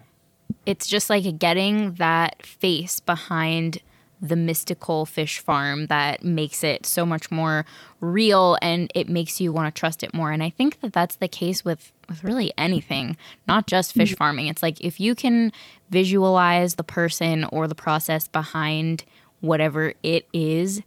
It's 0.66 0.86
just 0.86 1.10
like 1.10 1.38
getting 1.38 1.94
that 1.94 2.44
face 2.44 3.00
behind 3.00 3.82
the 4.20 4.36
mystical 4.36 5.04
fish 5.04 5.40
farm 5.40 5.86
that 5.88 6.22
makes 6.22 6.62
it 6.62 6.86
so 6.86 7.04
much 7.04 7.30
more 7.30 7.66
real 8.00 8.56
and 8.62 8.90
it 8.94 9.08
makes 9.08 9.40
you 9.40 9.52
want 9.52 9.74
to 9.74 9.78
trust 9.78 10.04
it 10.04 10.14
more. 10.14 10.30
And 10.30 10.42
I 10.44 10.50
think 10.50 10.80
that 10.80 10.92
that's 10.92 11.16
the 11.16 11.26
case 11.26 11.64
with 11.64 11.92
with 12.12 12.24
really 12.24 12.52
anything, 12.56 13.16
not 13.48 13.66
just 13.66 13.92
mm. 13.92 13.98
fish 13.98 14.14
farming. 14.14 14.46
It's 14.46 14.62
like 14.62 14.80
if 14.80 15.00
you 15.00 15.14
can 15.14 15.52
visualize 15.90 16.76
the 16.76 16.84
person 16.84 17.44
or 17.44 17.66
the 17.66 17.74
process 17.74 18.28
behind 18.28 19.04
whatever 19.40 19.94
it 20.02 20.26
is, 20.32 20.82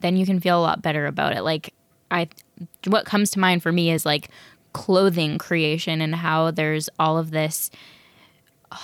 then 0.00 0.16
you 0.16 0.24
can 0.24 0.40
feel 0.40 0.58
a 0.58 0.62
lot 0.62 0.82
better 0.82 1.06
about 1.06 1.34
it. 1.34 1.42
Like 1.42 1.74
I 2.10 2.28
what 2.86 3.06
comes 3.06 3.30
to 3.30 3.40
mind 3.40 3.62
for 3.62 3.72
me 3.72 3.90
is 3.90 4.06
like 4.06 4.28
clothing 4.72 5.38
creation 5.38 6.00
and 6.00 6.14
how 6.14 6.50
there's 6.50 6.88
all 6.98 7.18
of 7.18 7.30
this 7.30 7.70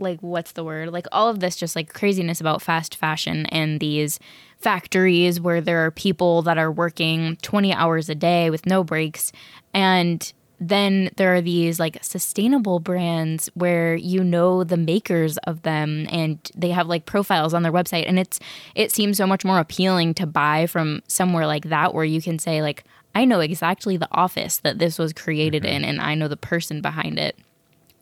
like 0.00 0.20
what's 0.20 0.52
the 0.52 0.64
word 0.64 0.90
like 0.92 1.06
all 1.12 1.28
of 1.28 1.38
this 1.38 1.54
just 1.54 1.76
like 1.76 1.92
craziness 1.92 2.40
about 2.40 2.60
fast 2.60 2.96
fashion 2.96 3.46
and 3.46 3.78
these 3.78 4.18
factories 4.58 5.40
where 5.40 5.60
there 5.60 5.84
are 5.84 5.90
people 5.92 6.42
that 6.42 6.58
are 6.58 6.70
working 6.70 7.36
20 7.42 7.72
hours 7.72 8.08
a 8.08 8.14
day 8.14 8.50
with 8.50 8.66
no 8.66 8.82
breaks 8.82 9.30
and 9.72 10.32
then 10.68 11.10
there 11.16 11.34
are 11.34 11.40
these 11.40 11.80
like 11.80 11.98
sustainable 12.02 12.78
brands 12.78 13.50
where 13.54 13.96
you 13.96 14.22
know 14.22 14.62
the 14.62 14.76
makers 14.76 15.36
of 15.38 15.62
them 15.62 16.06
and 16.08 16.38
they 16.54 16.70
have 16.70 16.86
like 16.86 17.04
profiles 17.04 17.52
on 17.52 17.64
their 17.64 17.72
website 17.72 18.04
and 18.06 18.18
it's 18.18 18.38
it 18.76 18.92
seems 18.92 19.16
so 19.16 19.26
much 19.26 19.44
more 19.44 19.58
appealing 19.58 20.14
to 20.14 20.24
buy 20.24 20.66
from 20.66 21.02
somewhere 21.08 21.46
like 21.48 21.64
that 21.64 21.92
where 21.92 22.04
you 22.04 22.22
can 22.22 22.38
say 22.38 22.62
like 22.62 22.84
I 23.14 23.24
know 23.24 23.40
exactly 23.40 23.96
the 23.96 24.08
office 24.12 24.58
that 24.58 24.78
this 24.78 24.98
was 24.98 25.12
created 25.12 25.64
mm-hmm. 25.64 25.74
in 25.74 25.84
and 25.84 26.00
I 26.00 26.14
know 26.14 26.28
the 26.28 26.36
person 26.36 26.80
behind 26.80 27.18
it. 27.18 27.36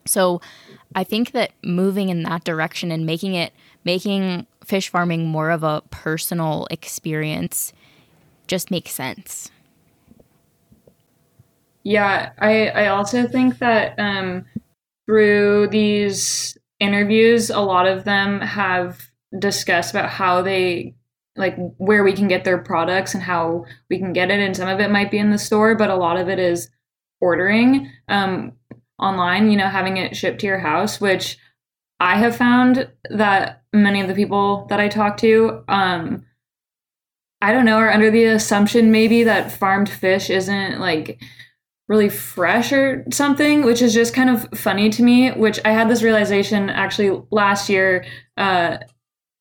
So 0.05 0.39
I 0.95 1.03
think 1.03 1.31
that 1.31 1.51
moving 1.63 2.09
in 2.09 2.23
that 2.23 2.43
direction 2.43 2.91
and 2.91 3.05
making 3.05 3.33
it 3.33 3.53
making 3.83 4.45
fish 4.63 4.89
farming 4.89 5.25
more 5.25 5.49
of 5.49 5.63
a 5.63 5.81
personal 5.89 6.67
experience 6.69 7.73
just 8.45 8.69
makes 8.69 8.91
sense. 8.91 9.49
Yeah, 11.83 12.31
I 12.37 12.67
I 12.69 12.87
also 12.87 13.27
think 13.27 13.57
that 13.59 13.97
um, 13.99 14.45
through 15.07 15.67
these 15.69 16.57
interviews, 16.79 17.49
a 17.49 17.59
lot 17.59 17.87
of 17.87 18.03
them 18.03 18.39
have 18.41 19.01
discussed 19.39 19.91
about 19.91 20.09
how 20.09 20.41
they 20.41 20.95
like 21.37 21.55
where 21.77 22.03
we 22.03 22.13
can 22.13 22.27
get 22.27 22.43
their 22.43 22.57
products 22.57 23.13
and 23.13 23.23
how 23.23 23.65
we 23.89 23.97
can 23.97 24.13
get 24.13 24.29
it, 24.31 24.39
and 24.39 24.55
some 24.55 24.69
of 24.69 24.79
it 24.79 24.91
might 24.91 25.11
be 25.11 25.17
in 25.17 25.31
the 25.31 25.37
store, 25.37 25.75
but 25.75 25.89
a 25.89 25.95
lot 25.95 26.17
of 26.19 26.29
it 26.29 26.39
is 26.39 26.69
ordering 27.19 27.91
um, 28.09 28.53
online. 28.99 29.49
You 29.49 29.57
know, 29.57 29.67
having 29.69 29.97
it 29.97 30.15
shipped 30.15 30.41
to 30.41 30.47
your 30.47 30.59
house, 30.59 31.01
which 31.01 31.37
I 31.99 32.17
have 32.17 32.35
found 32.35 32.91
that 33.09 33.63
many 33.73 34.01
of 34.01 34.07
the 34.07 34.15
people 34.15 34.67
that 34.69 34.79
I 34.79 34.87
talk 34.89 35.17
to 35.17 35.63
um, 35.67 36.25
I 37.41 37.51
don't 37.53 37.65
know, 37.65 37.77
are 37.77 37.91
under 37.91 38.11
the 38.11 38.25
assumption 38.25 38.91
maybe 38.91 39.23
that 39.23 39.51
farmed 39.51 39.89
fish 39.89 40.29
isn't 40.29 40.79
like 40.79 41.19
really 41.91 42.07
fresh 42.07 42.71
or 42.71 43.05
something, 43.11 43.65
which 43.65 43.81
is 43.81 43.93
just 43.93 44.13
kind 44.13 44.29
of 44.29 44.47
funny 44.57 44.89
to 44.89 45.03
me. 45.03 45.29
Which 45.31 45.59
I 45.65 45.71
had 45.71 45.89
this 45.89 46.01
realization 46.01 46.69
actually 46.69 47.21
last 47.31 47.67
year, 47.67 48.05
uh, 48.37 48.77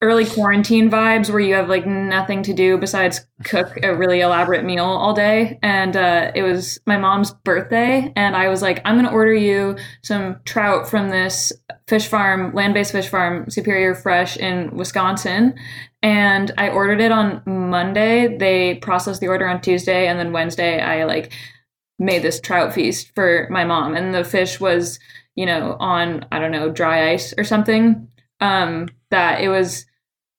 early 0.02 0.26
quarantine 0.26 0.90
vibes, 0.90 1.30
where 1.30 1.38
you 1.38 1.54
have 1.54 1.68
like 1.68 1.86
nothing 1.86 2.42
to 2.42 2.52
do 2.52 2.76
besides 2.76 3.24
cook 3.44 3.78
a 3.84 3.94
really 3.94 4.20
elaborate 4.20 4.64
meal 4.64 4.84
all 4.84 5.14
day. 5.14 5.60
And 5.62 5.96
uh, 5.96 6.32
it 6.34 6.42
was 6.42 6.80
my 6.86 6.98
mom's 6.98 7.30
birthday, 7.30 8.12
and 8.16 8.34
I 8.34 8.48
was 8.48 8.62
like, 8.62 8.82
I'm 8.84 8.96
gonna 8.96 9.12
order 9.12 9.32
you 9.32 9.76
some 10.02 10.40
trout 10.44 10.90
from 10.90 11.10
this 11.10 11.52
fish 11.86 12.08
farm, 12.08 12.52
land 12.52 12.74
based 12.74 12.90
fish 12.90 13.08
farm, 13.08 13.48
Superior 13.48 13.94
Fresh 13.94 14.38
in 14.38 14.76
Wisconsin. 14.76 15.54
And 16.02 16.50
I 16.58 16.70
ordered 16.70 17.00
it 17.00 17.12
on 17.12 17.42
Monday. 17.46 18.38
They 18.38 18.76
processed 18.76 19.20
the 19.20 19.28
order 19.28 19.46
on 19.46 19.60
Tuesday, 19.60 20.08
and 20.08 20.18
then 20.18 20.32
Wednesday, 20.32 20.80
I 20.80 21.04
like 21.04 21.32
made 22.00 22.22
this 22.22 22.40
trout 22.40 22.72
feast 22.72 23.14
for 23.14 23.46
my 23.50 23.64
mom 23.64 23.94
and 23.94 24.12
the 24.12 24.24
fish 24.24 24.58
was 24.58 24.98
you 25.36 25.46
know 25.46 25.76
on 25.78 26.24
i 26.32 26.38
don't 26.38 26.50
know 26.50 26.70
dry 26.70 27.12
ice 27.12 27.34
or 27.36 27.44
something 27.44 28.08
um 28.40 28.88
that 29.10 29.40
it 29.40 29.48
was 29.48 29.86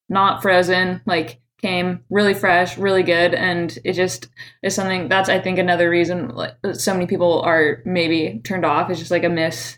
not 0.09 0.41
frozen 0.41 0.99
like 1.05 1.39
came 1.62 2.03
really 2.09 2.34
fresh 2.34 2.78
really 2.78 3.03
good 3.03 3.36
and 3.36 3.78
it 3.86 3.93
just 3.93 4.28
is 4.64 4.74
something 4.74 5.07
that's 5.07 5.30
i 5.30 5.39
think 5.39 5.59
another 5.59 5.89
reason 5.89 6.30
like, 6.30 6.55
so 6.74 6.93
many 6.93 7.05
people 7.05 7.41
are 7.41 7.84
maybe 7.86 8.41
turned 8.43 8.66
off 8.66 8.89
is 8.89 8.97
just 8.97 9.12
like 9.12 9.24
a 9.24 9.30
miss 9.30 9.78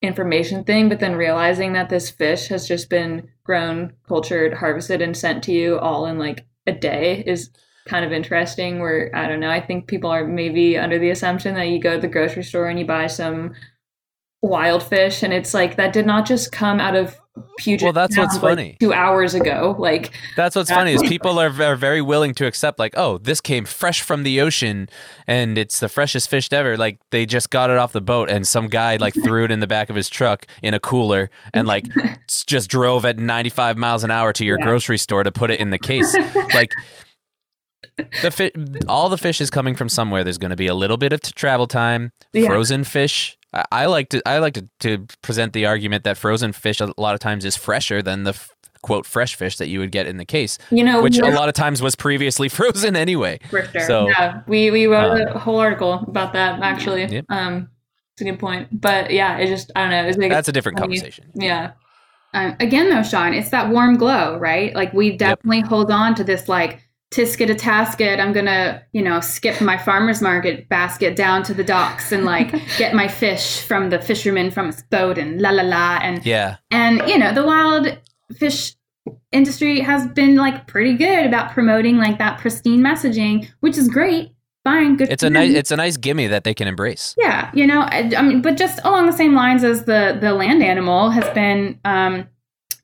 information 0.00 0.64
thing 0.64 0.88
but 0.88 1.00
then 1.00 1.14
realizing 1.14 1.74
that 1.74 1.90
this 1.90 2.10
fish 2.10 2.48
has 2.48 2.66
just 2.66 2.88
been 2.88 3.28
grown 3.44 3.92
cultured 4.08 4.54
harvested 4.54 5.02
and 5.02 5.16
sent 5.16 5.44
to 5.44 5.52
you 5.52 5.78
all 5.78 6.06
in 6.06 6.18
like 6.18 6.46
a 6.66 6.72
day 6.72 7.22
is 7.26 7.50
kind 7.86 8.04
of 8.04 8.12
interesting 8.12 8.80
where 8.80 9.10
I 9.14 9.28
don't 9.28 9.40
know, 9.40 9.50
I 9.50 9.60
think 9.60 9.86
people 9.86 10.10
are 10.10 10.26
maybe 10.26 10.78
under 10.78 10.98
the 10.98 11.10
assumption 11.10 11.54
that 11.56 11.68
you 11.68 11.78
go 11.78 11.94
to 11.94 12.00
the 12.00 12.08
grocery 12.08 12.42
store 12.44 12.68
and 12.68 12.78
you 12.78 12.86
buy 12.86 13.06
some 13.06 13.54
wild 14.42 14.82
fish 14.82 15.22
and 15.22 15.32
it's 15.32 15.54
like 15.54 15.76
that 15.76 15.92
did 15.92 16.04
not 16.06 16.26
just 16.26 16.52
come 16.52 16.78
out 16.80 16.94
of 16.94 17.16
Puget 17.58 17.82
Well, 17.82 17.92
that's 17.92 18.16
what's 18.16 18.34
like, 18.34 18.40
funny. 18.42 18.76
two 18.78 18.92
hours 18.92 19.34
ago. 19.34 19.74
Like 19.76 20.12
That's 20.36 20.54
what's 20.54 20.70
funny 20.70 20.92
is 20.92 21.02
people 21.02 21.40
are, 21.40 21.50
are 21.62 21.74
very 21.74 22.00
willing 22.00 22.32
to 22.34 22.46
accept 22.46 22.78
like, 22.78 22.94
oh, 22.96 23.18
this 23.18 23.40
came 23.40 23.64
fresh 23.64 24.02
from 24.02 24.22
the 24.22 24.40
ocean 24.40 24.88
and 25.26 25.58
it's 25.58 25.80
the 25.80 25.88
freshest 25.88 26.30
fish 26.30 26.48
ever. 26.52 26.76
Like 26.76 27.00
they 27.10 27.26
just 27.26 27.50
got 27.50 27.70
it 27.70 27.76
off 27.76 27.92
the 27.92 28.00
boat 28.00 28.30
and 28.30 28.46
some 28.46 28.68
guy 28.68 28.96
like 28.96 29.14
threw 29.14 29.44
it 29.44 29.50
in 29.50 29.58
the 29.58 29.66
back 29.66 29.90
of 29.90 29.96
his 29.96 30.08
truck 30.08 30.46
in 30.62 30.74
a 30.74 30.80
cooler 30.80 31.28
and 31.52 31.66
like 31.66 31.86
just 32.46 32.70
drove 32.70 33.04
at 33.04 33.18
95 33.18 33.76
miles 33.78 34.04
an 34.04 34.12
hour 34.12 34.32
to 34.32 34.44
your 34.44 34.58
Yeah. 34.60 34.66
grocery 34.66 34.98
store 34.98 35.24
to 35.24 35.32
put 35.32 35.50
it 35.50 35.58
in 35.58 35.70
the 35.70 35.78
case. 35.78 36.14
like 36.54 36.70
the 38.22 38.30
fi- 38.30 38.52
all 38.88 39.08
the 39.08 39.18
fish 39.18 39.40
is 39.40 39.50
coming 39.50 39.74
from 39.74 39.88
somewhere. 39.88 40.24
There's 40.24 40.38
going 40.38 40.50
to 40.50 40.56
be 40.56 40.66
a 40.66 40.74
little 40.74 40.96
bit 40.96 41.12
of 41.12 41.20
t- 41.20 41.32
travel 41.34 41.66
time. 41.66 42.12
Yeah. 42.32 42.46
Frozen 42.48 42.84
fish. 42.84 43.36
I, 43.52 43.64
I 43.72 43.86
like 43.86 44.08
to 44.10 44.22
I 44.28 44.38
like 44.38 44.54
to, 44.54 44.68
to 44.80 45.06
present 45.22 45.52
the 45.52 45.66
argument 45.66 46.04
that 46.04 46.16
frozen 46.16 46.52
fish 46.52 46.80
a 46.80 46.92
lot 46.96 47.14
of 47.14 47.20
times 47.20 47.44
is 47.44 47.56
fresher 47.56 48.02
than 48.02 48.24
the 48.24 48.30
f- 48.30 48.50
quote 48.82 49.06
fresh 49.06 49.34
fish 49.36 49.56
that 49.58 49.68
you 49.68 49.78
would 49.78 49.90
get 49.92 50.06
in 50.06 50.16
the 50.18 50.24
case, 50.26 50.58
you 50.70 50.84
know 50.84 51.02
which 51.02 51.18
a 51.18 51.26
lot 51.30 51.48
of 51.48 51.54
times 51.54 51.80
was 51.80 51.94
previously 51.94 52.48
frozen 52.58 52.96
anyway. 52.96 53.38
for 53.48 53.64
sure. 53.66 53.86
So- 53.86 54.08
yeah, 54.08 54.42
we 54.46 54.70
we 54.70 54.86
wrote 54.86 55.20
a 55.34 55.38
whole 55.38 55.58
article 55.58 56.04
about 56.06 56.32
that 56.34 56.60
actually. 56.60 57.04
Yep. 57.06 57.24
Um, 57.30 57.68
it's 58.12 58.20
a 58.22 58.24
good 58.24 58.38
point, 58.38 58.68
but 58.80 59.10
yeah, 59.10 59.38
it 59.38 59.46
just 59.46 59.70
I 59.74 59.82
don't 59.82 59.90
know. 59.90 60.04
It's 60.08 60.18
like 60.18 60.30
That's 60.30 60.48
a 60.48 60.52
different 60.52 60.78
funny. 60.78 60.96
conversation. 60.98 61.30
Yeah, 61.34 61.72
um, 62.34 62.56
again 62.60 62.90
though 62.90 63.02
sean 63.02 63.32
it's 63.32 63.50
that 63.50 63.70
warm 63.70 63.96
glow 63.96 64.36
right 64.38 64.74
like 64.74 64.92
we 64.92 65.16
definitely 65.16 65.60
hold 65.62 65.90
on 65.90 66.14
to 66.16 66.24
this 66.24 66.48
like 66.48 66.83
tisket 67.14 67.50
a 67.50 67.54
tasket 67.54 68.18
i'm 68.18 68.32
gonna 68.32 68.82
you 68.92 69.00
know 69.00 69.20
skip 69.20 69.60
my 69.60 69.78
farmers 69.78 70.20
market 70.20 70.68
basket 70.68 71.14
down 71.14 71.42
to 71.44 71.54
the 71.54 71.62
docks 71.62 72.10
and 72.10 72.24
like 72.24 72.50
get 72.78 72.94
my 72.94 73.06
fish 73.06 73.60
from 73.60 73.90
the 73.90 74.00
fisherman 74.00 74.50
from 74.50 74.66
his 74.66 74.82
boat 74.90 75.16
and 75.16 75.40
la 75.40 75.50
la 75.50 75.62
la 75.62 75.98
and 76.02 76.26
Yeah, 76.26 76.56
and 76.70 77.02
you 77.08 77.16
know 77.18 77.32
the 77.32 77.44
wild 77.44 77.96
fish 78.36 78.74
industry 79.30 79.80
has 79.80 80.06
been 80.08 80.36
like 80.36 80.66
pretty 80.66 80.94
good 80.94 81.26
about 81.26 81.52
promoting 81.52 81.98
like 81.98 82.18
that 82.18 82.38
pristine 82.40 82.80
messaging 82.80 83.48
which 83.60 83.78
is 83.78 83.88
great. 83.88 84.30
Fine 84.64 84.96
good 84.96 85.10
it's 85.10 85.22
a 85.22 85.28
nice 85.28 85.54
it's 85.54 85.70
a 85.70 85.76
nice 85.76 85.98
gimme 85.98 86.26
that 86.28 86.44
they 86.44 86.54
can 86.54 86.66
embrace. 86.66 87.14
Yeah, 87.18 87.50
you 87.52 87.66
know, 87.66 87.82
I, 87.82 88.10
I 88.16 88.22
mean, 88.22 88.40
but 88.40 88.56
just 88.56 88.80
along 88.82 89.04
the 89.04 89.12
same 89.12 89.34
lines 89.34 89.62
as 89.62 89.84
the 89.84 90.16
the 90.18 90.32
land 90.32 90.62
animal 90.62 91.10
has 91.10 91.28
been, 91.34 91.78
um, 91.84 92.26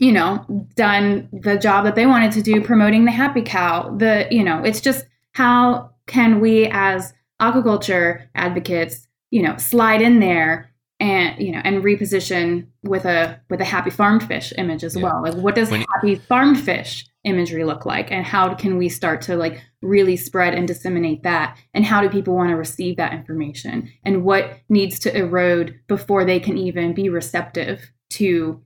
you 0.01 0.11
know, 0.11 0.44
done 0.74 1.28
the 1.30 1.59
job 1.59 1.84
that 1.84 1.94
they 1.94 2.07
wanted 2.07 2.32
to 2.32 2.42
do, 2.42 2.61
promoting 2.62 3.05
the 3.05 3.11
happy 3.12 3.42
cow. 3.42 3.94
The 3.96 4.26
you 4.30 4.42
know, 4.42 4.64
it's 4.64 4.80
just 4.80 5.07
how 5.32 5.90
can 6.07 6.40
we 6.40 6.66
as 6.72 7.12
aquaculture 7.40 8.26
advocates, 8.34 9.07
you 9.30 9.42
know, 9.42 9.57
slide 9.59 10.03
in 10.03 10.18
there 10.18 10.72
and 10.98 11.40
you 11.40 11.53
know 11.53 11.61
and 11.64 11.82
reposition 11.84 12.66
with 12.82 13.05
a 13.05 13.40
with 13.51 13.61
a 13.61 13.64
happy 13.64 13.90
farmed 13.90 14.22
fish 14.22 14.53
image 14.59 14.82
as 14.82 14.96
Yeah. 14.96 15.03
well. 15.05 15.22
Like, 15.22 15.34
what 15.34 15.55
does 15.55 15.70
When 15.70 15.84
happy 15.94 16.16
farmed 16.16 16.59
fish 16.59 17.07
imagery 17.24 17.64
look 17.64 17.84
like, 17.84 18.11
and 18.11 18.24
how 18.24 18.55
can 18.55 18.78
we 18.78 18.88
start 18.88 19.20
to 19.22 19.36
like 19.36 19.62
really 19.82 20.16
spread 20.16 20.55
and 20.55 20.66
disseminate 20.66 21.22
that 21.24 21.59
and 21.74 21.84
how 21.84 22.01
do 22.01 22.09
people 22.09 22.34
want 22.34 22.48
to 22.48 22.57
receive 22.57 22.96
that 22.96 23.12
information 23.12 23.90
and 24.05 24.24
what 24.24 24.59
needs 24.70 24.98
to 25.01 25.14
erode 25.14 25.78
before 25.88 26.24
they 26.24 26.40
can 26.40 26.57
even 26.57 26.94
be 26.94 27.11
receptive 27.11 27.90
to 28.11 28.62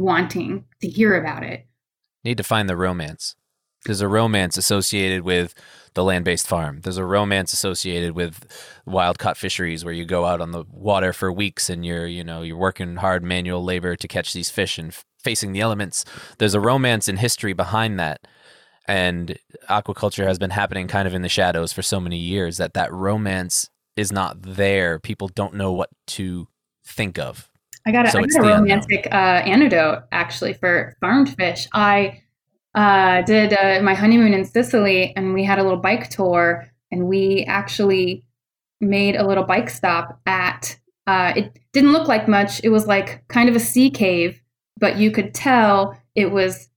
wanting 0.00 0.64
to 0.80 0.88
hear 0.88 1.14
about 1.20 1.42
it 1.42 1.66
Need 2.24 2.38
to 2.38 2.44
find 2.44 2.68
the 2.68 2.76
romance. 2.76 3.36
There's 3.84 4.00
a 4.00 4.08
romance 4.08 4.56
associated 4.56 5.22
with 5.22 5.54
the 5.92 6.02
land-based 6.02 6.46
farm. 6.46 6.80
There's 6.80 6.96
a 6.96 7.04
romance 7.04 7.52
associated 7.52 8.12
with 8.16 8.46
wild 8.86 9.18
caught 9.18 9.36
fisheries 9.36 9.84
where 9.84 9.92
you 9.92 10.06
go 10.06 10.24
out 10.24 10.40
on 10.40 10.52
the 10.52 10.64
water 10.70 11.12
for 11.12 11.30
weeks 11.30 11.68
and 11.68 11.84
you're, 11.84 12.06
you 12.06 12.24
know, 12.24 12.40
you're 12.40 12.56
working 12.56 12.96
hard 12.96 13.22
manual 13.22 13.62
labor 13.62 13.94
to 13.94 14.08
catch 14.08 14.32
these 14.32 14.48
fish 14.48 14.78
and 14.78 14.88
f- 14.88 15.04
facing 15.22 15.52
the 15.52 15.60
elements. 15.60 16.06
There's 16.38 16.54
a 16.54 16.60
romance 16.60 17.08
and 17.08 17.18
history 17.18 17.52
behind 17.52 18.00
that. 18.00 18.26
And 18.88 19.38
aquaculture 19.68 20.26
has 20.26 20.38
been 20.38 20.50
happening 20.50 20.88
kind 20.88 21.06
of 21.06 21.12
in 21.12 21.22
the 21.22 21.28
shadows 21.28 21.74
for 21.74 21.82
so 21.82 22.00
many 22.00 22.18
years 22.18 22.56
that 22.56 22.72
that 22.72 22.92
romance 22.92 23.68
is 23.96 24.10
not 24.10 24.40
there. 24.40 24.98
People 24.98 25.28
don't 25.28 25.54
know 25.54 25.72
what 25.72 25.90
to 26.06 26.48
think 26.86 27.18
of. 27.18 27.50
I 27.86 27.92
got 27.92 28.06
a, 28.06 28.10
So 28.10 28.18
I 28.18 28.26
got 28.26 28.44
a 28.44 28.48
romantic 28.48 29.08
uh, 29.10 29.42
antidote 29.44 30.04
actually 30.10 30.54
for 30.54 30.96
farmed 31.00 31.34
fish. 31.36 31.68
I 31.72 32.22
uh, 32.74 33.22
did 33.22 33.52
uh, 33.52 33.82
my 33.82 33.94
honeymoon 33.94 34.32
in 34.32 34.44
Sicily, 34.44 35.14
and 35.16 35.34
we 35.34 35.44
had 35.44 35.58
a 35.58 35.62
little 35.62 35.78
bike 35.78 36.08
tour, 36.10 36.66
and 36.90 37.06
we 37.06 37.44
actually 37.46 38.24
made 38.80 39.16
a 39.16 39.26
little 39.26 39.44
bike 39.44 39.70
stop 39.70 40.20
at. 40.26 40.76
Uh, 41.06 41.34
it 41.36 41.58
didn't 41.72 41.92
look 41.92 42.08
like 42.08 42.26
much. 42.26 42.62
It 42.64 42.70
was 42.70 42.86
like 42.86 43.26
kind 43.28 43.48
of 43.48 43.56
a 43.56 43.60
sea 43.60 43.90
cave, 43.90 44.40
but 44.78 44.96
you 44.96 45.10
could 45.10 45.34
tell 45.34 45.96
it 46.14 46.30
was 46.32 46.68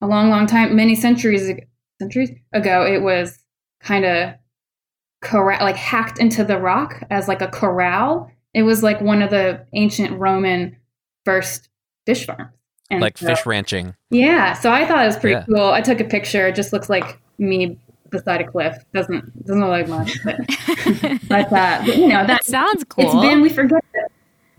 a 0.00 0.06
long, 0.06 0.28
long 0.28 0.46
time, 0.46 0.76
many 0.76 0.94
centuries 0.94 1.48
ag- 1.48 1.66
centuries 2.00 2.30
ago. 2.52 2.84
It 2.84 3.02
was 3.02 3.38
kind 3.80 4.04
of 4.04 4.34
corral, 5.22 5.60
like 5.62 5.76
hacked 5.76 6.18
into 6.20 6.44
the 6.44 6.58
rock 6.58 7.02
as 7.10 7.26
like 7.26 7.40
a 7.40 7.48
corral. 7.48 8.30
It 8.54 8.62
was 8.62 8.82
like 8.82 9.00
one 9.00 9.20
of 9.22 9.30
the 9.30 9.66
ancient 9.74 10.18
Roman 10.18 10.76
first 11.24 11.68
fish 12.06 12.24
farms. 12.26 12.50
And 12.90 13.00
Like 13.00 13.16
so- 13.18 13.26
fish 13.26 13.44
ranching. 13.46 13.94
Yeah, 14.10 14.52
so 14.52 14.70
I 14.70 14.86
thought 14.86 15.02
it 15.02 15.06
was 15.06 15.16
pretty 15.16 15.34
Yeah. 15.36 15.44
cool. 15.46 15.70
I 15.72 15.80
took 15.80 16.00
a 16.00 16.04
picture. 16.04 16.46
It 16.46 16.54
just 16.54 16.72
looks 16.72 16.88
like 16.90 17.18
me 17.38 17.78
beside 18.10 18.40
a 18.42 18.46
cliff. 18.46 18.76
Doesn't 18.92 19.44
doesn't 19.46 19.60
look 19.60 19.70
like 19.70 19.88
much, 19.88 20.18
but, 20.22 20.36
but, 21.28 21.52
uh, 21.52 21.82
but 21.86 21.96
you 21.96 22.08
know 22.08 22.18
that 22.18 22.26
That 22.26 22.44
sounds 22.44 22.84
cool. 22.84 23.04
it's 23.06 23.14
been 23.14 23.40
we 23.40 23.48
forget 23.48 23.82
that 23.94 24.08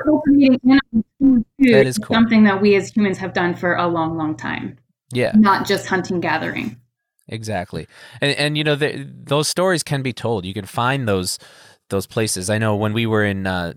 cultivating 0.04 0.60
animal 0.66 1.06
food 1.20 1.46
That 1.60 1.86
is 1.88 1.98
cool. 2.00 2.16
something 2.16 2.44
that 2.46 2.62
we 2.62 2.76
as 2.76 2.90
humans 2.90 3.18
have 3.20 3.34
done 3.34 3.56
for 3.56 3.76
a 3.76 3.88
long, 3.88 4.18
long 4.18 4.36
time. 4.36 4.78
Yeah. 5.14 5.32
Not 5.36 5.66
just 5.68 5.88
hunting 5.88 6.20
gathering. 6.20 6.78
Exactly, 7.28 7.88
and 8.22 8.36
and 8.38 8.58
you 8.58 8.64
know 8.64 8.76
the, 8.76 9.08
those 9.24 9.48
stories 9.48 9.82
can 9.84 10.02
be 10.04 10.14
told. 10.14 10.46
You 10.46 10.54
can 10.54 10.66
find 10.66 11.08
those 11.08 11.40
those 11.90 12.06
places. 12.08 12.50
I 12.50 12.58
know 12.58 12.76
when 12.76 12.94
we 12.94 13.06
were 13.06 13.24
in 13.24 13.46
uh, 13.48 13.74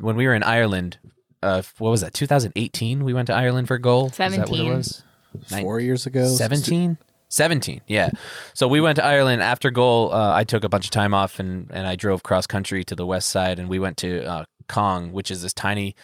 when 0.00 0.16
we 0.16 0.26
were 0.26 0.34
in 0.34 0.42
Ireland. 0.42 0.98
Uh, 1.40 1.62
what 1.78 1.90
was 1.90 2.00
that? 2.00 2.14
2018. 2.14 3.04
We 3.04 3.14
went 3.14 3.26
to 3.28 3.34
Ireland 3.34 3.68
for 3.68 3.78
goal. 3.78 4.06
Is 4.06 4.16
that 4.16 4.30
what 4.32 4.40
it 4.40 4.46
17. 4.48 4.68
was? 4.76 5.04
Nine- 5.50 5.62
Four 5.62 5.78
years 5.80 6.06
ago. 6.06 6.26
17 6.26 6.96
17 7.30 7.82
yeah 7.86 8.08
so 8.54 8.66
we 8.66 8.80
went 8.80 8.96
to 8.96 9.04
ireland 9.04 9.42
after 9.42 9.70
goal 9.70 10.10
uh, 10.14 10.34
i 10.34 10.44
took 10.44 10.64
a 10.64 10.68
bunch 10.70 10.86
of 10.86 10.90
time 10.90 11.12
off 11.12 11.38
and, 11.38 11.70
and 11.70 11.86
i 11.86 11.94
drove 11.94 12.22
cross 12.22 12.46
country 12.46 12.82
to 12.82 12.94
the 12.94 13.04
west 13.04 13.28
side 13.28 13.58
and 13.58 13.68
we 13.68 13.78
went 13.78 13.98
to 13.98 14.24
uh, 14.24 14.44
Cong 14.66 15.12
which 15.12 15.30
is 15.30 15.42
this 15.42 15.52
tiny 15.52 15.94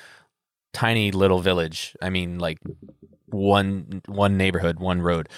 tiny 0.74 1.10
little 1.12 1.40
village 1.40 1.96
i 2.02 2.10
mean 2.10 2.38
like 2.38 2.58
one 3.26 4.02
one 4.06 4.36
neighborhood 4.36 4.78
one 4.78 5.00
road 5.00 5.30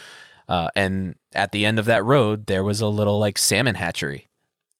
uh, 0.48 0.68
and 0.74 1.14
at 1.36 1.52
the 1.52 1.64
end 1.64 1.78
of 1.78 1.84
that 1.84 2.04
road 2.04 2.46
there 2.46 2.64
was 2.64 2.80
a 2.80 2.88
little 2.88 3.20
like 3.20 3.38
salmon 3.38 3.76
hatchery 3.76 4.28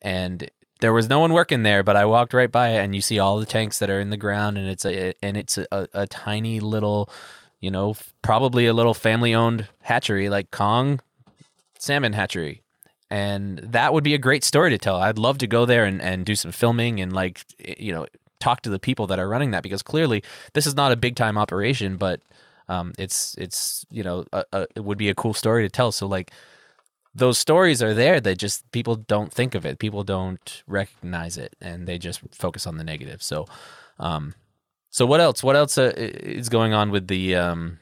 and 0.03 0.51
there 0.81 0.93
was 0.93 1.09
no 1.09 1.21
one 1.21 1.33
working 1.33 1.63
there 1.63 1.83
but 1.83 1.97
i 1.97 2.05
walked 2.05 2.35
right 2.35 2.53
by 2.53 2.71
it 2.71 2.79
and 2.79 2.95
you 2.95 3.01
see 3.01 3.19
all 3.19 3.39
the 3.39 3.47
tanks 3.47 3.79
that 3.79 3.91
are 3.91 4.01
in 4.01 4.11
the 4.11 4.17
ground 4.17 4.59
and 4.59 4.69
it's 4.69 4.85
a 4.85 5.15
and 5.23 5.37
it's 5.37 5.59
a, 5.59 5.67
a, 5.73 5.89
a 5.95 6.07
tiny 6.07 6.61
little 6.61 7.09
you 7.61 7.71
know, 7.71 7.97
probably 8.23 8.67
a 8.67 8.73
little 8.73 8.95
family 8.95 9.35
owned 9.35 9.69
hatchery 9.81 10.29
like 10.29 10.51
Cong 10.51 11.01
salmon 11.79 12.13
hatchery. 12.13 12.63
And 13.11 13.59
that 13.59 13.93
would 13.93 14.05
be 14.05 14.15
a 14.15 14.19
great 14.19 14.45
story 14.45 14.71
to 14.71 14.79
tell. 14.79 14.97
I'd 14.97 15.19
love 15.19 15.39
to 15.39 15.47
go 15.47 15.65
there 15.65 15.85
and, 15.85 16.03
and 16.03 16.27
do 16.27 16.35
some 16.35 16.53
filming 16.53 17.01
and 17.01 17.13
like 17.13 17.45
you 17.59 17.93
know 17.93 18.07
talk 18.41 18.63
to 18.63 18.71
the 18.71 18.79
people 18.79 19.07
that 19.07 19.19
are 19.19 19.29
running 19.29 19.53
that 19.53 19.63
because 19.63 19.83
clearly 19.83 20.23
this 20.53 20.67
is 20.67 20.75
not 20.75 20.93
a 20.93 20.97
big 20.97 21.15
time 21.15 21.39
operation, 21.39 21.97
but 21.97 22.21
um, 22.69 22.93
it's 22.99 23.37
it's 23.39 23.87
you 23.91 24.03
know 24.03 24.25
a, 24.33 24.45
a, 24.53 24.67
it 24.75 24.85
would 24.85 24.99
be 24.99 25.09
a 25.09 25.15
cool 25.15 25.35
story 25.35 25.63
to 25.65 25.69
tell. 25.69 25.93
So 25.93 26.07
like 26.07 26.33
those 27.17 27.39
stories 27.39 27.83
are 27.83 27.95
there 27.95 28.21
that 28.21 28.39
just 28.39 28.71
people 28.73 28.97
don't 28.97 29.33
think 29.33 29.55
of 29.55 29.65
it, 29.65 29.79
people 29.79 30.05
don't 30.05 30.63
recognize 30.67 31.39
it, 31.39 31.57
and 31.61 31.87
they 31.87 31.99
just 31.99 32.21
focus 32.33 32.67
on 32.67 32.77
the 32.77 32.85
negative. 32.85 33.23
So, 33.23 33.47
um, 33.99 34.35
so 34.91 35.07
what 35.07 35.21
else? 35.21 35.43
What 35.43 35.57
else 35.57 35.79
uh, 35.79 35.93
is 35.97 36.49
going 36.49 36.75
on 36.75 36.91
with 36.91 37.09
the 37.09 37.35
um, 37.35 37.79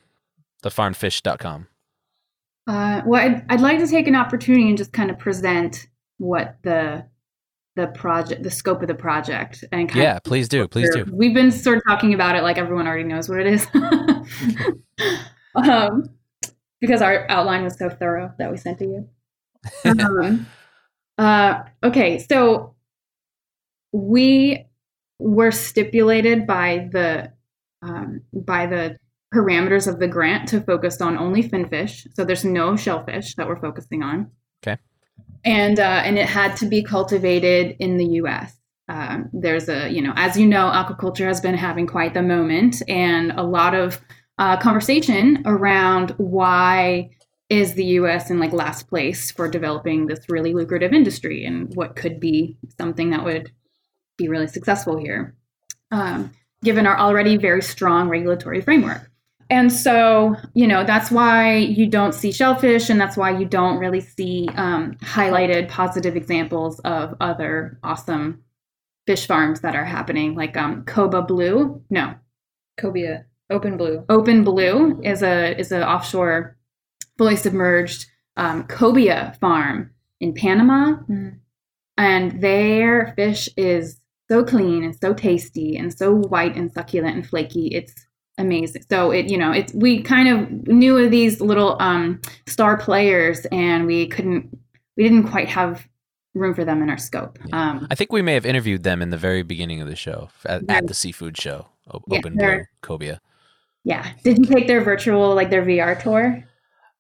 the 0.63 0.71
farmfish.com? 0.71 1.67
Uh, 2.67 3.03
well, 3.05 3.23
I'd, 3.23 3.45
I'd 3.51 3.61
like 3.61 3.79
to 3.81 3.87
take 3.87 4.07
an 4.07 4.15
opportunity 4.15 4.69
and 4.69 4.79
just 4.79 4.93
kind 4.93 5.11
of 5.11 5.19
present 5.19 5.89
what 6.19 6.57
the 6.63 7.05
the 7.77 7.89
project, 7.89 8.45
the 8.45 8.51
scope 8.53 8.83
of 8.83 8.89
the 8.89 8.95
project, 8.95 9.65
and 9.73 9.89
kind 9.89 10.01
yeah, 10.01 10.19
please 10.21 10.49
do, 10.49 10.69
please 10.69 10.91
do. 10.95 11.05
We've 11.13 11.35
been 11.35 11.51
sort 11.51 11.79
of 11.79 11.83
talking 11.89 12.15
about 12.15 12.37
it 12.37 12.43
like 12.45 12.57
everyone 12.57 12.87
already 12.87 13.03
knows 13.03 13.29
what 13.29 13.41
it 13.41 13.49
is, 13.49 13.67
um, 15.57 16.09
because 16.81 17.03
our 17.03 17.29
outline 17.29 17.65
was 17.65 17.77
so 17.77 17.91
thorough 17.91 18.33
that 18.39 18.51
we 18.51 18.57
sent 18.57 18.79
to 18.79 18.85
you. 18.85 19.09
Um, 19.85 20.47
uh, 21.19 21.63
okay, 21.83 22.19
so 22.19 22.75
we 23.93 24.67
were 25.19 25.53
stipulated 25.53 26.47
by 26.47 26.89
the 26.93 27.33
um, 27.83 28.23
by 28.33 28.67
the 28.67 28.99
parameters 29.33 29.87
of 29.87 29.99
the 29.99 30.09
grant 30.09 30.49
to 30.49 30.61
focus 30.61 31.01
on 31.01 31.19
only 31.19 31.43
finfish. 31.43 32.07
So 32.15 32.25
there's 32.25 32.45
no 32.45 32.77
shellfish 32.77 33.35
that 33.35 33.47
we're 33.49 33.61
focusing 33.61 34.03
on. 34.03 34.31
Okay. 34.67 34.81
And 35.45 35.79
uh, 35.79 36.03
and 36.05 36.19
it 36.19 36.27
had 36.27 36.57
to 36.59 36.67
be 36.67 36.83
cultivated 36.83 37.77
in 37.79 37.97
the 37.97 38.07
U.S. 38.23 38.57
Um, 38.89 39.31
there's 39.33 39.69
a 39.69 39.89
you 39.89 40.03
know 40.03 40.13
as 40.17 40.39
you 40.39 40.47
know 40.47 40.71
aquaculture 40.71 41.27
has 41.27 41.41
been 41.41 41.55
having 41.55 41.87
quite 41.87 42.15
the 42.15 42.23
moment 42.23 42.83
and 42.89 43.33
a 43.33 43.43
lot 43.43 43.75
of 43.75 44.01
uh, 44.39 44.57
conversation 44.59 45.43
around 45.47 46.11
why 46.17 47.11
is 47.55 47.75
the 47.75 47.85
U.S. 47.85 48.31
in 48.31 48.39
like 48.39 48.53
last 48.53 48.89
place 48.89 49.31
for 49.31 49.49
developing 49.49 50.07
this 50.07 50.29
really 50.29 50.53
lucrative 50.55 50.93
industry 50.93 51.45
and 51.45 51.75
what 51.75 51.97
could 51.97 52.21
be 52.21 52.57
something 52.79 53.11
that 53.11 53.25
would 53.25 53.51
be 54.17 54.29
really 54.29 54.47
successful 54.47 54.97
here, 54.97 55.35
um, 55.91 56.33
given 56.63 56.87
our 56.87 56.99
already 56.99 57.37
very 57.37 57.63
strong 57.63 58.09
regulatory 58.09 58.61
framework. 58.61 59.11
And 59.51 59.73
so, 59.73 60.37
you 60.55 60.67
know, 60.67 60.85
that's 60.85 61.11
why 61.11 61.57
you 61.57 61.87
don't 61.87 62.15
see 62.15 62.33
shellfish, 62.33 62.89
and 62.89 63.01
that's 63.01 63.17
why 63.17 63.37
you 63.37 63.45
don't 63.45 63.79
really 63.79 64.01
see 64.01 64.49
um, 64.55 64.95
highlighted 65.03 65.69
positive 65.69 66.17
examples 66.17 66.81
of 66.81 67.15
other 67.21 67.79
awesome 67.83 68.43
fish 69.07 69.27
farms 69.27 69.61
that 69.61 69.77
are 69.77 69.85
happening, 69.85 70.35
like 70.35 70.57
um, 70.57 70.85
Coba 70.85 71.23
Blue. 71.23 71.83
No, 71.91 72.15
Cobia 72.79 73.25
Open 73.51 73.77
Blue. 73.77 74.05
Open 74.09 74.45
Blue 74.45 75.01
is 75.03 75.23
a 75.23 75.59
is 75.59 75.73
an 75.73 75.83
offshore, 75.83 76.57
fully 77.19 77.37
submerged 77.37 78.07
um, 78.37 78.65
cobia 78.65 79.37
farm 79.41 79.91
in 80.21 80.35
Panama, 80.35 80.97
mm-hmm. 81.03 81.31
and 81.97 82.41
their 82.41 83.13
fish 83.17 83.49
is 83.57 84.01
so 84.29 84.43
clean 84.43 84.83
and 84.83 84.97
so 84.99 85.13
tasty 85.15 85.77
and 85.77 85.97
so 85.97 86.15
white 86.15 86.57
and 86.57 86.73
succulent 86.73 87.17
and 87.17 87.27
flaky. 87.27 87.69
It's 87.69 87.95
amazing. 88.39 88.85
So 88.91 89.11
it, 89.11 89.27
you 89.27 89.39
know, 89.39 89.53
it's 89.53 89.73
we 89.75 90.03
kind 90.03 90.29
of 90.29 90.69
knew 90.69 90.97
of 90.99 91.11
these 91.11 91.41
little 91.41 91.77
um, 91.81 92.21
star 92.47 92.77
players, 92.77 93.47
and 93.47 93.87
we 93.87 94.09
couldn't, 94.09 94.59
we 94.97 95.05
didn't 95.05 95.29
quite 95.29 95.49
have 95.49 95.87
room 96.35 96.55
for 96.55 96.65
them 96.65 96.83
in 96.83 96.91
our 96.91 96.99
scope. 96.99 97.39
Yeah. 97.47 97.71
Um, 97.71 97.87
I 97.91 97.95
think 97.95 98.13
we 98.13 98.23
may 98.23 98.35
have 98.35 98.47
interviewed 98.47 98.83
them 98.83 99.03
in 99.03 99.11
the 99.11 99.17
very 99.17 99.43
beginning 99.43 99.81
of 99.81 99.87
the 99.87 99.95
show 99.95 100.31
at, 100.47 100.63
yeah. 100.69 100.79
at 100.79 100.87
the 100.89 100.95
seafood 100.95 101.41
show, 101.41 101.67
o- 101.93 102.03
Yeah, 102.09 102.21
Blue 102.23 102.65
Cobia. 102.83 103.21
yeah. 103.85 104.11
Did 104.25 104.39
you 104.39 104.47
take 104.47 104.67
their 104.67 104.83
virtual, 104.83 105.35
like 105.35 105.51
their 105.51 105.65
VR 105.65 106.03
tour 106.03 106.45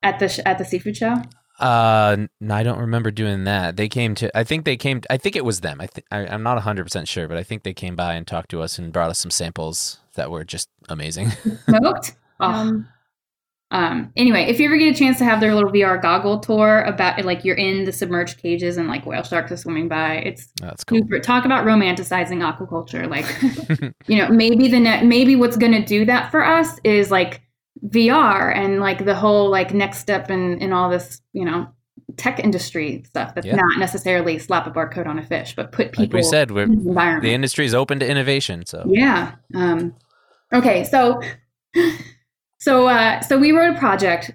at 0.04 0.18
the 0.20 0.28
sh- 0.28 0.40
at 0.46 0.58
the 0.58 0.64
seafood 0.64 0.96
show? 0.96 1.16
Uh, 1.60 2.16
I 2.50 2.62
don't 2.64 2.80
remember 2.80 3.10
doing 3.12 3.44
that. 3.44 3.76
They 3.76 3.88
came 3.88 4.14
to. 4.16 4.36
I 4.36 4.44
think 4.44 4.64
they 4.64 4.76
came. 4.76 5.00
I 5.08 5.16
think 5.16 5.36
it 5.36 5.44
was 5.44 5.60
them. 5.60 5.80
I 5.80 5.86
think 5.86 6.06
I'm 6.10 6.42
not 6.42 6.54
100 6.54 6.84
percent 6.84 7.08
sure, 7.08 7.26
but 7.28 7.36
I 7.36 7.42
think 7.42 7.62
they 7.62 7.74
came 7.74 7.96
by 7.96 8.14
and 8.14 8.26
talked 8.26 8.50
to 8.50 8.60
us 8.60 8.78
and 8.78 8.92
brought 8.92 9.10
us 9.10 9.18
some 9.18 9.30
samples 9.30 9.98
that 10.14 10.30
were 10.30 10.44
just 10.44 10.68
amazing. 10.88 11.30
Smoked. 11.68 12.16
um, 12.40 12.88
um. 13.70 14.12
Anyway, 14.16 14.42
if 14.42 14.58
you 14.58 14.66
ever 14.66 14.76
get 14.76 14.94
a 14.94 14.98
chance 14.98 15.18
to 15.18 15.24
have 15.24 15.40
their 15.40 15.54
little 15.54 15.70
VR 15.70 16.02
goggle 16.02 16.40
tour 16.40 16.82
about 16.82 17.24
like 17.24 17.44
you're 17.44 17.56
in 17.56 17.84
the 17.84 17.92
submerged 17.92 18.38
cages 18.38 18.76
and 18.76 18.88
like 18.88 19.06
whale 19.06 19.22
sharks 19.22 19.52
are 19.52 19.56
swimming 19.56 19.86
by, 19.86 20.16
it's 20.16 20.48
That's 20.60 20.82
cool. 20.82 20.98
super. 20.98 21.20
Talk 21.20 21.44
about 21.44 21.64
romanticizing 21.64 22.42
aquaculture. 22.42 23.08
Like, 23.08 23.26
you 24.08 24.18
know, 24.18 24.28
maybe 24.28 24.66
the 24.66 24.80
net, 24.80 25.04
maybe 25.06 25.36
what's 25.36 25.56
going 25.56 25.72
to 25.72 25.84
do 25.84 26.04
that 26.06 26.32
for 26.32 26.44
us 26.44 26.80
is 26.82 27.12
like 27.12 27.42
VR 27.86 28.54
and 28.56 28.80
like 28.80 29.04
the 29.04 29.14
whole 29.14 29.50
like 29.50 29.74
next 29.74 29.98
step 29.98 30.30
in 30.30 30.58
in 30.60 30.72
all 30.72 30.88
this, 30.90 31.20
you 31.32 31.44
know, 31.44 31.68
tech 32.16 32.38
industry 32.40 33.02
stuff. 33.06 33.34
That's 33.34 33.46
Yeah. 33.46 33.56
not 33.56 33.78
necessarily 33.78 34.38
slap 34.38 34.66
a 34.66 34.70
barcode 34.70 35.06
on 35.06 35.18
a 35.18 35.24
fish, 35.26 35.54
but 35.54 35.72
put 35.72 35.92
people 35.92 36.04
Like 36.04 36.12
we 36.12 36.22
said, 36.22 36.50
we're, 36.50 36.62
in 36.64 36.82
the 36.82 36.88
environment. 36.88 37.22
the 37.24 37.34
industry 37.34 37.66
is 37.66 37.74
open 37.74 37.98
to 38.00 38.08
innovation. 38.08 38.64
So 38.66 38.84
Yeah. 38.88 39.32
Um, 39.54 39.94
okay. 40.52 40.84
So, 40.84 41.20
so, 42.58 42.86
uh, 42.86 43.20
so 43.20 43.38
we 43.38 43.52
wrote 43.52 43.76
a 43.76 43.78
project 43.78 44.30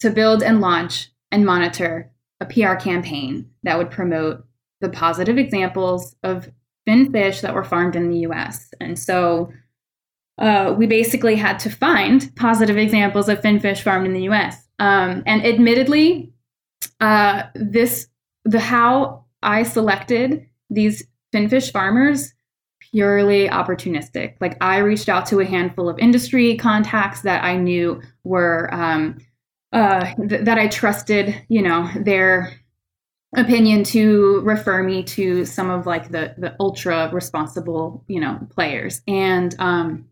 to 0.00 0.10
build 0.10 0.42
and 0.42 0.60
launch 0.60 1.08
and 1.30 1.44
monitor 1.46 2.10
a 2.40 2.46
PR 2.46 2.74
campaign 2.74 3.50
that 3.62 3.78
would 3.78 3.90
promote 3.90 4.44
the 4.80 4.88
positive 4.88 5.38
examples 5.38 6.14
of 6.22 6.50
fin 6.86 7.10
fish 7.10 7.40
that 7.40 7.54
were 7.54 7.64
farmed 7.64 7.96
in 7.96 8.10
the 8.10 8.18
U.S. 8.20 8.70
And 8.80 8.98
so, 8.98 9.52
uh, 10.38 10.74
we 10.76 10.86
basically 10.86 11.36
had 11.36 11.58
to 11.60 11.70
find 11.70 12.30
positive 12.36 12.76
examples 12.76 13.28
of 13.28 13.40
finfish 13.40 13.82
farmed 13.82 14.06
in 14.06 14.12
the 14.12 14.22
U.S. 14.22 14.68
Um, 14.78 15.22
and 15.26 15.44
admittedly, 15.44 16.32
uh, 17.00 17.44
this 17.54 18.06
the 18.44 18.60
how 18.60 19.24
I 19.42 19.62
selected 19.64 20.46
these 20.70 21.04
finfish 21.32 21.72
farmers 21.72 22.32
purely 22.80 23.48
opportunistic. 23.48 24.34
Like 24.40 24.56
I 24.62 24.78
reached 24.78 25.08
out 25.08 25.26
to 25.26 25.40
a 25.40 25.44
handful 25.44 25.88
of 25.88 25.98
industry 25.98 26.56
contacts 26.56 27.22
that 27.22 27.44
I 27.44 27.56
knew 27.56 28.00
were 28.24 28.72
um, 28.72 29.18
uh, 29.72 30.14
th- 30.28 30.44
that 30.44 30.58
I 30.58 30.68
trusted. 30.68 31.34
You 31.48 31.62
know 31.62 31.90
their 31.96 32.58
opinion 33.36 33.84
to 33.84 34.40
refer 34.40 34.82
me 34.82 35.02
to 35.02 35.44
some 35.44 35.68
of 35.68 35.86
like 35.86 36.10
the 36.10 36.34
the 36.38 36.56
ultra 36.60 37.10
responsible 37.12 38.02
you 38.08 38.20
know 38.20 38.38
players 38.50 39.02
and 39.06 39.54
um 39.58 40.06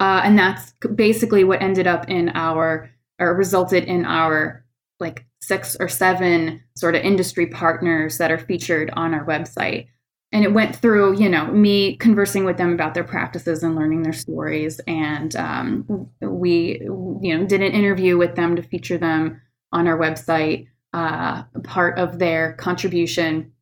uh 0.00 0.20
and 0.24 0.38
that's 0.38 0.74
basically 0.94 1.44
what 1.44 1.62
ended 1.62 1.86
up 1.86 2.08
in 2.08 2.30
our 2.30 2.90
or 3.18 3.34
resulted 3.34 3.84
in 3.84 4.04
our 4.04 4.64
like 5.00 5.26
six 5.40 5.76
or 5.78 5.88
seven 5.88 6.62
sort 6.76 6.94
of 6.94 7.02
industry 7.02 7.46
partners 7.46 8.18
that 8.18 8.30
are 8.30 8.38
featured 8.38 8.90
on 8.94 9.14
our 9.14 9.24
website. 9.24 9.86
And 10.32 10.44
it 10.44 10.52
went 10.52 10.76
through 10.76 11.18
you 11.18 11.28
know 11.28 11.46
me 11.46 11.96
conversing 11.96 12.44
with 12.44 12.56
them 12.56 12.72
about 12.72 12.94
their 12.94 13.04
practices 13.04 13.62
and 13.62 13.76
learning 13.76 14.02
their 14.02 14.12
stories. 14.12 14.80
And 14.86 15.34
um, 15.36 16.10
we 16.20 16.80
you 16.82 17.38
know 17.38 17.46
did 17.46 17.62
an 17.62 17.72
interview 17.72 18.18
with 18.18 18.34
them 18.34 18.56
to 18.56 18.62
feature 18.62 18.98
them 18.98 19.40
on 19.72 19.86
our 19.86 19.98
website 19.98 20.66
uh, 20.92 21.42
part 21.64 21.98
of 21.98 22.18
their 22.18 22.54
contribution 22.54 23.52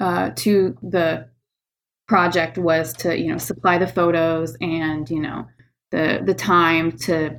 uh, 0.00 0.30
to 0.36 0.76
the 0.82 1.28
project 2.08 2.58
was 2.58 2.92
to 2.94 3.16
you 3.16 3.28
know 3.28 3.38
supply 3.38 3.78
the 3.78 3.86
photos 3.86 4.56
and 4.60 5.08
you 5.08 5.20
know 5.20 5.46
the 5.92 6.20
the 6.24 6.34
time 6.34 6.90
to 6.90 7.38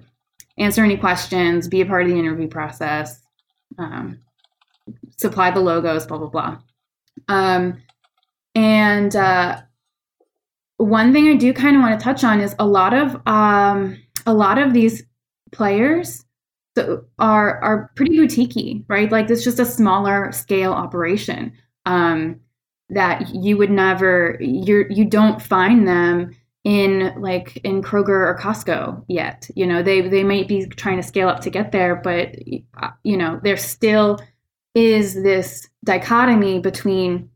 answer 0.57 0.83
any 0.83 0.95
questions 0.95 1.67
be 1.67 1.81
a 1.81 1.85
part 1.85 2.03
of 2.03 2.09
the 2.09 2.17
interview 2.17 2.47
process 2.47 3.21
um, 3.77 4.19
supply 5.17 5.51
the 5.51 5.59
logos 5.59 6.07
blah 6.07 6.17
blah 6.17 6.27
blah 6.27 6.57
um, 7.27 7.81
and 8.55 9.15
uh, 9.15 9.61
one 10.77 11.13
thing 11.13 11.27
I 11.27 11.35
do 11.35 11.53
kind 11.53 11.75
of 11.75 11.81
want 11.81 11.99
to 11.99 12.03
touch 12.03 12.23
on 12.23 12.39
is 12.39 12.55
a 12.59 12.67
lot 12.67 12.93
of 12.93 13.15
um, 13.27 13.97
a 14.25 14.33
lot 14.33 14.57
of 14.57 14.73
these 14.73 15.03
players 15.51 16.25
are 17.19 17.63
are 17.63 17.91
pretty 17.95 18.17
boutiquey, 18.17 18.83
right? 18.87 19.11
Like 19.11 19.29
it's 19.29 19.43
just 19.43 19.59
a 19.59 19.65
smaller 19.65 20.31
scale 20.31 20.73
operation 20.73 21.53
um, 21.85 22.39
that 22.89 23.33
you 23.33 23.57
would 23.57 23.71
never 23.71 24.37
you 24.39 24.85
you 24.89 25.05
don't 25.05 25.41
find 25.41 25.87
them 25.87 26.35
in 26.63 27.13
like 27.19 27.57
in 27.57 27.81
Kroger 27.81 28.09
or 28.09 28.37
Costco 28.39 29.03
yet. 29.07 29.49
You 29.55 29.65
know, 29.65 29.83
they 29.83 30.01
they 30.01 30.23
might 30.23 30.47
be 30.47 30.65
trying 30.65 30.97
to 30.97 31.03
scale 31.03 31.27
up 31.29 31.41
to 31.41 31.49
get 31.49 31.71
there, 31.71 31.95
but 31.95 32.35
uh, 32.81 32.91
you 33.03 33.17
know, 33.17 33.39
there 33.43 33.57
still 33.57 34.19
is 34.75 35.13
this 35.13 35.69
dichotomy 35.83 36.59
between 36.59 37.29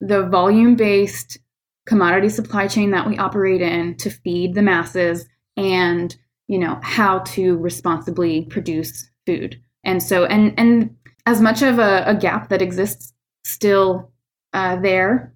the 0.00 0.26
volume 0.26 0.76
based 0.76 1.38
commodity 1.86 2.28
supply 2.28 2.66
chain 2.66 2.90
that 2.90 3.08
we 3.08 3.16
operate 3.16 3.62
in 3.62 3.96
to 3.96 4.10
feed 4.10 4.54
the 4.54 4.62
masses 4.62 5.26
and 5.56 6.16
you 6.48 6.58
know 6.58 6.78
how 6.82 7.20
to 7.20 7.56
responsibly 7.58 8.42
produce 8.42 9.08
food 9.24 9.60
And 9.84 10.02
so, 10.02 10.24
and 10.26 10.54
and 10.58 10.96
as 11.26 11.40
much 11.40 11.62
of 11.62 11.78
a, 11.78 12.04
a 12.06 12.14
gap 12.14 12.48
that 12.48 12.62
exists 12.62 13.12
still 13.44 14.12
uh, 14.52 14.76
there, 14.76 15.32
th- 15.32 15.35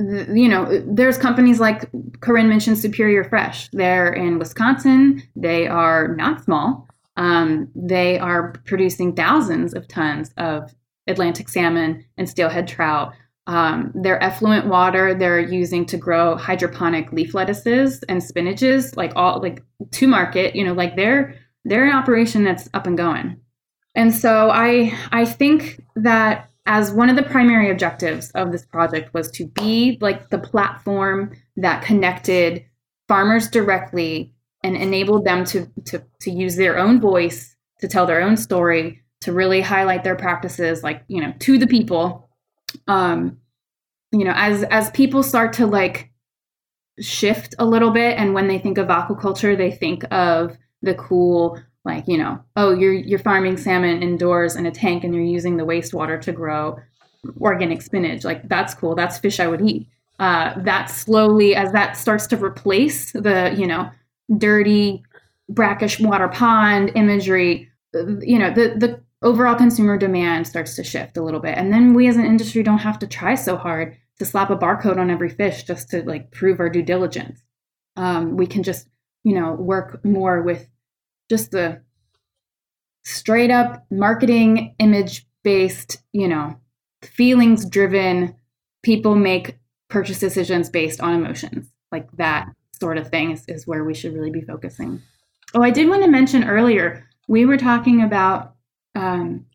you 0.00 0.48
know, 0.48 0.82
there's 0.86 1.18
companies 1.18 1.60
like 1.60 1.90
Corinne 2.20 2.48
mentioned, 2.48 2.78
Superior 2.78 3.24
Fresh. 3.24 3.68
They're 3.72 4.12
in 4.12 4.38
Wisconsin. 4.38 5.22
They 5.36 5.66
are 5.66 6.14
not 6.16 6.44
small. 6.44 6.88
Um, 7.16 7.68
they 7.74 8.18
are 8.18 8.52
producing 8.64 9.14
thousands 9.14 9.74
of 9.74 9.86
tons 9.88 10.32
of 10.36 10.74
Atlantic 11.06 11.48
salmon 11.48 12.04
and 12.16 12.28
steelhead 12.28 12.68
trout. 12.68 13.12
Um, 13.46 13.90
their 13.94 14.22
effluent 14.22 14.66
water 14.66 15.12
they're 15.12 15.40
using 15.40 15.84
to 15.86 15.96
grow 15.96 16.36
hydroponic 16.36 17.12
leaf 17.12 17.34
lettuces 17.34 18.02
and 18.08 18.22
spinaches, 18.22 18.96
like 18.96 19.12
all 19.16 19.40
like 19.40 19.62
to 19.90 20.06
market. 20.06 20.54
You 20.54 20.64
know, 20.64 20.72
like 20.72 20.96
they're 20.96 21.34
they're 21.64 21.84
an 21.84 21.94
operation 21.94 22.44
that's 22.44 22.68
up 22.74 22.86
and 22.86 22.96
going. 22.96 23.40
And 23.94 24.14
so 24.14 24.50
I 24.50 24.96
I 25.10 25.24
think 25.24 25.82
that 25.96 26.49
as 26.70 26.92
one 26.92 27.10
of 27.10 27.16
the 27.16 27.22
primary 27.24 27.68
objectives 27.68 28.30
of 28.36 28.52
this 28.52 28.64
project 28.64 29.12
was 29.12 29.28
to 29.28 29.44
be 29.44 29.98
like 30.00 30.30
the 30.30 30.38
platform 30.38 31.36
that 31.56 31.82
connected 31.82 32.64
farmers 33.08 33.50
directly 33.50 34.32
and 34.62 34.76
enabled 34.76 35.24
them 35.24 35.44
to 35.44 35.66
to 35.84 36.00
to 36.20 36.30
use 36.30 36.54
their 36.54 36.78
own 36.78 37.00
voice 37.00 37.56
to 37.80 37.88
tell 37.88 38.06
their 38.06 38.22
own 38.22 38.36
story 38.36 39.02
to 39.20 39.32
really 39.32 39.60
highlight 39.60 40.04
their 40.04 40.14
practices 40.14 40.84
like 40.84 41.02
you 41.08 41.20
know 41.20 41.34
to 41.40 41.58
the 41.58 41.66
people. 41.66 42.30
Um 42.86 43.38
you 44.12 44.24
know 44.24 44.34
as 44.36 44.62
as 44.62 44.92
people 44.92 45.24
start 45.24 45.54
to 45.54 45.66
like 45.66 46.12
shift 47.00 47.52
a 47.58 47.66
little 47.66 47.90
bit 47.90 48.16
and 48.16 48.32
when 48.32 48.46
they 48.46 48.60
think 48.60 48.78
of 48.78 48.86
aquaculture 48.86 49.56
they 49.56 49.72
think 49.72 50.04
of 50.12 50.56
the 50.82 50.94
cool 50.94 51.60
like 51.84 52.04
you 52.06 52.18
know 52.18 52.42
oh 52.56 52.74
you're 52.74 52.92
you're 52.92 53.18
farming 53.18 53.56
salmon 53.56 54.02
indoors 54.02 54.56
in 54.56 54.66
a 54.66 54.70
tank 54.70 55.04
and 55.04 55.14
you're 55.14 55.24
using 55.24 55.56
the 55.56 55.64
wastewater 55.64 56.20
to 56.20 56.32
grow 56.32 56.78
organic 57.40 57.82
spinach. 57.82 58.24
Like 58.24 58.48
that's 58.48 58.74
cool. 58.74 58.94
That's 58.94 59.18
fish 59.18 59.40
i 59.40 59.46
would 59.46 59.60
eat. 59.60 59.86
Uh, 60.18 60.58
that 60.62 60.90
slowly 60.90 61.54
as 61.54 61.72
that 61.72 61.96
starts 61.96 62.26
to 62.28 62.36
replace 62.36 63.12
the 63.12 63.54
you 63.56 63.66
know 63.66 63.90
dirty 64.36 65.02
brackish 65.48 65.98
water 65.98 66.28
pond 66.28 66.92
imagery 66.94 67.68
you 68.20 68.38
know 68.38 68.52
the 68.52 68.74
the 68.76 69.00
overall 69.22 69.54
consumer 69.54 69.96
demand 69.98 70.46
starts 70.46 70.76
to 70.76 70.84
shift 70.84 71.16
a 71.16 71.22
little 71.22 71.40
bit. 71.40 71.56
And 71.56 71.72
then 71.72 71.94
we 71.94 72.08
as 72.08 72.16
an 72.16 72.24
industry 72.24 72.62
don't 72.62 72.78
have 72.78 72.98
to 73.00 73.06
try 73.06 73.34
so 73.34 73.56
hard 73.56 73.96
to 74.18 74.24
slap 74.24 74.50
a 74.50 74.56
barcode 74.56 74.98
on 74.98 75.10
every 75.10 75.28
fish 75.28 75.64
just 75.64 75.90
to 75.90 76.02
like 76.02 76.30
prove 76.30 76.60
our 76.60 76.70
due 76.70 76.82
diligence. 76.82 77.42
Um, 77.96 78.36
we 78.36 78.46
can 78.46 78.62
just 78.62 78.88
you 79.24 79.34
know 79.34 79.52
work 79.52 80.04
more 80.04 80.42
with 80.42 80.68
just 81.30 81.52
the 81.52 81.80
straight 83.04 83.50
up 83.50 83.86
marketing 83.90 84.74
image 84.78 85.26
based 85.42 85.98
you 86.12 86.28
know 86.28 86.54
feelings 87.00 87.64
driven 87.64 88.34
people 88.82 89.14
make 89.14 89.58
purchase 89.88 90.18
decisions 90.18 90.68
based 90.68 91.00
on 91.00 91.14
emotions. 91.14 91.70
Like 91.90 92.10
that 92.18 92.48
sort 92.78 92.98
of 92.98 93.08
thing 93.08 93.30
is, 93.30 93.44
is 93.48 93.66
where 93.66 93.84
we 93.84 93.94
should 93.94 94.14
really 94.14 94.30
be 94.30 94.42
focusing. 94.42 95.00
Oh 95.54 95.62
i 95.62 95.70
did 95.70 95.88
want 95.88 96.02
to 96.02 96.10
mention 96.10 96.44
earlier 96.44 97.08
we 97.26 97.46
were 97.46 97.56
talking 97.56 98.02
about 98.02 98.54
um 98.94 99.46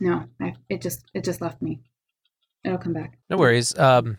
no 0.00 0.24
I, 0.40 0.54
it 0.68 0.80
just 0.80 1.04
it 1.14 1.24
just 1.24 1.40
left 1.40 1.60
me. 1.60 1.80
It'll 2.64 2.78
come 2.78 2.94
back. 2.94 3.18
No 3.28 3.36
worries. 3.36 3.78
Um, 3.78 4.18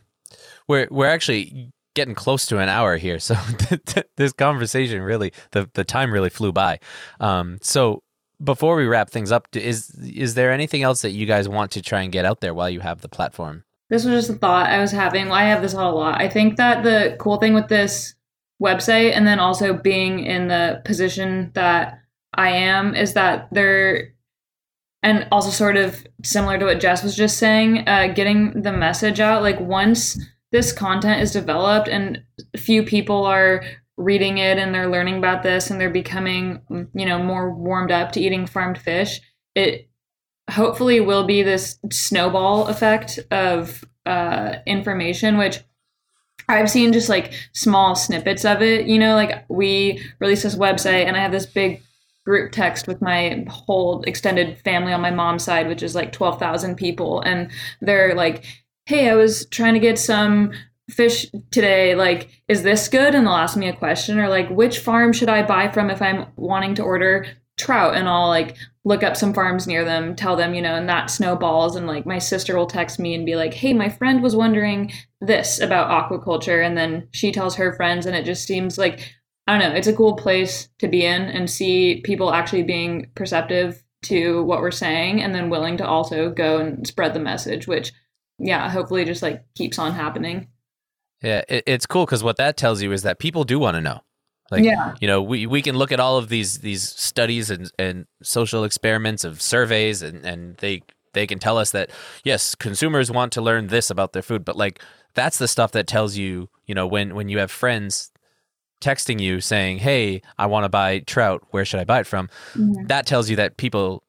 we're 0.67 0.87
we're 0.91 1.07
actually 1.07 1.71
getting 1.95 2.13
close 2.13 2.45
to 2.47 2.59
an 2.59 2.69
hour 2.69 2.97
here, 2.97 3.19
so 3.19 3.35
this 4.17 4.33
conversation 4.33 5.01
really 5.01 5.33
the 5.51 5.69
the 5.73 5.83
time 5.83 6.11
really 6.11 6.29
flew 6.29 6.51
by. 6.51 6.79
Um, 7.19 7.57
so 7.61 8.03
before 8.43 8.75
we 8.75 8.85
wrap 8.85 9.09
things 9.09 9.31
up, 9.31 9.47
is 9.55 9.89
is 9.95 10.35
there 10.35 10.51
anything 10.51 10.83
else 10.83 11.01
that 11.01 11.11
you 11.11 11.25
guys 11.25 11.49
want 11.49 11.71
to 11.71 11.81
try 11.81 12.01
and 12.01 12.11
get 12.11 12.25
out 12.25 12.41
there 12.41 12.53
while 12.53 12.69
you 12.69 12.81
have 12.81 13.01
the 13.01 13.09
platform? 13.09 13.63
This 13.89 14.05
was 14.05 14.25
just 14.25 14.37
a 14.37 14.39
thought 14.39 14.69
I 14.69 14.79
was 14.79 14.91
having. 14.91 15.31
I 15.31 15.43
have 15.43 15.61
this 15.61 15.73
a 15.73 15.77
lot. 15.77 16.19
I 16.19 16.27
think 16.27 16.57
that 16.57 16.83
the 16.83 17.15
cool 17.19 17.37
thing 17.37 17.53
with 17.53 17.67
this 17.67 18.15
website 18.61 19.13
and 19.15 19.27
then 19.27 19.39
also 19.39 19.73
being 19.73 20.19
in 20.19 20.47
the 20.47 20.81
position 20.85 21.51
that 21.53 21.99
I 22.33 22.49
am 22.49 22.95
is 22.95 23.13
that 23.13 23.47
there 23.51 24.13
and 25.03 25.27
also 25.31 25.51
sort 25.51 25.77
of 25.77 26.05
similar 26.23 26.57
to 26.57 26.65
what 26.65 26.79
Jess 26.79 27.03
was 27.03 27.15
just 27.15 27.37
saying, 27.37 27.87
uh, 27.87 28.07
getting 28.07 28.63
the 28.63 28.71
message 28.71 29.19
out. 29.19 29.43
Like 29.43 29.59
once 29.59 30.17
this 30.55 30.71
content 30.71 31.21
is 31.21 31.33
developed 31.33 31.89
and 31.89 32.23
few 32.55 32.81
people 32.81 33.25
are 33.25 33.61
reading 33.97 34.37
it 34.37 34.57
and 34.57 34.73
they're 34.73 34.87
learning 34.87 35.17
about 35.17 35.43
this 35.43 35.69
and 35.69 35.81
they're 35.81 35.89
becoming, 35.89 36.61
you 36.93 37.05
know, 37.05 37.21
more 37.21 37.53
warmed 37.53 37.91
up 37.91 38.13
to 38.13 38.21
eating 38.21 38.47
farmed 38.47 38.77
fish, 38.77 39.19
it 39.53 39.89
hopefully 40.49 41.01
will 41.01 41.25
be 41.25 41.43
this 41.43 41.77
snowball 41.91 42.67
effect 42.67 43.19
of 43.31 43.83
uh, 44.05 44.55
information, 44.65 45.37
which 45.37 45.59
I've 46.47 46.71
seen 46.71 46.93
just 46.93 47.09
like 47.09 47.33
small 47.51 47.93
snippets 47.93 48.45
of 48.45 48.61
it. 48.61 48.87
You 48.87 48.97
know, 48.97 49.13
like 49.13 49.43
we 49.49 50.01
released 50.21 50.43
this 50.43 50.55
website 50.55 51.05
and 51.05 51.17
I 51.17 51.19
have 51.19 51.33
this 51.33 51.47
big 51.47 51.81
group 52.25 52.53
text 52.53 52.87
with 52.87 53.01
my 53.01 53.43
whole 53.49 54.03
extended 54.03 54.57
family 54.59 54.93
on 54.93 55.01
my 55.01 55.11
mom's 55.11 55.43
side, 55.43 55.67
which 55.67 55.83
is 55.83 55.95
like 55.95 56.13
12,000 56.13 56.77
people. 56.77 57.19
And 57.19 57.51
they're 57.81 58.15
like, 58.15 58.45
hey, 58.85 59.09
I 59.09 59.15
was 59.15 59.45
trying 59.47 59.73
to 59.73 59.79
get 59.79 59.97
some 59.97 60.51
fish 60.89 61.25
today. 61.51 61.95
Like, 61.95 62.29
is 62.47 62.63
this 62.63 62.87
good? 62.87 63.15
And 63.15 63.25
they'll 63.25 63.33
ask 63.33 63.57
me 63.57 63.67
a 63.67 63.75
question 63.75 64.19
or 64.19 64.29
like, 64.29 64.49
which 64.49 64.79
farm 64.79 65.13
should 65.13 65.29
I 65.29 65.43
buy 65.43 65.69
from 65.71 65.89
if 65.89 66.01
I'm 66.01 66.27
wanting 66.35 66.75
to 66.75 66.83
order 66.83 67.25
trout? 67.57 67.95
And 67.95 68.07
I'll 68.07 68.27
like 68.27 68.55
look 68.83 69.01
up 69.01 69.15
some 69.15 69.33
farms 69.33 69.65
near 69.65 69.83
them, 69.83 70.15
tell 70.15 70.35
them, 70.35 70.53
you 70.53 70.61
know, 70.61 70.75
and 70.75 70.87
that 70.87 71.09
snowballs. 71.09 71.75
And 71.75 71.87
like 71.87 72.05
my 72.05 72.19
sister 72.19 72.55
will 72.55 72.67
text 72.67 72.99
me 72.99 73.15
and 73.15 73.25
be 73.25 73.35
like, 73.35 73.53
hey, 73.53 73.73
my 73.73 73.89
friend 73.89 74.21
was 74.21 74.35
wondering 74.35 74.91
this 75.21 75.59
about 75.59 75.89
aquaculture. 75.89 76.63
And 76.63 76.77
then 76.77 77.07
she 77.11 77.31
tells 77.31 77.55
her 77.55 77.73
friends, 77.73 78.05
and 78.05 78.15
it 78.15 78.25
just 78.25 78.45
seems 78.45 78.77
like 78.77 79.15
I 79.47 79.57
don't 79.57 79.69
know, 79.69 79.75
it's 79.75 79.87
a 79.87 79.93
cool 79.93 80.15
place 80.15 80.69
to 80.79 80.87
be 80.87 81.05
in 81.05 81.21
and 81.21 81.49
see 81.49 82.01
people 82.03 82.33
actually 82.33 82.63
being 82.63 83.11
perceptive 83.15 83.83
to 84.03 84.43
what 84.43 84.59
we're 84.59 84.71
saying 84.71 85.21
and 85.21 85.35
then 85.35 85.49
willing 85.49 85.77
to 85.77 85.87
also 85.87 86.31
go 86.31 86.57
and 86.57 86.85
spread 86.87 87.13
the 87.13 87.19
message, 87.19 87.67
which, 87.67 87.91
yeah, 88.37 88.69
hopefully 88.69 89.05
just 89.05 89.21
like 89.21 89.43
keeps 89.55 89.79
on 89.79 89.93
happening. 89.93 90.47
Yeah, 91.21 91.43
it, 91.47 91.63
it's 91.65 91.85
cool 91.85 92.05
because 92.05 92.23
what 92.23 92.37
that 92.37 92.57
tells 92.57 92.81
you 92.81 92.91
is 92.91 93.03
that 93.03 93.19
people 93.19 93.43
do 93.43 93.57
want 93.59 93.75
to 93.75 93.81
know. 93.81 94.01
Like, 94.51 94.63
Yeah. 94.63 94.93
you 95.01 95.07
know, 95.07 95.23
we, 95.23 95.47
we 95.47 95.61
can 95.63 95.75
look 95.75 95.91
at 95.91 95.99
all 95.99 96.17
of 96.17 96.29
these 96.29 96.59
these 96.59 96.83
studies 96.83 97.49
and, 97.49 97.71
and 97.79 98.05
social 98.21 98.63
experiments 98.63 99.23
of 99.23 99.41
surveys, 99.41 100.01
and, 100.01 100.23
and 100.25 100.57
they 100.57 100.83
they 101.13 101.25
can 101.25 101.39
tell 101.39 101.57
us 101.57 101.71
that 101.71 101.89
yes, 102.23 102.53
consumers 102.55 103.09
want 103.09 103.31
to 103.33 103.41
learn 103.41 103.67
this 103.67 103.89
about 103.89 104.13
their 104.13 104.21
food, 104.21 104.45
but 104.45 104.55
like 104.55 104.81
that's 105.15 105.37
the 105.37 105.47
stuff 105.47 105.71
that 105.71 105.87
tells 105.87 106.15
you, 106.17 106.49
you 106.67 106.75
know, 106.75 106.85
when 106.85 107.15
when 107.15 107.29
you 107.29 107.39
have 107.39 107.49
friends 107.49 108.11
texting 108.81 109.19
you 109.19 109.41
saying, 109.41 109.79
"Hey, 109.79 110.21
I 110.37 110.45
want 110.45 110.65
to 110.65 110.69
buy 110.69 110.99
trout. 110.99 111.43
Where 111.51 111.65
should 111.65 111.79
I 111.79 111.85
buy 111.85 112.01
it 112.01 112.07
from?" 112.07 112.29
Mm-hmm. 112.53 112.85
That 112.87 113.07
tells 113.07 113.29
you 113.31 113.37
that 113.37 113.57
people 113.57 114.03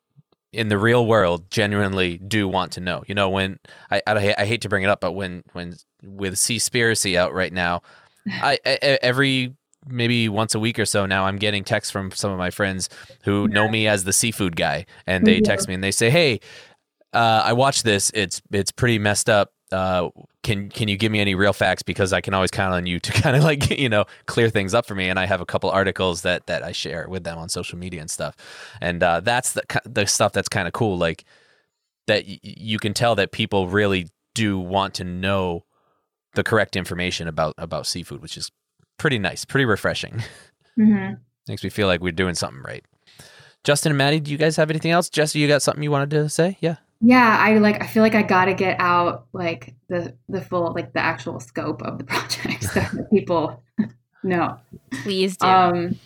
in 0.57 0.69
the 0.69 0.79
real 0.79 1.07
world 1.07 1.51
genuinely 1.51 2.17
do 2.19 2.49
want 2.49 2.73
to 2.73 2.81
know. 2.81 3.05
You 3.07 3.15
know, 3.15 3.29
when 3.29 3.59
I 3.91 4.03
I, 4.07 4.35
I 4.39 4.47
hate 4.47 4.63
to 4.63 4.69
bring 4.69 4.83
it 4.83 4.89
up, 4.89 5.01
but 5.01 5.13
when 5.13 5.43
when 5.53 5.77
with 6.03 6.35
Seaspiracy 6.35 7.17
out 7.17 7.35
right 7.35 7.53
now, 7.53 7.83
I, 8.27 8.59
I 8.65 8.99
every 9.03 9.55
maybe 9.87 10.29
once 10.29 10.55
a 10.55 10.59
week 10.59 10.79
or 10.79 10.87
so 10.87 11.07
now 11.07 11.27
I'm 11.27 11.37
getting 11.37 11.63
texts 11.63 11.93
from 11.93 12.11
some 12.11 12.33
of 12.33 12.39
my 12.39 12.51
friends 12.51 12.89
who 13.23 13.47
know 13.49 13.69
me 13.69 13.87
as 13.87 14.05
the 14.05 14.13
seafood 14.13 14.57
guy, 14.57 14.87
and 15.07 15.27
they 15.27 15.41
text 15.41 15.69
me 15.69 15.75
and 15.75 15.85
they 15.85 15.93
say, 15.93 16.09
"Hey, 16.11 16.41
uh, 17.13 17.43
I 17.45 17.53
watched 17.53 17.85
this. 17.85 18.11
It's 18.15 18.41
it's 18.51 18.73
pretty 18.73 18.99
messed 18.99 19.29
up. 19.29 19.53
Uh, 19.71 20.09
can 20.47 20.69
can 20.69 20.87
you 20.87 20.97
give 20.97 21.11
me 21.11 21.19
any 21.19 21.35
real 21.35 21.53
facts 21.53 21.83
because 21.83 22.13
I 22.13 22.21
can 22.21 22.33
always 22.33 22.53
count 22.53 22.73
on 22.73 22.87
you 22.87 23.01
to 23.01 23.13
kind 23.23 23.37
of 23.37 23.43
like 23.43 23.77
you 23.77 23.89
know 23.89 24.05
clear 24.27 24.49
things 24.49 24.73
up 24.75 24.87
for 24.87 24.95
me. 24.95 25.09
And 25.09 25.19
I 25.19 25.27
have 25.27 25.41
a 25.41 25.47
couple 25.47 25.69
articles 25.71 26.23
that 26.23 26.47
that 26.47 26.63
I 26.63 26.71
share 26.73 27.09
with 27.09 27.25
them 27.25 27.37
on 27.37 27.49
social 27.49 27.77
media 27.77 28.01
and 28.01 28.11
stuff. 28.11 28.37
And 28.81 29.03
uh, 29.03 29.21
that's 29.21 29.53
the 29.55 29.63
the 29.85 30.07
stuff 30.07 30.33
that's 30.33 30.49
kind 30.49 30.69
of 30.69 30.73
cool. 30.73 30.97
Like 30.97 31.25
that 32.07 32.25
y- 32.27 32.39
you 32.43 32.79
can 32.79 32.95
tell 32.95 33.17
that 33.17 33.33
people 33.33 33.69
really 33.69 34.09
do 34.35 34.59
want 34.59 34.95
to 34.95 35.05
know 35.05 35.65
the 36.35 36.45
correct 36.45 36.77
information 36.77 37.27
about 37.27 37.55
about 37.59 37.87
seafood, 37.87 38.23
which 38.23 38.37
is 38.37 38.51
pretty 38.99 39.19
nice, 39.19 39.45
pretty 39.45 39.65
refreshing. 39.67 40.23
Mm-hmm. 40.79 41.15
Makes 41.49 41.65
me 41.65 41.71
feel 41.71 41.87
like 41.87 42.03
we're 42.03 42.13
doing 42.13 42.35
something 42.35 42.63
right. 42.63 42.85
Justin 43.65 43.93
and 43.93 43.97
Maddie, 43.97 44.21
do 44.21 44.31
you 44.31 44.37
guys 44.37 44.57
have 44.57 44.69
anything 44.69 44.91
else? 44.91 45.09
Jesse, 45.09 45.39
you 45.39 45.49
got 45.49 45.63
something 45.63 45.83
you 45.83 45.91
wanted 45.91 46.11
to 46.11 46.29
say? 46.29 46.59
Yeah. 46.61 46.77
Yeah 47.01 47.37
i 47.41 47.59
like 47.59 47.83
i 47.83 47.87
feel 47.87 48.03
like 48.03 48.15
i 48.15 48.23
gotta 48.23 48.55
get 48.55 48.79
out 48.81 49.27
like 49.33 49.75
the 49.89 50.17
the 50.29 50.41
full 50.41 50.73
like 50.73 50.93
the 50.93 51.01
actual 51.01 51.41
scope 51.41 51.83
of 51.83 51.99
the 51.99 52.05
project 52.13 52.65
so 52.65 52.81
that 52.81 53.11
people 53.11 53.63
know. 54.23 54.59
Please 55.03 55.37
do. 55.37 55.47
um 55.47 55.99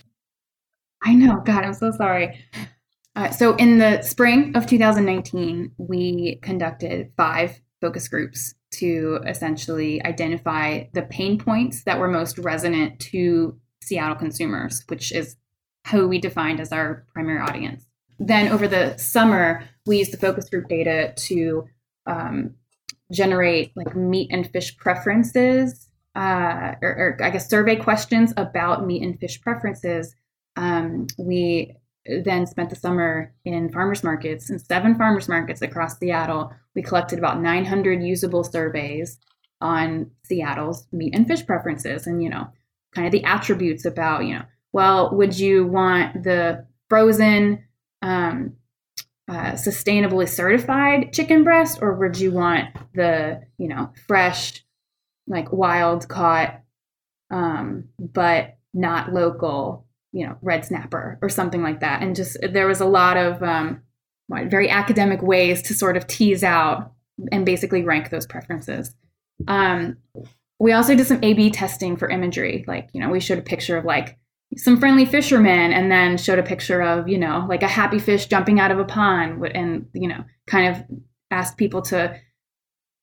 i 1.03 1.14
know 1.14 1.41
god 1.45 1.64
i'm 1.64 1.74
so 1.74 1.91
sorry. 1.91 2.45
Uh, 3.16 3.28
so 3.30 3.57
in 3.57 3.78
the 3.78 4.01
spring 4.03 4.57
of 4.57 4.66
2019 4.66 5.72
we 5.78 6.38
conducted 6.43 7.11
five 7.16 7.61
focus 7.80 8.07
groups 8.09 8.55
to 8.70 9.18
essentially 9.26 10.03
identify 10.05 10.84
the 10.93 11.03
pain 11.03 11.36
points 11.36 11.82
that 11.82 11.99
were 11.99 12.07
most 12.07 12.38
resonant 12.38 13.01
to 13.01 13.59
seattle 13.82 14.14
consumers 14.14 14.84
which 14.88 15.11
is 15.12 15.36
who 15.91 16.07
we 16.07 16.20
defined 16.20 16.61
as 16.61 16.72
our 16.72 17.05
primary 17.12 17.41
audience 17.41 17.84
then 18.21 18.53
over 18.53 18.68
the 18.68 18.97
summer, 18.99 19.64
we 19.87 19.99
used 19.99 20.12
the 20.12 20.18
focus 20.18 20.49
group 20.49 20.68
data 20.68 21.14
to 21.16 21.66
um, 22.07 22.55
generate 23.11 23.73
like 23.75 23.97
meat 23.97 24.29
and 24.31 24.49
fish 24.51 24.77
preferences, 24.77 25.89
uh, 26.14 26.75
or, 26.83 27.16
or, 27.18 27.18
I 27.23 27.31
guess 27.31 27.49
survey 27.49 27.77
questions 27.77 28.33
about 28.37 28.87
meat 28.87 29.03
and 29.03 29.18
fish 29.18 29.41
preferences. 29.41 30.14
Um, 30.57 31.07
we 31.18 31.75
then 32.07 32.47
spent 32.47 32.71
the 32.71 32.77
summer 32.77 33.33
in 33.45 33.71
farmers 33.73 34.05
markets 34.05 34.51
in 34.51 34.59
seven 34.59 34.97
farmers 34.97 35.29
markets 35.29 35.62
across 35.62 35.99
Seattle. 35.99 36.53
We 36.75 36.83
collected 36.83 37.18
about 37.18 37.41
900 37.41 38.03
usable 38.03 38.45
surveys 38.45 39.18
on 39.61 40.11
Seattle's 40.25 40.87
meat 40.93 41.14
and 41.14 41.27
fish 41.27 41.45
preferences 41.47 42.07
and, 42.07 42.23
you 42.23 42.29
know, 42.29 42.49
kind 42.95 43.07
of 43.07 43.12
the 43.12 43.25
attributes 43.25 43.85
about, 43.85 44.27
you 44.27 44.35
know, 44.35 44.45
well, 44.73 45.14
would 45.14 45.39
you 45.39 45.66
want 45.66 46.23
the 46.23 46.66
frozen, 46.89 47.64
um, 48.03 48.57
uh, 49.29 49.53
sustainably 49.53 50.29
certified 50.29 51.13
chicken 51.13 51.45
breast, 51.45 51.79
or 51.81 51.95
would 51.95 52.19
you 52.19 52.33
want 52.33 52.69
the, 52.95 53.43
you 53.59 53.69
know, 53.69 53.93
fresh, 54.09 54.65
like 55.27 55.53
wild 55.53 56.09
caught, 56.09 56.61
um, 57.31 57.85
but 57.99 58.59
not 58.75 59.13
local 59.13 59.87
you 60.13 60.27
know, 60.27 60.37
red 60.43 60.65
snapper 60.65 61.19
or 61.23 61.29
something 61.29 61.63
like 61.63 61.81
that. 61.81 62.03
And 62.03 62.17
just 62.17 62.37
there 62.43 62.67
was 62.67 62.81
a 62.81 62.87
lot 62.87 63.17
of 63.17 63.43
um, 63.43 63.83
very 64.29 64.69
academic 64.69 65.23
ways 65.23 65.63
to 65.63 65.75
sort 65.75 65.97
of 65.97 66.07
tease 66.07 66.43
out 66.43 66.93
and 67.31 67.47
basically 67.47 67.83
rank 67.83 68.11
those 68.11 68.27
preferences. 68.27 68.95
Um, 69.47 69.99
we 70.59 70.73
also 70.73 70.95
did 70.95 71.07
some 71.07 71.23
A/B 71.23 71.51
testing 71.51 71.97
for 71.97 72.09
imagery. 72.09 72.65
Like, 72.67 72.91
you 72.93 73.01
know, 73.01 73.09
we 73.09 73.21
showed 73.21 73.39
a 73.39 73.43
picture 73.43 73.77
of 73.77 73.85
like 73.85 74.19
some 74.57 74.79
friendly 74.79 75.05
fishermen, 75.05 75.73
and 75.73 75.91
then 75.91 76.19
showed 76.19 76.39
a 76.39 76.45
picture 76.45 76.83
of 76.83 77.09
you 77.09 77.19
know 77.19 77.47
like 77.49 77.63
a 77.63 77.69
happy 77.69 77.99
fish 77.99 78.27
jumping 78.27 78.61
out 78.61 78.71
of 78.71 78.79
a 78.79 78.85
pond, 78.85 79.45
and 79.55 79.87
you 79.93 80.09
know, 80.09 80.25
kind 80.47 80.75
of 80.75 80.85
asked 81.31 81.57
people 81.57 81.83
to 81.83 82.19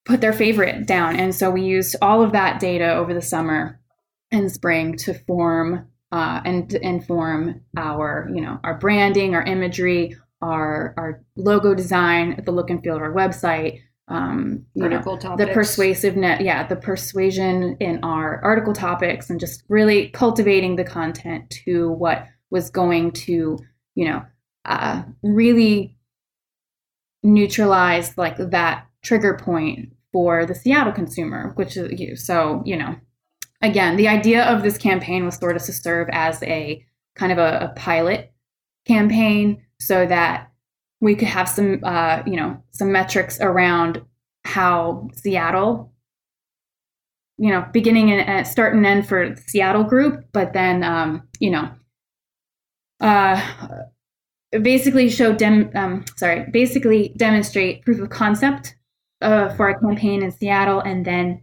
put 0.06 0.22
their 0.22 0.34
favorite 0.34 0.88
down. 0.88 1.16
And 1.16 1.36
so 1.36 1.52
we 1.52 1.62
used 1.64 1.95
all 2.02 2.24
of 2.24 2.32
that 2.32 2.60
data 2.60 2.95
over 2.95 3.14
the 3.14 3.22
summer 3.22 3.80
and 4.32 4.52
spring 4.52 4.95
to 4.98 5.14
form 5.14 5.88
uh, 6.12 6.41
and 6.45 6.74
inform 6.74 7.62
our, 7.76 8.30
you 8.34 8.41
know, 8.41 8.60
our 8.64 8.78
branding, 8.78 9.36
our 9.36 9.43
imagery, 9.43 10.16
our 10.41 10.93
our 10.98 11.24
logo 11.36 11.74
design, 11.74 12.41
the 12.45 12.52
look 12.52 12.70
and 12.70 12.82
feel 12.84 12.95
of 12.95 13.02
our 13.02 13.14
website. 13.14 13.82
Um, 14.10 14.66
you 14.74 14.88
know, 14.88 15.01
the 15.01 15.49
persuasiveness, 15.53 16.41
yeah, 16.41 16.66
the 16.66 16.78
persuasion 16.78 17.76
in 17.82 17.99
our 18.03 18.39
article 18.41 18.74
topics, 18.74 19.30
and 19.30 19.39
just 19.39 19.64
really 19.68 20.10
cultivating 20.10 20.78
the 20.78 20.86
content 20.86 21.49
to 21.66 21.91
what 21.91 22.26
was 22.49 22.70
going 22.70 23.12
to, 23.12 23.60
you 23.95 24.05
know, 24.05 24.24
uh, 24.64 25.03
really 25.24 25.97
neutralize 27.22 28.18
like 28.18 28.38
that 28.38 28.88
trigger 29.03 29.38
point 29.38 29.91
for 30.14 30.45
the 30.45 30.55
Seattle 30.55 30.93
consumer, 30.93 31.51
which 31.55 31.76
is 31.76 31.99
you. 31.99 32.16
So 32.16 32.64
you 32.66 32.78
know, 32.78 32.95
again, 33.62 33.97
the 33.97 34.08
idea 34.08 34.45
of 34.45 34.64
this 34.64 34.78
campaign 34.78 35.26
was 35.26 35.36
sort 35.36 35.58
of 35.58 35.64
to 35.64 35.74
serve 35.74 36.08
as 36.14 36.41
a 36.43 36.86
kind 37.16 37.34
of 37.34 37.38
a, 37.39 37.66
a 37.66 37.74
pilot 37.76 38.32
campaign 38.86 39.64
so 39.80 40.05
that 40.05 40.51
we 41.00 41.16
could 41.16 41.28
have 41.28 41.48
some, 41.48 41.80
uh, 41.84 42.24
you 42.26 42.36
know, 42.36 42.62
some 42.72 42.91
metrics 42.91 43.39
around 43.39 44.02
how 44.45 45.10
Seattle, 45.14 45.91
you 47.38 47.52
know, 47.52 47.66
beginning 47.72 48.12
and 48.12 48.48
start 48.48 48.74
and 48.74 48.86
end 48.86 49.08
for 49.08 49.36
Seattle 49.36 49.84
group, 49.84 50.26
but 50.32 50.54
then, 50.54 50.84
um, 50.84 51.28
you 51.39 51.52
know, 51.52 51.70
uh, 53.00 53.39
basically 54.62 55.10
show 55.10 55.34
dem, 55.34 55.70
um, 55.76 56.06
sorry, 56.16 56.45
basically 56.52 57.14
demonstrate 57.18 57.84
proof 57.84 58.00
of 58.00 58.10
concept 58.10 58.76
uh, 59.22 59.50
for 59.50 59.70
a 59.70 59.80
campaign 59.80 60.24
in 60.24 60.32
Seattle, 60.32 60.80
and 60.80 61.06
then 61.06 61.41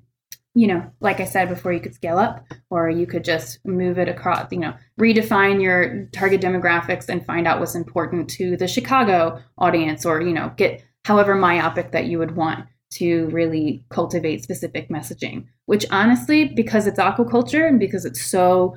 you 0.55 0.69
know, 0.69 0.89
like 1.01 1.19
I 1.19 1.25
said 1.25 1.49
before, 1.49 1.73
you 1.73 1.81
could 1.81 1.95
scale 1.95 2.19
up 2.19 2.47
or 2.71 2.89
you 2.89 3.07
could 3.07 3.25
just 3.25 3.59
move 3.65 3.99
it 3.99 4.09
across, 4.09 4.47
you 4.53 4.59
know, 4.59 4.75
redefine 5.01 5.61
your 5.61 6.07
target 6.13 6.41
demographics 6.41 7.09
and 7.09 7.27
find 7.27 7.49
out 7.49 7.59
what's 7.59 7.75
important 7.75 8.31
to 8.31 8.57
the 8.57 8.69
Chicago 8.69 9.43
audience 9.59 10.07
or, 10.07 10.21
you 10.21 10.33
know, 10.33 10.53
get 10.57 10.85
however 11.05 11.35
myopic 11.35 11.91
that 11.91 12.07
you 12.07 12.19
would 12.19 12.37
want 12.37 12.67
to 12.93 13.27
really 13.31 13.85
cultivate 13.89 14.45
specific 14.45 14.89
messaging, 14.89 15.45
which 15.67 15.85
honestly, 15.91 16.45
because 16.45 16.87
it's 16.87 17.01
aquaculture 17.01 17.67
and 17.67 17.81
because 17.81 18.05
it's 18.05 18.25
so, 18.25 18.77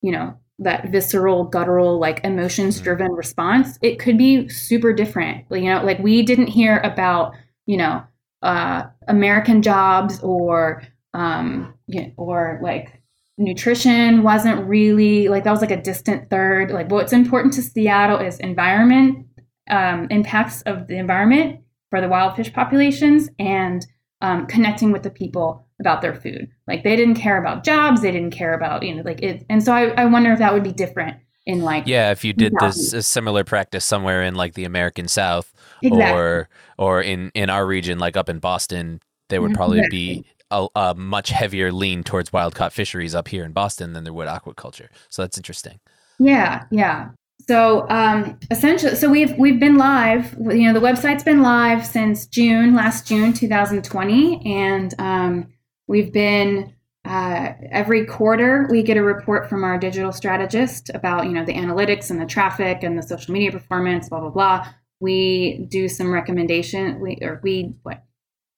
you 0.00 0.10
know, 0.10 0.34
that 0.58 0.90
visceral, 0.90 1.44
guttural, 1.44 1.98
like 1.98 2.24
emotions 2.24 2.80
driven 2.80 3.08
mm-hmm. 3.08 3.16
response, 3.16 3.78
it 3.82 3.98
could 3.98 4.16
be 4.16 4.48
super 4.48 4.94
different. 4.94 5.44
You 5.50 5.74
know, 5.74 5.84
like 5.84 5.98
we 5.98 6.22
didn't 6.22 6.46
hear 6.46 6.78
about, 6.78 7.34
you 7.66 7.76
know, 7.76 8.02
uh, 8.42 8.84
American 9.08 9.60
jobs 9.60 10.18
or 10.22 10.82
um, 11.14 11.74
you 11.86 12.02
know, 12.02 12.12
or 12.16 12.58
like 12.62 13.02
nutrition 13.38 14.22
wasn't 14.22 14.68
really 14.68 15.28
like 15.28 15.44
that 15.44 15.50
was 15.50 15.60
like 15.60 15.70
a 15.70 15.80
distant 15.80 16.30
third. 16.30 16.70
Like 16.70 16.90
what's 16.90 17.12
important 17.12 17.54
to 17.54 17.62
Seattle 17.62 18.18
is 18.18 18.38
environment, 18.38 19.26
um, 19.68 20.06
impacts 20.10 20.62
of 20.62 20.86
the 20.86 20.96
environment 20.96 21.60
for 21.90 22.00
the 22.00 22.08
wild 22.08 22.36
fish 22.36 22.52
populations, 22.52 23.28
and 23.38 23.86
um, 24.20 24.46
connecting 24.46 24.92
with 24.92 25.02
the 25.02 25.10
people 25.10 25.66
about 25.80 26.02
their 26.02 26.14
food. 26.14 26.48
Like 26.68 26.84
they 26.84 26.94
didn't 26.94 27.16
care 27.16 27.38
about 27.38 27.64
jobs, 27.64 28.02
they 28.02 28.12
didn't 28.12 28.32
care 28.32 28.54
about 28.54 28.82
you 28.82 28.94
know 28.94 29.02
like 29.02 29.22
it. 29.22 29.44
And 29.48 29.62
so 29.62 29.72
I, 29.72 29.88
I 29.90 30.04
wonder 30.04 30.32
if 30.32 30.38
that 30.38 30.52
would 30.52 30.64
be 30.64 30.72
different 30.72 31.16
in 31.46 31.62
like 31.62 31.84
yeah 31.86 32.10
if 32.10 32.24
you 32.24 32.32
did 32.32 32.54
this 32.60 32.92
a 32.92 33.02
similar 33.02 33.44
practice 33.44 33.84
somewhere 33.84 34.22
in 34.22 34.34
like 34.34 34.54
the 34.54 34.64
American 34.64 35.08
South 35.08 35.52
exactly. 35.82 36.18
or 36.18 36.48
or 36.78 37.00
in 37.00 37.30
in 37.34 37.48
our 37.48 37.66
region 37.66 37.98
like 37.98 38.16
up 38.16 38.28
in 38.28 38.38
Boston 38.38 39.00
there 39.30 39.40
would 39.40 39.54
probably 39.54 39.78
exactly. 39.78 40.14
be 40.22 40.24
a, 40.50 40.66
a, 40.74 40.94
much 40.94 41.30
heavier 41.30 41.72
lean 41.72 42.02
towards 42.02 42.32
wild 42.32 42.54
caught 42.54 42.72
fisheries 42.72 43.14
up 43.14 43.28
here 43.28 43.44
in 43.44 43.52
Boston 43.52 43.92
than 43.92 44.04
there 44.04 44.12
would 44.12 44.28
aquaculture. 44.28 44.88
So 45.08 45.22
that's 45.22 45.36
interesting. 45.36 45.80
Yeah, 46.18 46.64
yeah. 46.70 47.10
So 47.48 47.88
um, 47.88 48.38
essentially, 48.50 48.94
so 48.96 49.08
we've 49.08 49.36
we've 49.36 49.58
been 49.58 49.76
live. 49.76 50.36
You 50.38 50.70
know, 50.70 50.72
the 50.72 50.86
website's 50.86 51.24
been 51.24 51.42
live 51.42 51.86
since 51.86 52.26
June, 52.26 52.74
last 52.74 53.06
June, 53.06 53.32
2020, 53.32 54.42
and 54.44 54.94
um, 54.98 55.46
we've 55.88 56.12
been 56.12 56.74
uh, 57.04 57.54
every 57.70 58.04
quarter 58.04 58.68
we 58.70 58.82
get 58.82 58.98
a 58.98 59.02
report 59.02 59.48
from 59.48 59.64
our 59.64 59.78
digital 59.78 60.12
strategist 60.12 60.90
about 60.92 61.24
you 61.24 61.32
know 61.32 61.44
the 61.44 61.54
analytics 61.54 62.10
and 62.10 62.20
the 62.20 62.26
traffic 62.26 62.82
and 62.82 62.98
the 62.98 63.02
social 63.02 63.32
media 63.32 63.50
performance, 63.50 64.08
blah 64.08 64.20
blah 64.20 64.30
blah. 64.30 64.68
We 65.00 65.66
do 65.70 65.88
some 65.88 66.12
recommendation. 66.12 67.00
We 67.00 67.18
or 67.22 67.40
we 67.42 67.74
what 67.82 68.04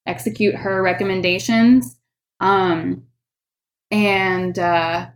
execute 0.05 0.55
her 0.55 0.81
recommendations 0.81 1.97
um, 2.39 3.03
and 3.91 4.57
uh, 4.59 5.07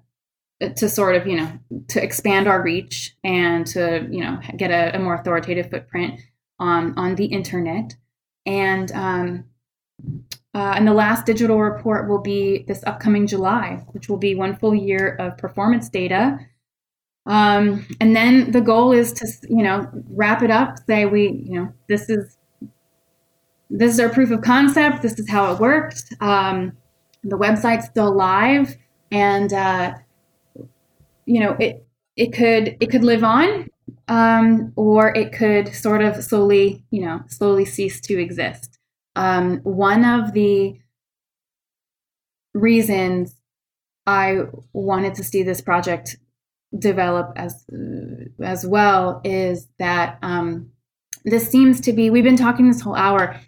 to 0.76 0.90
sort 0.90 1.16
of 1.16 1.28
you 1.28 1.38
know 1.38 1.52
to 1.88 2.02
expand 2.04 2.48
our 2.48 2.62
reach 2.62 3.16
and 3.24 3.68
to 3.68 4.08
you 4.10 4.22
know 4.22 4.40
get 4.56 4.72
a, 4.72 4.96
a 4.96 5.00
more 5.00 5.16
authoritative 5.16 5.70
footprint 5.70 6.20
on 6.60 6.98
on 6.98 7.16
the 7.16 7.26
internet 7.26 7.96
and 8.46 8.92
um, 8.94 9.44
uh, 10.54 10.74
and 10.76 10.88
the 10.88 10.94
last 10.94 11.26
digital 11.26 11.60
report 11.60 12.10
will 12.10 12.22
be 12.22 12.64
this 12.68 12.84
upcoming 12.86 13.28
July, 13.28 13.84
which 13.92 14.10
will 14.10 14.18
be 14.18 14.34
one 14.34 14.56
full 14.58 14.74
year 14.74 15.16
of 15.20 15.38
performance 15.38 15.90
data. 15.90 16.40
Um, 17.28 17.86
and 18.00 18.16
then 18.16 18.52
the 18.52 18.62
goal 18.62 18.92
is 18.92 19.12
to, 19.14 19.28
you 19.50 19.62
know, 19.62 19.88
wrap 20.10 20.42
it 20.42 20.50
up. 20.50 20.78
Say 20.88 21.06
we, 21.06 21.44
you 21.46 21.60
know, 21.60 21.74
this 21.88 22.10
is 22.10 22.37
this 23.70 23.94
is 23.94 24.00
our 24.00 24.10
proof 24.10 24.32
of 24.32 24.42
concept. 24.42 25.02
This 25.02 25.20
is 25.20 25.30
how 25.30 25.54
it 25.54 25.60
worked. 25.60 26.14
Um, 26.22 26.74
the 27.24 27.38
website's 27.38 27.86
still 27.86 28.16
live, 28.16 28.76
and 29.12 29.52
uh, 29.52 29.94
you 31.26 31.40
know 31.40 31.54
it 31.60 31.86
it 32.16 32.34
could 32.34 32.78
it 32.80 32.90
could 32.90 33.04
live 33.04 33.24
on, 33.24 33.70
um, 34.08 34.72
or 34.76 35.16
it 35.16 35.34
could 35.34 35.74
sort 35.74 36.02
of 36.02 36.24
slowly 36.24 36.86
you 36.92 37.02
know 37.06 37.22
slowly 37.28 37.66
cease 37.66 38.00
to 38.02 38.20
exist. 38.20 38.80
Um, 39.16 39.60
one 39.64 40.06
of 40.06 40.34
the 40.34 40.80
reasons 42.54 43.36
I 44.06 44.44
wanted 44.74 45.16
to 45.16 45.24
see 45.24 45.44
this 45.44 45.62
project 45.62 46.18
develop 46.78 47.34
as 47.36 47.66
as 48.42 48.66
well 48.66 49.22
is 49.24 49.68
that 49.80 50.20
um, 50.22 50.72
this 51.26 51.50
seems 51.50 51.82
to 51.82 51.94
be 51.94 52.10
we've 52.10 52.24
been 52.24 52.38
talking 52.38 52.68
this 52.68 52.82
whole 52.82 52.96
hour 52.96 53.40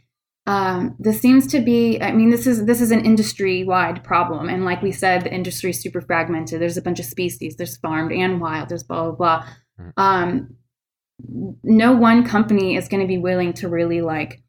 um, 0.50 0.96
this 0.98 1.22
seems 1.22 1.46
to 1.46 1.60
be 1.60 2.02
i 2.02 2.12
mean 2.12 2.32
this 2.32 2.48
is 2.48 2.66
this 2.66 2.82
is 2.82 2.90
an 2.90 3.06
industry 3.06 3.64
wide 3.64 4.04
problem. 4.04 4.50
And 4.50 4.66
like 4.66 4.82
we 4.82 4.92
said 4.92 5.24
the 5.24 5.32
industry 5.32 5.70
is 5.70 5.80
super 5.80 6.02
fragmented. 6.02 6.60
There's 6.60 6.76
a 6.76 6.82
bunch 6.82 7.00
of 7.00 7.06
species. 7.06 7.56
There's 7.56 7.78
farmed 7.78 8.12
and 8.12 8.42
wild. 8.42 8.70
There's 8.70 8.82
blah 8.82 9.12
blah 9.12 9.16
blah. 9.16 9.46
Mm. 9.80 9.94
um, 9.98 10.56
no 11.64 11.94
one 11.94 12.26
company 12.26 12.76
is 12.76 12.88
going 12.88 13.02
to 13.02 13.08
be 13.08 13.20
willing 13.20 13.54
to 13.54 13.70
really 13.70 14.02
like 14.02 14.42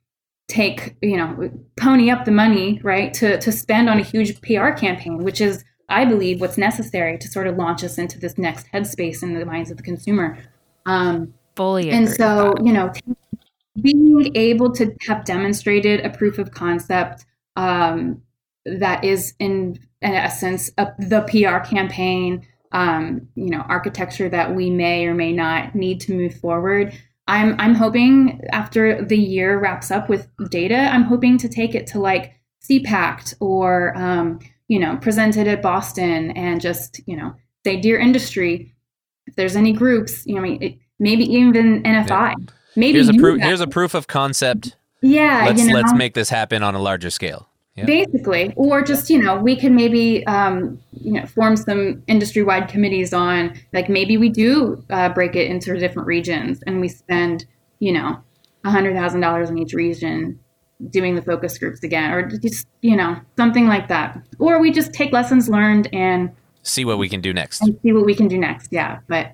take 0.49 0.97
you 1.03 1.19
know 1.19 1.51
pony 1.77 2.11
up 2.11 2.25
the 2.25 2.31
money 2.31 2.81
right 2.83 3.13
to 3.15 3.39
to 3.39 3.53
spend 3.53 3.91
on 3.91 3.99
a 4.01 4.03
huge 4.03 4.41
pr 4.41 4.71
campaign 4.71 5.19
which 5.19 5.41
is 5.41 5.65
i 5.89 6.05
believe 6.05 6.41
what's 6.41 6.59
necessary 6.59 7.19
to 7.19 7.29
sort 7.29 7.47
of 7.47 7.57
launch 7.57 7.85
us 7.85 7.99
into 7.99 8.19
this 8.19 8.39
next 8.39 8.67
headspace 8.73 9.23
in 9.23 9.39
the 9.39 9.45
minds 9.45 9.71
of 9.71 9.77
the 9.77 9.83
consumer. 9.83 10.39
Um, 10.87 11.35
Fully 11.57 11.91
and 11.91 12.09
so 12.09 12.55
you 12.65 12.73
know 12.73 12.91
being 13.81 14.31
able 14.35 14.73
to 14.73 14.95
have 15.07 15.25
demonstrated 15.25 16.01
a 16.01 16.11
proof 16.11 16.39
of 16.39 16.51
concept 16.51 17.25
um, 17.57 18.23
that 18.65 19.05
is 19.05 19.35
in, 19.39 19.79
in 20.03 20.15
essence 20.15 20.71
a, 20.79 20.89
the 20.99 21.21
pr 21.23 21.67
campaign 21.69 22.47
um, 22.73 23.29
you 23.35 23.51
know 23.51 23.61
architecture 23.69 24.29
that 24.29 24.55
we 24.55 24.71
may 24.71 25.07
or 25.07 25.15
may 25.15 25.33
not 25.33 25.75
need 25.75 26.01
to 26.01 26.15
move 26.15 26.35
forward. 26.35 26.97
I'm 27.27 27.55
i'm 27.61 27.75
hoping 27.75 28.41
after 28.53 29.05
the 29.05 29.19
year 29.19 29.59
wraps 29.59 29.91
up 29.91 30.09
with 30.09 30.29
data 30.51 30.77
i'm 30.77 31.05
hoping 31.05 31.39
to 31.39 31.49
take 31.49 31.75
it 31.75 31.87
to 31.89 32.01
like 32.01 32.35
SeaPact 32.69 33.35
or 33.41 33.97
um, 33.97 34.41
you 34.69 34.79
know 34.81 34.97
present 34.97 35.37
it 35.37 35.47
at 35.47 35.63
boston 35.63 36.33
and 36.33 36.61
just 36.61 37.01
you 37.07 37.17
know 37.17 37.35
say 37.65 37.81
dear 37.81 37.99
industry 37.99 38.75
if 39.27 39.37
there's 39.37 39.55
any 39.55 39.73
groups 39.73 40.27
you 40.27 40.35
know 40.35 40.59
maybe 40.99 41.25
even 41.25 41.83
NFI 41.85 42.35
maybe 42.77 42.95
Here's 42.95 43.09
a 43.09 43.15
proof. 43.15 43.41
Here's 43.41 43.61
a 43.61 43.67
proof 43.67 43.95
of 43.95 44.07
concept. 44.07 44.77
yeah 45.03 45.45
Let's 45.47 45.61
you 45.63 45.69
know 45.69 45.75
let's 45.75 45.95
make 45.95 46.15
this 46.15 46.29
happen 46.29 46.63
on 46.63 46.75
a 46.75 46.79
larger 46.81 47.11
scale. 47.11 47.47
Yeah. 47.77 47.85
basically 47.87 48.53
or 48.57 48.83
just 48.83 49.09
you 49.11 49.23
know 49.23 49.37
we 49.37 49.55
can 49.57 49.75
maybe 49.77 50.27
um, 50.27 50.79
you 50.93 51.13
know 51.13 51.25
form 51.27 51.57
some 51.57 52.03
industry-wide 52.09 52.69
committees 52.69 53.15
on 53.15 53.55
like 53.73 53.89
maybe 53.89 54.17
we 54.17 54.29
do 54.29 54.85
uh, 54.91 55.09
break 55.11 55.37
it 55.37 55.49
into 55.49 55.79
different 55.79 56.07
regions 56.09 56.61
and 56.67 56.81
we 56.81 56.89
spend 56.89 57.47
you 57.79 57.93
know 57.93 58.19
a 58.65 58.71
hundred 58.71 58.95
thousand 58.97 59.21
dollars 59.21 59.49
in 59.51 59.57
each 59.57 59.73
region 59.73 60.39
doing 60.91 61.15
the 61.15 61.23
focus 61.23 61.57
groups 61.59 61.83
again 61.85 62.11
or 62.13 62.29
just 62.29 62.67
you 62.83 62.97
know 62.97 63.17
something 63.37 63.67
like 63.69 63.87
that 63.89 64.21
or 64.41 64.61
we 64.61 64.73
just 64.73 64.93
take 64.93 65.13
lessons 65.13 65.49
learned 65.49 65.89
and 65.95 66.31
See 66.63 66.85
what 66.85 66.99
we 66.99 67.09
can 67.09 67.21
do 67.23 67.33
next. 67.33 67.63
and 67.63 67.79
see 67.83 67.93
what 67.93 68.05
we 68.05 68.15
can 68.15 68.27
do 68.29 68.37
next 68.37 68.69
yeah 68.73 68.99
but, 69.09 69.33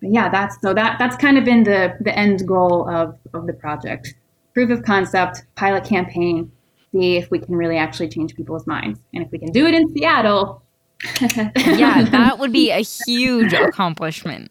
but 0.00 0.12
yeah 0.12 0.28
that's 0.28 0.60
so 0.60 0.72
that 0.74 0.98
that's 0.98 1.16
kind 1.16 1.36
of 1.38 1.44
been 1.44 1.64
the 1.64 1.96
the 2.00 2.16
end 2.18 2.46
goal 2.46 2.88
of 2.88 3.16
of 3.34 3.46
the 3.46 3.52
project 3.52 4.14
proof 4.54 4.70
of 4.70 4.82
concept 4.82 5.44
pilot 5.56 5.84
campaign 5.84 6.50
see 6.92 7.16
if 7.16 7.30
we 7.30 7.38
can 7.38 7.54
really 7.54 7.76
actually 7.76 8.08
change 8.08 8.34
people's 8.34 8.66
minds 8.66 8.98
and 9.14 9.24
if 9.24 9.30
we 9.30 9.38
can 9.38 9.50
do 9.52 9.66
it 9.66 9.74
in 9.74 9.88
seattle 9.94 10.62
yeah, 11.20 12.02
that 12.10 12.40
would 12.40 12.52
be 12.52 12.72
a 12.72 12.80
huge 13.06 13.52
accomplishment 13.52 14.50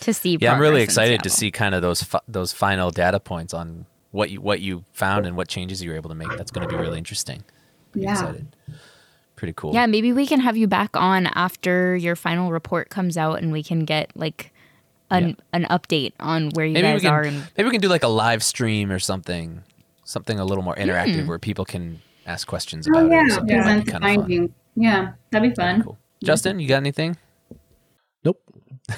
to 0.00 0.12
see. 0.12 0.36
Yeah, 0.40 0.52
I'm 0.54 0.60
really 0.60 0.82
excited 0.82 1.22
to 1.22 1.30
see 1.30 1.52
kind 1.52 1.76
of 1.76 1.82
those 1.82 2.02
fi- 2.02 2.18
those 2.26 2.52
final 2.52 2.90
data 2.90 3.20
points 3.20 3.54
on 3.54 3.86
what 4.10 4.30
you 4.30 4.40
what 4.40 4.60
you 4.60 4.82
found 4.92 5.26
and 5.26 5.36
what 5.36 5.46
changes 5.46 5.82
you 5.84 5.90
were 5.90 5.96
able 5.96 6.08
to 6.08 6.16
make. 6.16 6.36
That's 6.36 6.50
going 6.50 6.68
to 6.68 6.74
be 6.74 6.80
really 6.80 6.98
interesting. 6.98 7.44
Pretty 7.92 8.04
Yeah. 8.06 8.12
excited. 8.14 8.56
Pretty 9.36 9.52
cool. 9.52 9.74
Yeah, 9.74 9.86
maybe 9.86 10.12
we 10.12 10.26
can 10.26 10.40
have 10.40 10.56
you 10.56 10.66
back 10.66 10.96
on 10.96 11.26
after 11.28 11.94
your 11.94 12.16
final 12.16 12.50
report 12.50 12.88
comes 12.90 13.16
out, 13.16 13.40
and 13.40 13.52
we 13.52 13.62
can 13.62 13.84
get 13.84 14.10
like 14.16 14.52
an 15.10 15.36
an 15.52 15.64
update 15.70 16.12
on 16.20 16.50
where 16.50 16.66
you 16.66 16.74
maybe 16.74 16.86
guys 16.88 17.02
can 17.02 17.10
are. 17.12 17.22
And 17.22 17.48
maybe 17.56 17.66
we 17.66 17.70
can 17.72 17.80
do 17.80 17.88
like 17.88 18.04
a 18.04 18.08
live 18.08 18.42
stream 18.42 18.90
or 18.90 18.98
something, 18.98 19.62
something 20.04 20.38
a 20.38 20.44
little 20.44 20.64
more 20.64 20.74
interactive 20.76 21.26
where 21.26 21.38
people 21.38 21.64
can 21.64 22.00
ask 22.26 22.46
questions 22.48 22.86
about 22.86 23.06
Hmm. 23.06 23.12
oh 23.12 23.16
it. 23.16 23.38
or 23.38 23.46
yeah. 23.46 23.46
That 23.46 23.46
might 23.46 23.46
present 23.46 23.84
be 23.84 23.84
the 23.84 23.92
kind 23.92 24.04
of 24.04 24.10
fun. 24.10 24.20
findings 24.20 24.50
yeah 24.78 25.12
that'd 25.30 25.48
be 25.50 25.54
fun 25.54 25.82
Cool. 25.84 25.98
Justin, 26.24 26.58
you 26.60 26.68
got 26.68 26.76
anything? 26.78 27.16
Nope. 28.24 28.42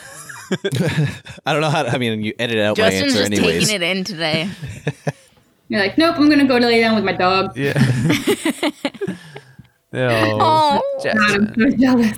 I 1.44 1.52
don't 1.52 1.60
know 1.60 1.68
how. 1.68 1.82
To, 1.82 1.90
I 1.90 1.98
mean, 1.98 2.22
you 2.22 2.32
edited 2.38 2.62
out 2.64 2.76
Justin's 2.76 3.14
my 3.14 3.20
answer 3.20 3.30
just 3.30 3.42
anyways. 3.42 3.68
taking 3.68 3.82
it 3.82 3.96
in 3.96 4.04
today. 4.04 4.48
you're 5.68 5.80
like 5.80 5.98
nope 5.98 6.16
i'm 6.16 6.30
gonna 6.30 6.46
go 6.46 6.58
to 6.58 6.64
lay 6.66 6.80
down 6.80 6.94
with 6.94 7.04
my 7.04 7.12
dog 7.12 7.54
Yeah. 7.54 7.74
no. 9.92 10.38
oh, 10.40 11.00
God, 11.04 11.16
i'm 11.30 11.54
so 11.54 11.76
jealous 11.76 12.16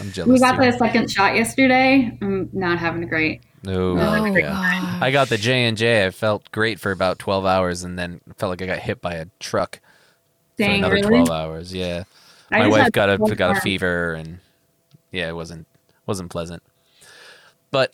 I'm 0.00 0.12
jealous. 0.12 0.28
we 0.28 0.38
got 0.38 0.56
too. 0.56 0.70
the 0.70 0.78
second 0.78 1.10
shot 1.10 1.34
yesterday 1.34 2.16
i'm 2.22 2.48
not 2.52 2.78
having 2.78 3.02
a 3.02 3.06
great 3.06 3.42
No. 3.62 3.98
Oh, 3.98 3.98
oh 3.98 4.24
yeah. 4.36 4.98
I 5.02 5.10
got 5.10 5.28
the 5.28 5.36
J 5.36 5.64
and 5.66 5.76
J. 5.76 6.06
I 6.06 6.10
felt 6.10 6.50
great 6.50 6.80
for 6.80 6.92
about 6.92 7.18
12 7.18 7.44
hours, 7.44 7.84
and 7.84 7.98
then 7.98 8.20
felt 8.38 8.50
like 8.50 8.62
I 8.62 8.66
got 8.66 8.78
hit 8.78 9.02
by 9.02 9.14
a 9.14 9.26
truck 9.38 9.80
for 10.56 10.64
another 10.64 10.94
really 10.94 11.08
12 11.08 11.30
hours. 11.30 11.74
Yeah. 11.74 12.04
I 12.50 12.60
My 12.60 12.68
wife 12.68 12.92
got 12.92 13.10
a 13.10 13.34
got 13.34 13.58
a 13.58 13.60
fever, 13.60 14.14
and 14.14 14.38
yeah, 15.12 15.28
it 15.28 15.34
wasn't 15.34 15.66
wasn't 16.06 16.30
pleasant. 16.30 16.62
But 17.70 17.92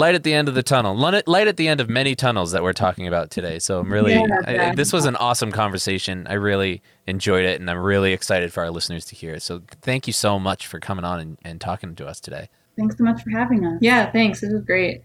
light 0.00 0.14
at 0.14 0.24
the 0.24 0.32
end 0.34 0.48
of 0.48 0.54
the 0.54 0.62
tunnel. 0.62 0.96
Light 0.96 1.28
light 1.28 1.46
at 1.46 1.56
the 1.56 1.68
end 1.68 1.80
of 1.80 1.88
many 1.88 2.14
tunnels 2.14 2.50
that 2.52 2.62
we're 2.62 2.72
talking 2.72 3.06
about 3.06 3.30
today. 3.30 3.58
So 3.58 3.78
I'm 3.80 3.92
really 3.92 4.14
Yeah, 4.14 4.70
I- 4.70 4.74
this 4.74 4.92
was 4.92 5.04
an 5.04 5.14
awesome 5.16 5.52
conversation. 5.52 6.26
I 6.28 6.34
really 6.34 6.82
enjoyed 7.06 7.44
it, 7.44 7.60
and 7.60 7.70
I'm 7.70 7.78
really 7.78 8.12
excited 8.12 8.52
for 8.52 8.62
our 8.64 8.70
listeners 8.70 9.04
to 9.06 9.14
hear 9.14 9.34
it. 9.34 9.42
So 9.42 9.62
thank 9.82 10.06
you 10.06 10.12
so 10.12 10.38
much 10.38 10.66
for 10.66 10.80
coming 10.80 11.04
on 11.04 11.20
and, 11.20 11.38
and 11.44 11.60
talking 11.60 11.94
to 11.96 12.06
us 12.06 12.18
today. 12.20 12.48
thanks 12.78 12.96
so 12.98 13.04
much 13.04 13.22
for 13.22 13.30
having 13.30 13.64
us 13.66 13.78
Yeah, 13.80 14.10
thanks. 14.10 14.40
This 14.40 14.52
was 14.52 14.64
great. 14.64 15.02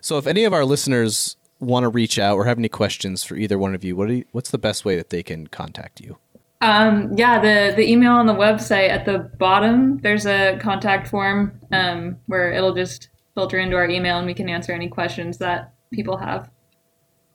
So, 0.00 0.18
if 0.18 0.26
any 0.26 0.42
of 0.44 0.52
our 0.52 0.64
listeners 0.64 1.36
want 1.60 1.84
to 1.84 1.88
reach 1.88 2.18
out 2.18 2.34
or 2.36 2.44
have 2.46 2.58
any 2.58 2.68
questions 2.68 3.22
for 3.22 3.36
either 3.36 3.56
one 3.58 3.74
of 3.76 3.84
you, 3.84 3.94
what 3.94 4.08
do 4.08 4.14
you, 4.14 4.24
what's 4.32 4.50
the 4.50 4.58
best 4.58 4.84
way 4.84 4.96
that 4.96 5.10
they 5.10 5.22
can 5.22 5.46
contact 5.46 6.00
you? 6.00 6.16
Um, 6.60 7.12
yeah, 7.16 7.38
the 7.40 7.74
the 7.76 7.88
email 7.88 8.12
on 8.12 8.26
the 8.26 8.34
website 8.34 8.88
at 8.88 9.04
the 9.04 9.18
bottom, 9.38 9.98
there's 9.98 10.26
a 10.26 10.58
contact 10.60 11.06
form 11.06 11.60
um, 11.70 12.16
where 12.26 12.50
it'll 12.52 12.74
just 12.74 13.08
filter 13.38 13.58
into 13.60 13.76
our 13.76 13.88
email 13.88 14.18
and 14.18 14.26
we 14.26 14.34
can 14.34 14.48
answer 14.48 14.72
any 14.72 14.88
questions 14.88 15.38
that 15.38 15.72
people 15.92 16.16
have. 16.16 16.50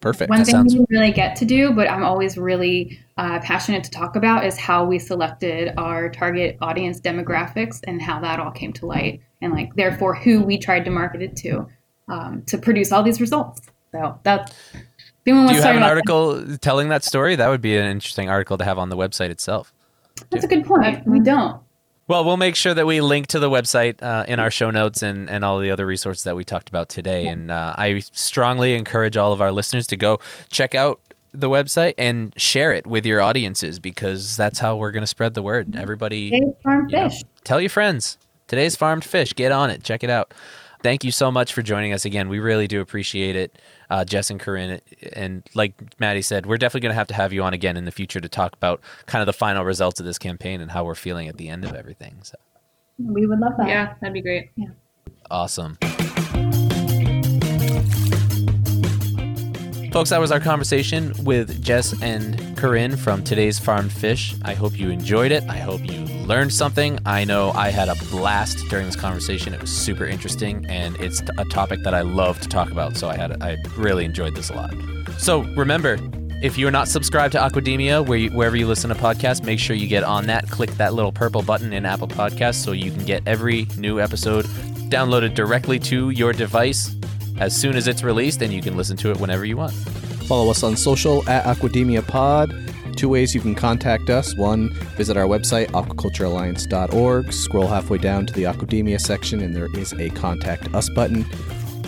Perfect. 0.01 0.29
One 0.29 0.39
That 0.39 0.45
thing 0.47 0.55
sounds- 0.55 0.75
we 0.75 0.85
really 0.89 1.13
get 1.13 1.37
to 1.37 1.45
do, 1.45 1.71
but 1.71 1.89
I'm 1.89 2.03
always 2.03 2.37
really 2.37 2.99
uh, 3.15 3.39
passionate 3.39 3.85
to 3.85 3.89
talk 3.89 4.17
about, 4.17 4.45
is 4.45 4.57
how 4.57 4.83
we 4.83 4.99
selected 4.99 5.73
our 5.77 6.09
target 6.09 6.57
audience 6.59 6.99
demographics 6.99 7.79
and 7.87 8.01
how 8.01 8.19
that 8.19 8.37
all 8.41 8.51
came 8.51 8.73
to 8.73 8.85
light, 8.85 9.21
and 9.41 9.53
like 9.53 9.73
therefore 9.75 10.13
who 10.13 10.41
we 10.43 10.57
tried 10.57 10.83
to 10.83 10.91
market 10.91 11.21
it 11.21 11.37
to 11.37 11.69
um, 12.09 12.43
to 12.47 12.57
produce 12.57 12.91
all 12.91 13.01
these 13.01 13.21
results. 13.21 13.61
So 13.93 14.19
that's. 14.23 14.51
if 14.73 14.81
anyone 15.25 15.47
Do 15.47 15.53
you 15.53 15.61
have 15.61 15.71
an 15.71 15.77
about 15.77 15.89
article 15.91 16.57
telling 16.57 16.89
that 16.89 17.05
story? 17.05 17.37
That 17.37 17.47
would 17.47 17.61
be 17.61 17.77
an 17.77 17.85
interesting 17.85 18.29
article 18.29 18.57
to 18.57 18.65
have 18.65 18.77
on 18.77 18.89
the 18.89 18.97
website 18.97 19.29
itself. 19.29 19.73
that, 20.17 20.31
that's 20.31 20.43
a 20.43 20.49
good 20.49 20.65
point. 20.65 21.07
We 21.07 21.21
don't. 21.21 21.61
Well, 22.07 22.25
we'll 22.25 22.37
make 22.37 22.55
sure 22.55 22.73
that 22.73 22.85
we 22.85 22.99
link 22.99 23.27
to 23.27 23.39
the 23.39 23.49
website 23.49 24.03
uh, 24.03 24.25
in 24.27 24.39
our 24.39 24.51
show 24.51 24.69
notes 24.71 25.01
and, 25.01 25.29
and 25.29 25.45
all 25.45 25.59
the 25.59 25.71
other 25.71 25.85
resources 25.85 26.23
that 26.23 26.35
we 26.35 26.43
talked 26.43 26.67
about 26.67 26.89
today. 26.89 27.27
And 27.27 27.49
uh, 27.49 27.75
I 27.77 27.99
strongly 28.11 28.75
encourage 28.75 29.15
all 29.15 29.31
of 29.31 29.41
our 29.41 29.51
listeners 29.53 29.87
to 29.87 29.95
go 29.95 30.19
check 30.49 30.75
out 30.75 30.99
the 31.33 31.49
website 31.49 31.93
and 31.97 32.33
share 32.37 32.73
it 32.73 32.85
with 32.85 33.05
your 33.05 33.21
audiences 33.21 33.79
because 33.79 34.35
that's 34.35 34.59
how 34.59 34.75
we're 34.75 34.91
going 34.91 35.01
to 35.01 35.07
spread 35.07 35.33
the 35.33 35.41
word. 35.41 35.75
Everybody, 35.75 36.29
Today's 36.29 36.53
farm 36.61 36.89
you 36.89 36.97
know, 36.97 37.09
fish. 37.09 37.23
tell 37.45 37.61
your 37.61 37.69
friends. 37.69 38.17
Today's 38.47 38.75
farmed 38.75 39.05
fish. 39.05 39.33
Get 39.33 39.51
on 39.51 39.69
it. 39.69 39.83
Check 39.83 40.03
it 40.03 40.09
out. 40.09 40.33
Thank 40.83 41.05
you 41.05 41.11
so 41.11 41.31
much 41.31 41.53
for 41.53 41.61
joining 41.61 41.93
us 41.93 42.03
again. 42.03 42.27
We 42.27 42.39
really 42.39 42.67
do 42.67 42.81
appreciate 42.81 43.37
it, 43.37 43.57
uh, 43.93 44.03
Jess 44.03 44.31
and 44.31 44.39
Corinne. 44.39 44.81
And 45.13 45.47
like 45.53 45.75
Maddie 45.99 46.23
said, 46.23 46.47
we're 46.47 46.57
definitely 46.57 46.81
going 46.81 46.93
to 46.93 46.95
have 46.95 47.07
to 47.07 47.13
have 47.13 47.31
you 47.31 47.43
on 47.43 47.53
again 47.53 47.77
in 47.77 47.85
the 47.85 47.91
future 47.91 48.19
to 48.19 48.27
talk 48.27 48.53
about 48.53 48.81
kind 49.05 49.21
of 49.21 49.27
the 49.27 49.33
final 49.33 49.63
results 49.63 49.99
of 49.99 50.05
this 50.07 50.17
campaign 50.17 50.61
and 50.61 50.71
how 50.71 50.83
we're 50.83 50.95
feeling 50.95 51.27
at 51.27 51.37
the 51.37 51.47
end 51.47 51.63
of 51.63 51.75
everything. 51.75 52.15
So 52.23 52.35
We 52.97 53.27
would 53.27 53.39
love 53.39 53.53
that. 53.57 53.67
Yeah, 53.67 53.93
that'd 54.01 54.13
be 54.15 54.21
great. 54.21 54.49
Yeah. 54.55 54.69
awesome. 55.29 55.77
Folks, 59.93 60.09
that 60.09 60.19
was 60.19 60.31
our 60.31 60.39
conversation 60.39 61.13
with 61.23 61.61
Jess 61.61 61.93
and 62.01 62.57
Corinne 62.57 62.97
from 62.97 63.23
today's 63.23 63.59
Farmed 63.59 63.91
Fish. 63.91 64.33
I 64.41 64.55
hope 64.55 64.75
you 64.75 64.89
enjoyed 64.89 65.31
it. 65.31 65.43
I 65.47 65.57
hope 65.57 65.81
you 65.85 65.99
learned 66.25 66.51
something. 66.51 66.97
I 67.05 67.25
know 67.25 67.51
I 67.51 67.69
had 67.69 67.89
a 67.89 67.95
blast 68.09 68.57
during 68.71 68.87
this 68.87 68.95
conversation. 68.95 69.53
It 69.53 69.61
was 69.61 69.71
super 69.71 70.07
interesting, 70.07 70.65
and 70.67 70.99
it's 70.99 71.21
a 71.37 71.45
topic 71.45 71.83
that 71.83 71.93
I 71.93 72.01
love 72.01 72.39
to 72.39 72.49
talk 72.49 72.71
about. 72.71 72.97
So 72.97 73.07
I 73.07 73.15
had 73.15 73.43
I 73.43 73.57
really 73.77 74.03
enjoyed 74.03 74.33
this 74.35 74.49
a 74.49 74.55
lot. 74.55 74.73
So 75.19 75.41
remember, 75.55 75.99
if 76.41 76.57
you're 76.57 76.71
not 76.71 76.87
subscribed 76.87 77.33
to 77.33 77.37
Aquademia, 77.37 78.03
where 78.03 78.17
you, 78.17 78.31
wherever 78.31 78.57
you 78.57 78.65
listen 78.65 78.89
to 78.89 78.95
podcasts, 78.95 79.43
make 79.43 79.59
sure 79.59 79.75
you 79.75 79.87
get 79.87 80.03
on 80.03 80.25
that. 80.25 80.49
Click 80.49 80.71
that 80.71 80.95
little 80.95 81.11
purple 81.11 81.43
button 81.43 81.71
in 81.71 81.85
Apple 81.85 82.07
Podcasts 82.07 82.55
so 82.55 82.71
you 82.71 82.89
can 82.89 83.05
get 83.05 83.21
every 83.27 83.67
new 83.77 83.99
episode 83.99 84.45
downloaded 84.89 85.35
directly 85.35 85.77
to 85.77 86.09
your 86.09 86.33
device 86.33 86.95
as 87.39 87.55
soon 87.55 87.75
as 87.75 87.87
it's 87.87 88.03
released, 88.03 88.41
and 88.41 88.53
you 88.53 88.61
can 88.61 88.77
listen 88.77 88.97
to 88.97 89.11
it 89.11 89.19
whenever 89.19 89.45
you 89.45 89.57
want. 89.57 89.73
Follow 90.27 90.49
us 90.49 90.63
on 90.63 90.77
social 90.77 91.27
at 91.29 91.43
Aquademia 91.45 92.05
Pod. 92.07 92.53
Two 92.95 93.09
ways 93.09 93.33
you 93.33 93.41
can 93.41 93.55
contact 93.55 94.09
us. 94.09 94.35
One, 94.37 94.71
visit 94.95 95.17
our 95.17 95.25
website, 95.25 95.67
aquaculturealliance.org. 95.67 97.33
Scroll 97.33 97.67
halfway 97.67 97.97
down 97.97 98.25
to 98.27 98.33
the 98.33 98.43
Aquademia 98.43 99.01
section, 99.01 99.41
and 99.41 99.55
there 99.55 99.67
is 99.75 99.93
a 99.93 100.09
Contact 100.11 100.73
Us 100.73 100.89
button. 100.89 101.25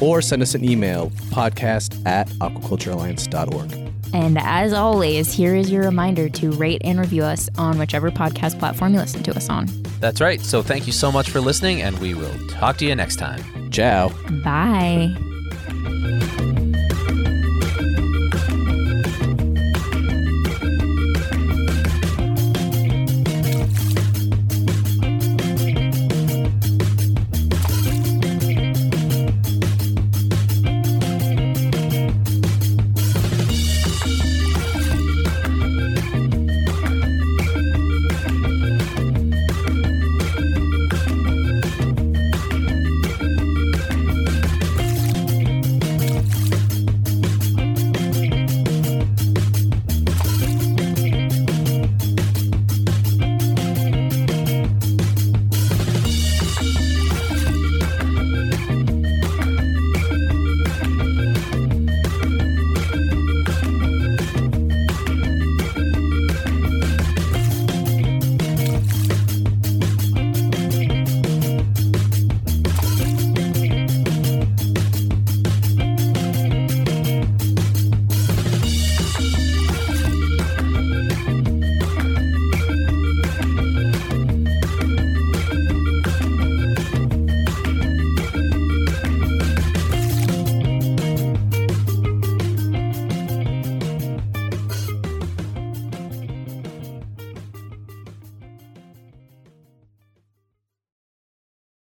Or 0.02 0.22
send 0.22 0.42
us 0.42 0.56
an 0.56 0.66
email, 0.66 1.10
podcast 1.30 2.06
at 2.06 2.28
aquaculturealliance.org. 2.30 3.86
And 4.14 4.38
as 4.40 4.72
always, 4.74 5.32
here 5.32 5.56
is 5.56 5.70
your 5.70 5.84
reminder 5.84 6.30
to 6.30 6.52
rate 6.52 6.82
and 6.86 7.00
review 7.00 7.24
us 7.24 7.50
on 7.58 7.78
whichever 7.78 8.12
podcast 8.12 8.58
platform 8.60 8.94
you 8.94 9.00
listen 9.00 9.24
to 9.24 9.36
us 9.36 9.50
on. 9.50 9.68
That's 10.00 10.22
right. 10.22 10.40
So 10.42 10.62
thank 10.62 10.88
you 10.88 10.94
so 10.94 11.12
much 11.12 11.30
for 11.30 11.42
listening, 11.42 11.82
and 11.82 11.98
we 12.00 12.14
will 12.14 12.34
talk 12.48 12.78
to 12.78 12.86
you 12.86 12.96
next 12.96 13.18
time. 13.18 13.72
Ciao. 13.72 14.10
Bye. 14.44 15.35
Thank 16.06 16.40
you. 16.40 16.45